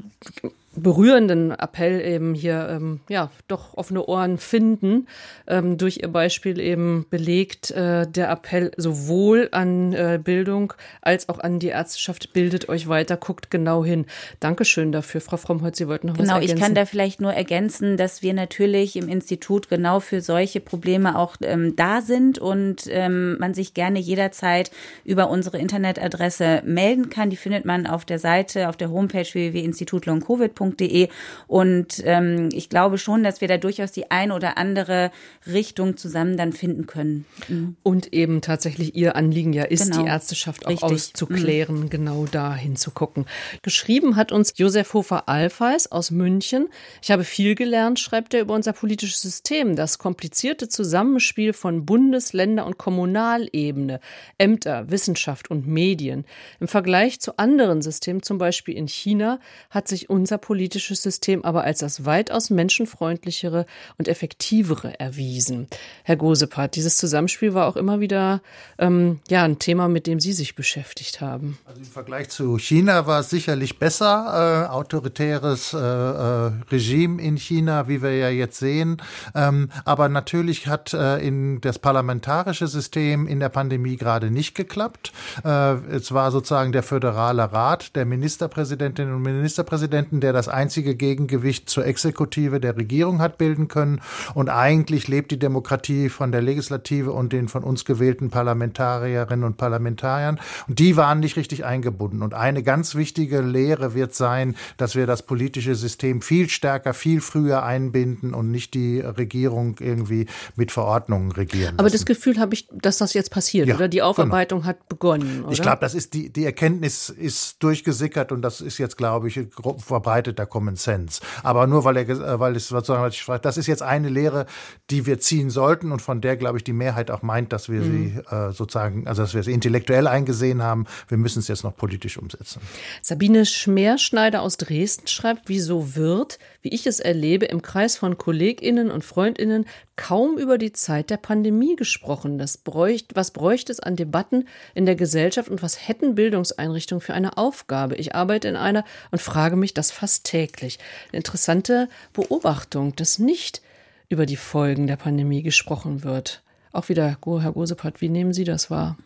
[0.77, 5.07] berührenden Appell eben hier ähm, ja doch offene Ohren finden.
[5.47, 11.39] Ähm, durch ihr Beispiel eben belegt äh, der Appell sowohl an äh, Bildung als auch
[11.39, 12.33] an die Ärzteschaft.
[12.33, 14.07] Bildet euch weiter, guckt genau hin.
[14.41, 15.79] Dankeschön dafür, Frau Frommholz.
[15.79, 16.55] Sie wollten noch genau, was ergänzen.
[16.55, 20.61] Genau, ich kann da vielleicht nur ergänzen, dass wir natürlich im Institut genau für solche
[20.61, 24.71] Probleme auch ähm, da sind und ähm, man sich gerne jederzeit
[25.05, 27.31] über unsere Internetadresse melden kann.
[27.31, 31.09] Die findet man auf der Seite, auf der Homepage www.institutlongcovid.de www.ftf.de.
[31.47, 35.11] Und ähm, ich glaube schon, dass wir da durchaus die eine oder andere
[35.47, 37.27] Richtung zusammen dann finden können.
[37.49, 37.77] Mhm.
[37.83, 40.03] Und eben tatsächlich Ihr Anliegen ja ist, genau.
[40.03, 40.93] die Ärzteschaft auch Richtig.
[40.93, 41.91] auszuklären, mhm.
[41.91, 43.27] genau da hinzugucken.
[43.63, 46.69] Geschrieben hat uns Josef Hofer-Alfeis aus München.
[47.03, 52.33] Ich habe viel gelernt, schreibt er über unser politisches System, das komplizierte Zusammenspiel von Bundes-,
[52.33, 54.01] Länder- und Kommunalebene,
[54.39, 56.25] Ämter, Wissenschaft und Medien.
[56.61, 61.45] Im Vergleich zu anderen Systemen, zum Beispiel in China, hat sich unser politisches politisches System
[61.45, 63.67] aber als das weitaus menschenfreundlichere
[63.99, 65.67] und effektivere erwiesen.
[66.05, 68.41] Herr Gosepart, dieses Zusammenspiel war auch immer wieder
[68.79, 71.59] ähm, ja, ein Thema, mit dem Sie sich beschäftigt haben.
[71.65, 77.37] Also Im Vergleich zu China war es sicherlich besser, äh, autoritäres äh, äh, Regime in
[77.37, 78.99] China, wie wir ja jetzt sehen.
[79.35, 85.13] Ähm, aber natürlich hat äh, in das parlamentarische System in der Pandemie gerade nicht geklappt.
[85.45, 90.95] Äh, es war sozusagen der föderale Rat der Ministerpräsidentinnen und Ministerpräsidenten, der das das einzige
[90.95, 94.01] Gegengewicht zur Exekutive der Regierung hat bilden können.
[94.35, 99.57] Und eigentlich lebt die Demokratie von der Legislative und den von uns gewählten Parlamentarierinnen und
[99.57, 100.41] Parlamentariern.
[100.69, 102.23] Und die waren nicht richtig eingebunden.
[102.23, 107.21] Und eine ganz wichtige Lehre wird sein, dass wir das politische System viel stärker, viel
[107.21, 110.27] früher einbinden und nicht die Regierung irgendwie
[110.57, 111.75] mit Verordnungen regieren.
[111.75, 111.79] Lassen.
[111.79, 113.89] Aber das Gefühl habe ich, dass das jetzt passiert, ja, oder?
[113.89, 114.69] Die Aufarbeitung genau.
[114.69, 115.45] hat begonnen.
[115.45, 115.53] Oder?
[115.53, 119.41] Ich glaube, das ist die, die Erkenntnis ist durchgesickert und das ist jetzt, glaube ich,
[119.79, 121.21] verbreitet der Common Sense.
[121.43, 123.13] Aber nur weil er, äh, weil es sozusagen,
[123.43, 124.47] das ist jetzt eine Lehre,
[124.91, 127.81] die wir ziehen sollten und von der, glaube ich, die Mehrheit auch meint, dass wir
[127.81, 128.23] mhm.
[128.29, 130.87] sie äh, sozusagen, also dass wir sie intellektuell eingesehen haben.
[131.09, 132.61] Wir müssen es jetzt noch politisch umsetzen.
[133.03, 138.91] Sabine Schmerschneider aus Dresden schreibt, wieso wird, wie ich es erlebe, im Kreis von KollegInnen
[138.91, 139.67] und FreundInnen
[139.97, 142.39] kaum über die Zeit der Pandemie gesprochen.
[142.39, 147.15] Das bräucht, was bräuchte es an Debatten in der Gesellschaft und was hätten Bildungseinrichtungen für
[147.15, 147.95] eine Aufgabe?
[147.97, 150.79] Ich arbeite in einer und frage mich das fast täglich.
[151.09, 153.63] Eine interessante Beobachtung, dass nicht
[154.09, 156.43] über die Folgen der Pandemie gesprochen wird.
[156.73, 158.97] Auch wieder, Herr Gosepart, wie nehmen Sie das wahr?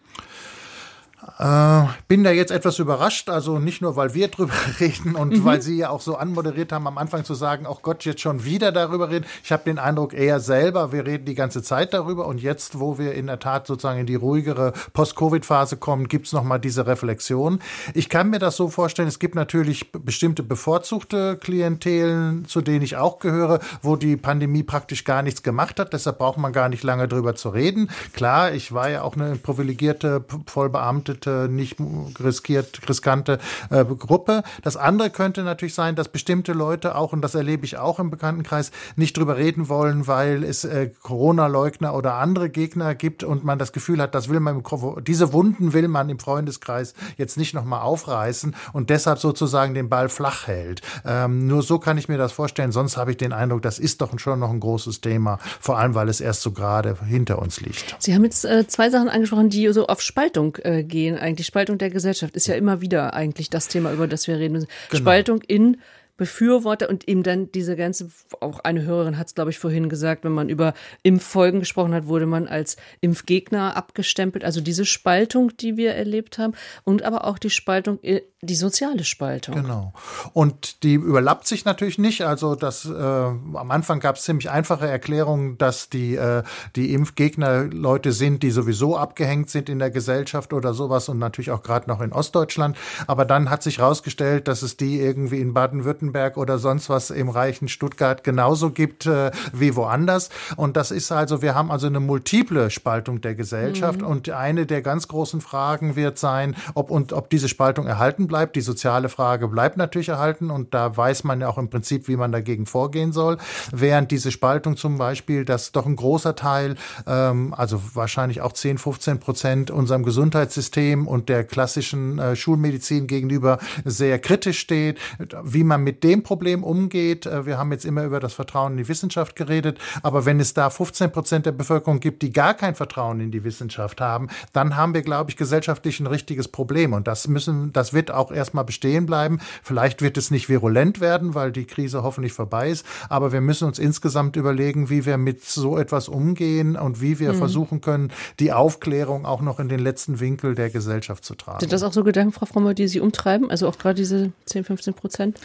[1.39, 5.45] Äh, bin da jetzt etwas überrascht, also nicht nur, weil wir drüber reden und mhm.
[5.45, 8.45] weil Sie ja auch so anmoderiert haben, am Anfang zu sagen, auch Gott, jetzt schon
[8.45, 9.27] wieder darüber reden.
[9.45, 12.99] Ich habe den Eindruck, eher selber, wir reden die ganze Zeit darüber und jetzt, wo
[12.99, 17.61] wir in der Tat sozusagen in die ruhigere Post-Covid-Phase kommen, gibt's noch mal diese Reflexion.
[17.95, 22.97] Ich kann mir das so vorstellen, es gibt natürlich bestimmte bevorzugte Klientelen, zu denen ich
[22.97, 26.83] auch gehöre, wo die Pandemie praktisch gar nichts gemacht hat, deshalb braucht man gar nicht
[26.83, 27.91] lange drüber zu reden.
[28.15, 31.77] Klar, ich war ja auch eine privilegierte, vollbeamtete geflüchtete, nicht
[32.21, 33.39] riskiert, riskante
[33.71, 34.43] äh, Gruppe.
[34.63, 38.11] Das andere könnte natürlich sein, dass bestimmte Leute auch, und das erlebe ich auch im
[38.11, 43.59] Bekanntenkreis, nicht drüber reden wollen, weil es äh, Corona-Leugner oder andere Gegner gibt und man
[43.59, 44.63] das Gefühl hat, das will man,
[45.07, 50.09] diese Wunden will man im Freundeskreis jetzt nicht nochmal aufreißen und deshalb sozusagen den Ball
[50.09, 50.83] flach hält.
[51.05, 52.73] Ähm, nur so kann ich mir das vorstellen.
[52.73, 55.95] Sonst habe ich den Eindruck, das ist doch schon noch ein großes Thema, vor allem
[55.95, 57.97] weil es erst so gerade hinter uns liegt.
[57.99, 61.47] Sie haben jetzt äh, zwei Sachen angesprochen, die so auf Spaltung äh, gehen gehen eigentlich.
[61.47, 64.69] Spaltung der Gesellschaft ist ja immer wieder eigentlich das Thema, über das wir reden müssen.
[64.91, 65.01] Genau.
[65.01, 65.79] Spaltung in
[66.19, 70.25] Befürworter und eben dann diese ganze, auch eine Hörerin hat es, glaube ich, vorhin gesagt,
[70.25, 70.75] wenn man über
[71.05, 74.45] Impffolgen gesprochen hat, wurde man als Impfgegner abgestempelt.
[74.45, 76.55] Also diese Spaltung, die wir erlebt haben
[76.85, 79.55] und aber auch die Spaltung, äh, die soziale Spaltung.
[79.55, 79.93] Genau.
[80.33, 82.23] Und die überlappt sich natürlich nicht.
[82.23, 86.43] Also das äh, am Anfang gab es ziemlich einfache Erklärungen, dass die, äh,
[86.75, 91.53] die Impfgegner Leute sind, die sowieso abgehängt sind in der Gesellschaft oder sowas und natürlich
[91.53, 92.77] auch gerade noch in Ostdeutschland.
[93.07, 97.11] Aber dann hat sich herausgestellt, dass es die irgendwie in Baden-Württemberg Baden-Württemberg oder sonst was
[97.11, 100.31] im reichen Stuttgart genauso gibt äh, wie woanders.
[100.57, 104.01] Und das ist also, wir haben also eine multiple Spaltung der Gesellschaft.
[104.01, 104.07] Mhm.
[104.07, 108.57] Und eine der ganz großen Fragen wird sein, ob und ob diese Spaltung erhalten bleibt.
[108.57, 112.17] Die soziale Frage bleibt natürlich erhalten und da weiß man ja auch im Prinzip, wie
[112.17, 113.39] man dagegen vorgehen soll.
[113.73, 116.77] Während diese Spaltung zum Beispiel, dass doch ein großer Teil,
[117.07, 123.59] ähm, also wahrscheinlich auch 10, 15 Prozent unserem Gesundheitssystem und der klassischen äh, Schulmedizin gegenüber
[123.85, 124.99] sehr kritisch steht,
[125.45, 127.27] wie man mit dem Problem umgeht.
[127.27, 130.55] Äh, wir haben jetzt immer über das Vertrauen in die Wissenschaft geredet, aber wenn es
[130.55, 134.77] da 15 Prozent der Bevölkerung gibt, die gar kein Vertrauen in die Wissenschaft haben, dann
[134.77, 136.93] haben wir, glaube ich, gesellschaftlich ein richtiges Problem.
[136.93, 139.41] Und das müssen, das wird auch erstmal bestehen bleiben.
[139.63, 142.87] Vielleicht wird es nicht virulent werden, weil die Krise hoffentlich vorbei ist.
[143.09, 147.33] Aber wir müssen uns insgesamt überlegen, wie wir mit so etwas umgehen und wie wir
[147.33, 147.39] mhm.
[147.39, 151.61] versuchen können, die Aufklärung auch noch in den letzten Winkel der Gesellschaft zu tragen.
[151.61, 153.51] Sind das auch so Gedanken, Frau Frommer, die Sie umtreiben?
[153.51, 155.41] Also auch gerade diese 10, 15 Prozent?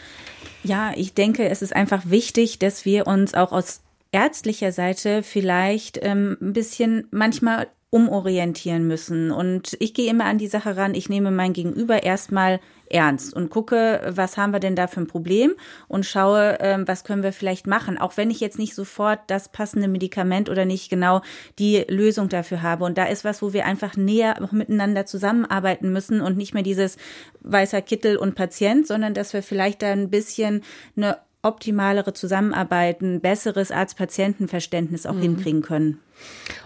[0.64, 3.81] Ja, ich denke, es ist einfach wichtig, dass wir uns auch aus
[4.11, 9.30] ärztlicher Seite vielleicht ähm, ein bisschen manchmal umorientieren müssen.
[9.30, 12.60] Und ich gehe immer an die Sache ran, ich nehme mein Gegenüber erstmal
[12.90, 15.53] ernst und gucke, was haben wir denn da für ein Problem
[15.88, 19.49] und schaue, ähm, was können wir vielleicht machen, auch wenn ich jetzt nicht sofort das
[19.49, 21.22] passende Medikament oder nicht genau
[21.60, 22.84] die Lösung dafür habe.
[22.84, 26.98] Und da ist was, wo wir einfach näher miteinander zusammenarbeiten müssen und nicht mehr dieses
[27.41, 30.64] weißer Kittel und Patient, sondern dass wir vielleicht da ein bisschen
[30.98, 35.22] eine optimalere Zusammenarbeit, ein besseres Arzt-Patienten-Verständnis auch mhm.
[35.22, 35.99] hinkriegen können.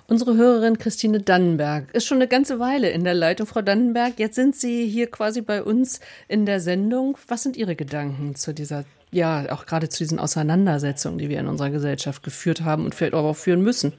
[0.08, 3.48] Unsere Hörerin Christine Dannenberg ist schon eine ganze Weile in der Leitung.
[3.48, 7.18] Frau Dannenberg, jetzt sind Sie hier quasi bei uns in der Sendung.
[7.28, 11.48] Was sind Ihre Gedanken zu dieser, ja, auch gerade zu diesen Auseinandersetzungen, die wir in
[11.48, 13.94] unserer Gesellschaft geführt haben und vielleicht auch führen müssen?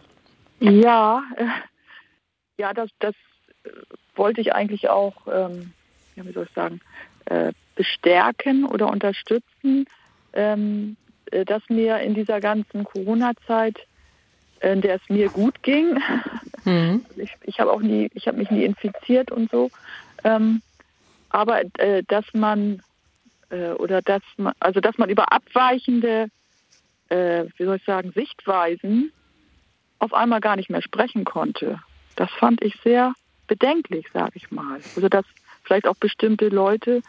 [0.60, 1.46] Ja, äh,
[2.56, 3.14] ja, das, das
[3.64, 3.70] äh,
[4.14, 5.72] wollte ich eigentlich auch, ähm,
[6.14, 6.80] ja, wie soll ich sagen,
[7.26, 9.86] äh, bestärken oder unterstützen
[10.38, 10.96] ähm,
[11.32, 13.76] äh, dass mir in dieser ganzen Corona-Zeit,
[14.60, 15.98] äh, in der es mir gut ging,
[16.64, 17.04] mhm.
[17.16, 19.70] ich, ich habe auch nie, ich habe mich nie infiziert und so,
[20.22, 20.62] ähm,
[21.28, 22.82] aber äh, dass man
[23.50, 26.28] äh, oder dass man, also dass man über abweichende,
[27.08, 29.12] äh, wie soll ich sagen, Sichtweisen
[29.98, 31.80] auf einmal gar nicht mehr sprechen konnte.
[32.14, 33.12] Das fand ich sehr
[33.48, 34.78] bedenklich, sage ich mal.
[34.94, 35.24] Also dass
[35.64, 37.02] vielleicht auch bestimmte Leute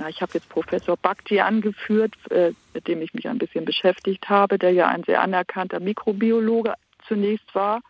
[0.00, 4.28] ja, ich habe jetzt Professor Bhakti angeführt, äh, mit dem ich mich ein bisschen beschäftigt
[4.30, 6.74] habe, der ja ein sehr anerkannter Mikrobiologe
[7.06, 7.80] zunächst war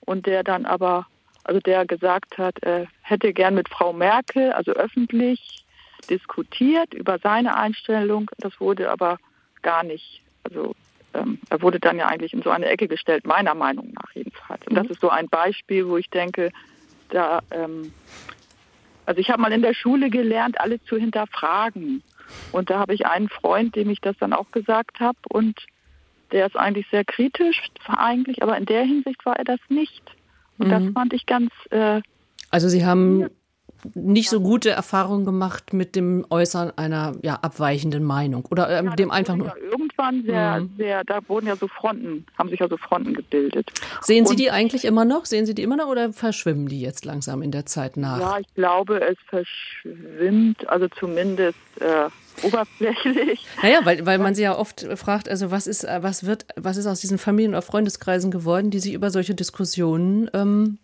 [0.00, 1.06] und der dann aber,
[1.42, 5.64] also der gesagt hat, er hätte gern mit Frau Merkel, also öffentlich
[6.08, 8.30] diskutiert über seine Einstellung.
[8.38, 9.18] Das wurde aber
[9.62, 10.76] gar nicht, also
[11.14, 14.64] ähm, er wurde dann ja eigentlich in so eine Ecke gestellt, meiner Meinung nach jedenfalls.
[14.68, 14.92] Und das mhm.
[14.92, 16.52] ist so ein Beispiel, wo ich denke,
[17.08, 17.92] da ähm,
[19.06, 22.02] also ich habe mal in der Schule gelernt, alle zu hinterfragen.
[22.52, 25.18] Und da habe ich einen Freund, dem ich das dann auch gesagt habe.
[25.28, 25.58] Und
[26.30, 30.02] der ist eigentlich sehr kritisch, eigentlich, aber in der Hinsicht war er das nicht.
[30.58, 30.70] Und mhm.
[30.70, 31.50] das fand ich ganz.
[31.70, 32.00] Äh,
[32.50, 33.28] also Sie haben
[33.94, 38.94] nicht so gute Erfahrungen gemacht mit dem Äußern einer ja, abweichenden Meinung oder äh, ja,
[38.96, 39.48] dem einfach nur.
[39.48, 39.54] Ja
[40.02, 40.70] irgendwann sehr, mhm.
[40.76, 43.70] sehr, da wurden ja so Fronten, haben sich ja so Fronten gebildet.
[44.00, 45.24] Sehen Sie Und, die eigentlich immer noch?
[45.24, 48.20] Sehen Sie die immer noch oder verschwimmen die jetzt langsam in der Zeit nach?
[48.20, 52.08] Ja, ich glaube, es verschwimmt, also zumindest äh,
[52.42, 53.46] oberflächlich.
[53.62, 56.86] Naja, weil, weil man sie ja oft fragt, also was ist, was wird, was ist
[56.86, 60.78] aus diesen Familien- oder Freundeskreisen geworden, die sich über solche Diskussionen ähm,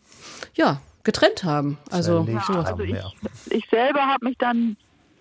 [0.54, 1.78] ja, getrennt haben.
[1.90, 2.96] Also, ja, also ich,
[3.50, 4.76] ich, selber habe mich dann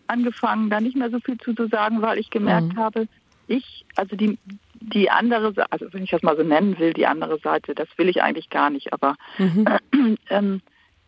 [0.08, 2.78] angefangen, da nicht mehr so viel zu, zu sagen, weil ich gemerkt mhm.
[2.78, 3.08] habe,
[3.48, 4.38] ich, also die,
[4.76, 8.10] die andere, also wenn ich das mal so nennen will, die andere Seite, das will
[8.10, 9.66] ich eigentlich gar nicht, aber mhm.
[9.68, 10.62] äh, ähm,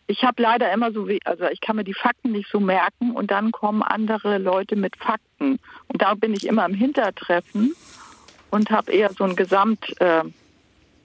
[0.07, 3.29] ich habe leider immer so, also ich kann mir die Fakten nicht so merken und
[3.29, 7.75] dann kommen andere Leute mit Fakten und da bin ich immer im Hintertreffen
[8.49, 10.23] und habe eher so ein Gesamt, äh,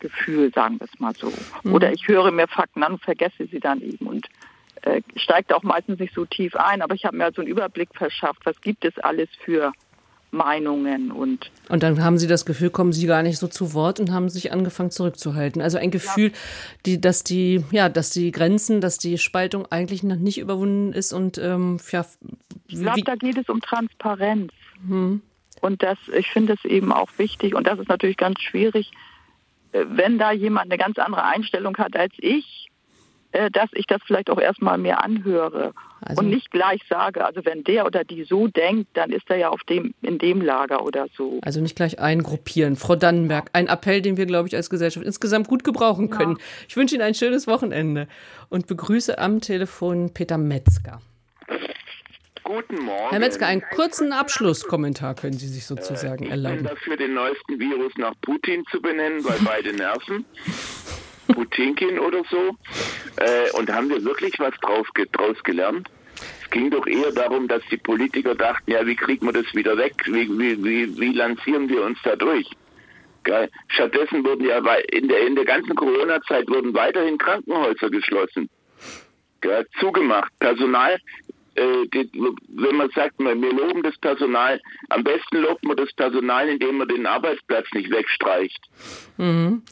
[0.04, 1.32] Gefühl, sagen wir es mal so.
[1.62, 1.72] Mhm.
[1.72, 4.26] Oder ich höre mir Fakten an und vergesse sie dann eben und
[4.82, 6.82] äh, steigt auch meistens nicht so tief ein.
[6.82, 9.72] Aber ich habe mir so einen Überblick verschafft, was gibt es alles für
[10.30, 14.00] Meinungen und und dann haben Sie das Gefühl, kommen Sie gar nicht so zu Wort
[14.00, 15.62] und haben sich angefangen zurückzuhalten.
[15.62, 16.38] Also ein Gefühl, ja.
[16.84, 21.12] die, dass die, ja, dass die Grenzen, dass die Spaltung eigentlich noch nicht überwunden ist
[21.14, 22.04] und ähm, ja.
[22.66, 24.52] Ich glaube, da geht es um Transparenz.
[24.86, 25.22] Hm.
[25.62, 28.90] Und das, ich finde es eben auch wichtig und das ist natürlich ganz schwierig,
[29.74, 32.68] wenn da jemand eine ganz andere Einstellung hat als ich,
[33.32, 37.44] äh, dass ich das vielleicht auch erstmal mir anhöre also, und nicht gleich sage, also
[37.44, 40.84] wenn der oder die so denkt, dann ist er ja auf dem, in dem Lager
[40.84, 41.40] oder so.
[41.42, 42.76] Also nicht gleich eingruppieren.
[42.76, 46.36] Frau Dannenberg, ein Appell, den wir, glaube ich, als Gesellschaft insgesamt gut gebrauchen können.
[46.38, 46.44] Ja.
[46.68, 48.06] Ich wünsche Ihnen ein schönes Wochenende
[48.50, 51.00] und begrüße am Telefon Peter Metzger.
[52.44, 53.10] Guten Morgen.
[53.10, 56.58] Herr Metzger, einen kurzen Abschlusskommentar können Sie sich sozusagen äh, ich erlauben.
[56.58, 60.24] bin dafür, den neuesten Virus nach Putin zu benennen, weil beide nerven.
[61.34, 62.56] Putinkin oder so.
[63.16, 65.88] Äh, und haben wir wirklich was drauf, draus gelernt?
[66.42, 69.76] Es ging doch eher darum, dass die Politiker dachten, ja, wie kriegen wir das wieder
[69.76, 69.94] weg?
[70.06, 72.48] Wie, wie, wie, wie lancieren wir uns da durch?
[73.24, 73.50] Geil.
[73.68, 74.58] Stattdessen wurden ja
[74.92, 78.48] in der, in der ganzen Corona-Zeit wurden weiterhin Krankenhäuser geschlossen.
[79.78, 80.32] Zugemacht.
[80.38, 80.98] Personal
[81.56, 82.10] die,
[82.48, 86.88] wenn man sagt, wir loben das Personal, am besten lobt man das Personal, indem man
[86.88, 88.60] den Arbeitsplatz nicht wegstreicht.
[89.16, 89.62] Mhm.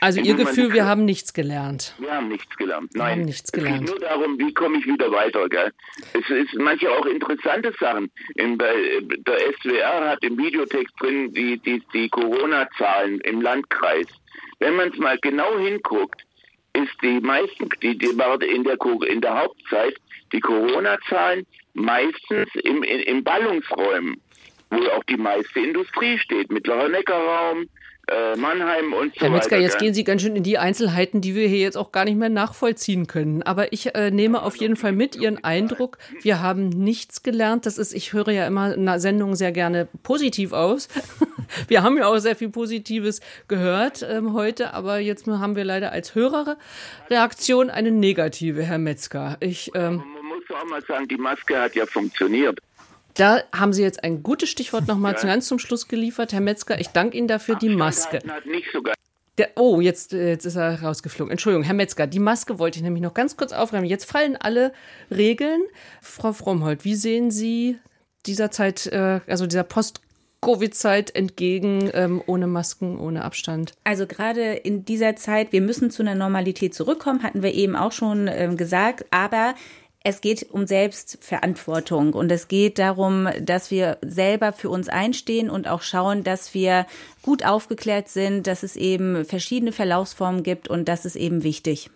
[0.00, 1.94] Also Ihr Gefühl, wir haben nichts gelernt.
[1.98, 2.94] Wir haben nichts gelernt.
[2.94, 3.84] Wir Nein, haben nichts gelernt.
[3.84, 5.48] es geht nur darum, wie komme ich wieder weiter.
[5.48, 5.72] Gell?
[6.12, 8.10] Es ist manche auch interessante Sachen.
[8.36, 14.06] In, der, der SWR hat im Videotext drin die, die, die Corona-Zahlen im Landkreis.
[14.60, 16.22] Wenn man es mal genau hinguckt,
[16.72, 18.76] ist die meisten, die, war in der,
[19.08, 19.96] in der Hauptzeit
[20.32, 24.20] die Corona-Zahlen meistens im, in, in Ballungsräumen,
[24.70, 27.68] wo auch die meiste Industrie steht, mittlerer Neckarraum,
[28.10, 29.62] äh, Mannheim und so Herr Metzger, weiter.
[29.62, 32.16] jetzt gehen Sie ganz schön in die Einzelheiten, die wir hier jetzt auch gar nicht
[32.16, 33.42] mehr nachvollziehen können.
[33.42, 35.98] Aber ich äh, nehme auf jeden Fall mit Ihren Eindruck.
[36.22, 37.66] Wir haben nichts gelernt.
[37.66, 40.88] Das ist, ich höre ja immer eine Sendung sehr gerne positiv aus.
[41.68, 45.90] Wir haben ja auch sehr viel Positives gehört ähm, heute, aber jetzt haben wir leider
[45.90, 49.36] als Hörerreaktion eine negative, Herr Metzger.
[49.40, 52.60] Ich, ähm, Man muss auch mal sagen, die Maske hat ja funktioniert.
[53.20, 55.22] Da haben Sie jetzt ein gutes Stichwort nochmal ja.
[55.22, 56.80] ganz zum Schluss geliefert, Herr Metzger.
[56.80, 58.20] Ich danke Ihnen dafür, die Maske.
[59.36, 61.30] Der, oh, jetzt, jetzt ist er rausgeflogen.
[61.30, 63.84] Entschuldigung, Herr Metzger, die Maske wollte ich nämlich noch ganz kurz aufräumen.
[63.84, 64.72] Jetzt fallen alle
[65.10, 65.60] Regeln.
[66.00, 67.76] Frau Frommholt, wie sehen Sie
[68.24, 70.00] dieser Zeit, äh, also dieser Post-
[70.42, 73.74] Covid-Zeit entgegen, ähm, ohne Masken, ohne Abstand?
[73.84, 77.92] Also gerade in dieser Zeit, wir müssen zu einer Normalität zurückkommen, hatten wir eben auch
[77.92, 79.54] schon ähm, gesagt, aber
[80.02, 85.68] es geht um Selbstverantwortung und es geht darum, dass wir selber für uns einstehen und
[85.68, 86.86] auch schauen, dass wir
[87.22, 91.90] gut aufgeklärt sind, dass es eben verschiedene Verlaufsformen gibt und das ist eben wichtig.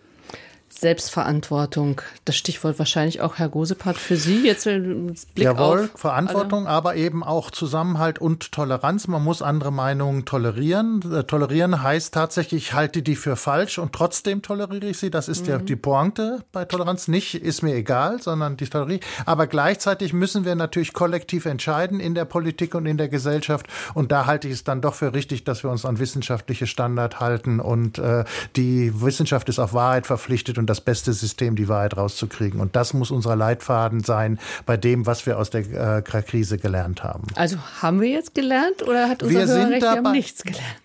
[0.69, 6.75] Selbstverantwortung, das Stichwort wahrscheinlich auch Herr Gosepart für Sie jetzt Blick Jawohl, auf Verantwortung, alle.
[6.75, 9.07] aber eben auch Zusammenhalt und Toleranz.
[9.07, 11.01] Man muss andere Meinungen tolerieren.
[11.13, 15.09] Äh, tolerieren heißt tatsächlich, ich halte die für falsch und trotzdem toleriere ich sie.
[15.09, 15.49] Das ist mhm.
[15.49, 17.07] ja die Pointe bei Toleranz.
[17.07, 18.99] Nicht ist mir egal, sondern die toleriere.
[19.25, 23.67] Aber gleichzeitig müssen wir natürlich kollektiv entscheiden in der Politik und in der Gesellschaft.
[23.93, 27.21] Und da halte ich es dann doch für richtig, dass wir uns an wissenschaftliche Standard
[27.21, 27.61] halten.
[27.61, 28.25] Und äh,
[28.57, 32.59] die Wissenschaft ist auf Wahrheit verpflichtet und das beste System, die Wahrheit rauszukriegen.
[32.59, 37.03] Und das muss unser Leitfaden sein bei dem, was wir aus der äh, Krise gelernt
[37.03, 37.27] haben.
[37.35, 40.43] Also haben wir jetzt gelernt oder hat unser wir sind Hörerrecht, dabei, wir haben nichts
[40.43, 40.81] gelernt?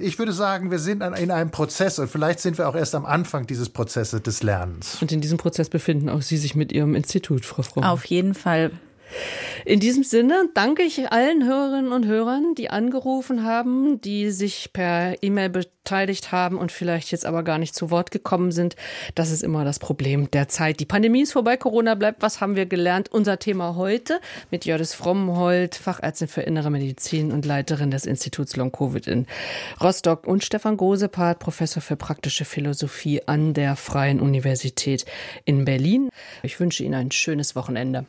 [0.00, 3.06] Ich würde sagen, wir sind in einem Prozess und vielleicht sind wir auch erst am
[3.06, 5.00] Anfang dieses Prozesses des Lernens.
[5.00, 7.84] Und in diesem Prozess befinden auch Sie sich mit Ihrem Institut, Frau Fromm.
[7.84, 8.72] Auf jeden Fall.
[9.64, 15.22] In diesem Sinne danke ich allen Hörerinnen und Hörern, die angerufen haben, die sich per
[15.22, 18.76] E-Mail beteiligt haben und vielleicht jetzt aber gar nicht zu Wort gekommen sind.
[19.14, 20.80] Das ist immer das Problem der Zeit.
[20.80, 22.20] Die Pandemie ist vorbei, Corona bleibt.
[22.20, 23.10] Was haben wir gelernt?
[23.10, 24.20] Unser Thema heute
[24.50, 29.26] mit Jördis Frommhold, Fachärztin für Innere Medizin und Leiterin des Instituts Long Covid in
[29.80, 35.06] Rostock und Stefan Gosepart, Professor für praktische Philosophie an der Freien Universität
[35.46, 36.10] in Berlin.
[36.42, 38.04] Ich wünsche Ihnen ein schönes Wochenende.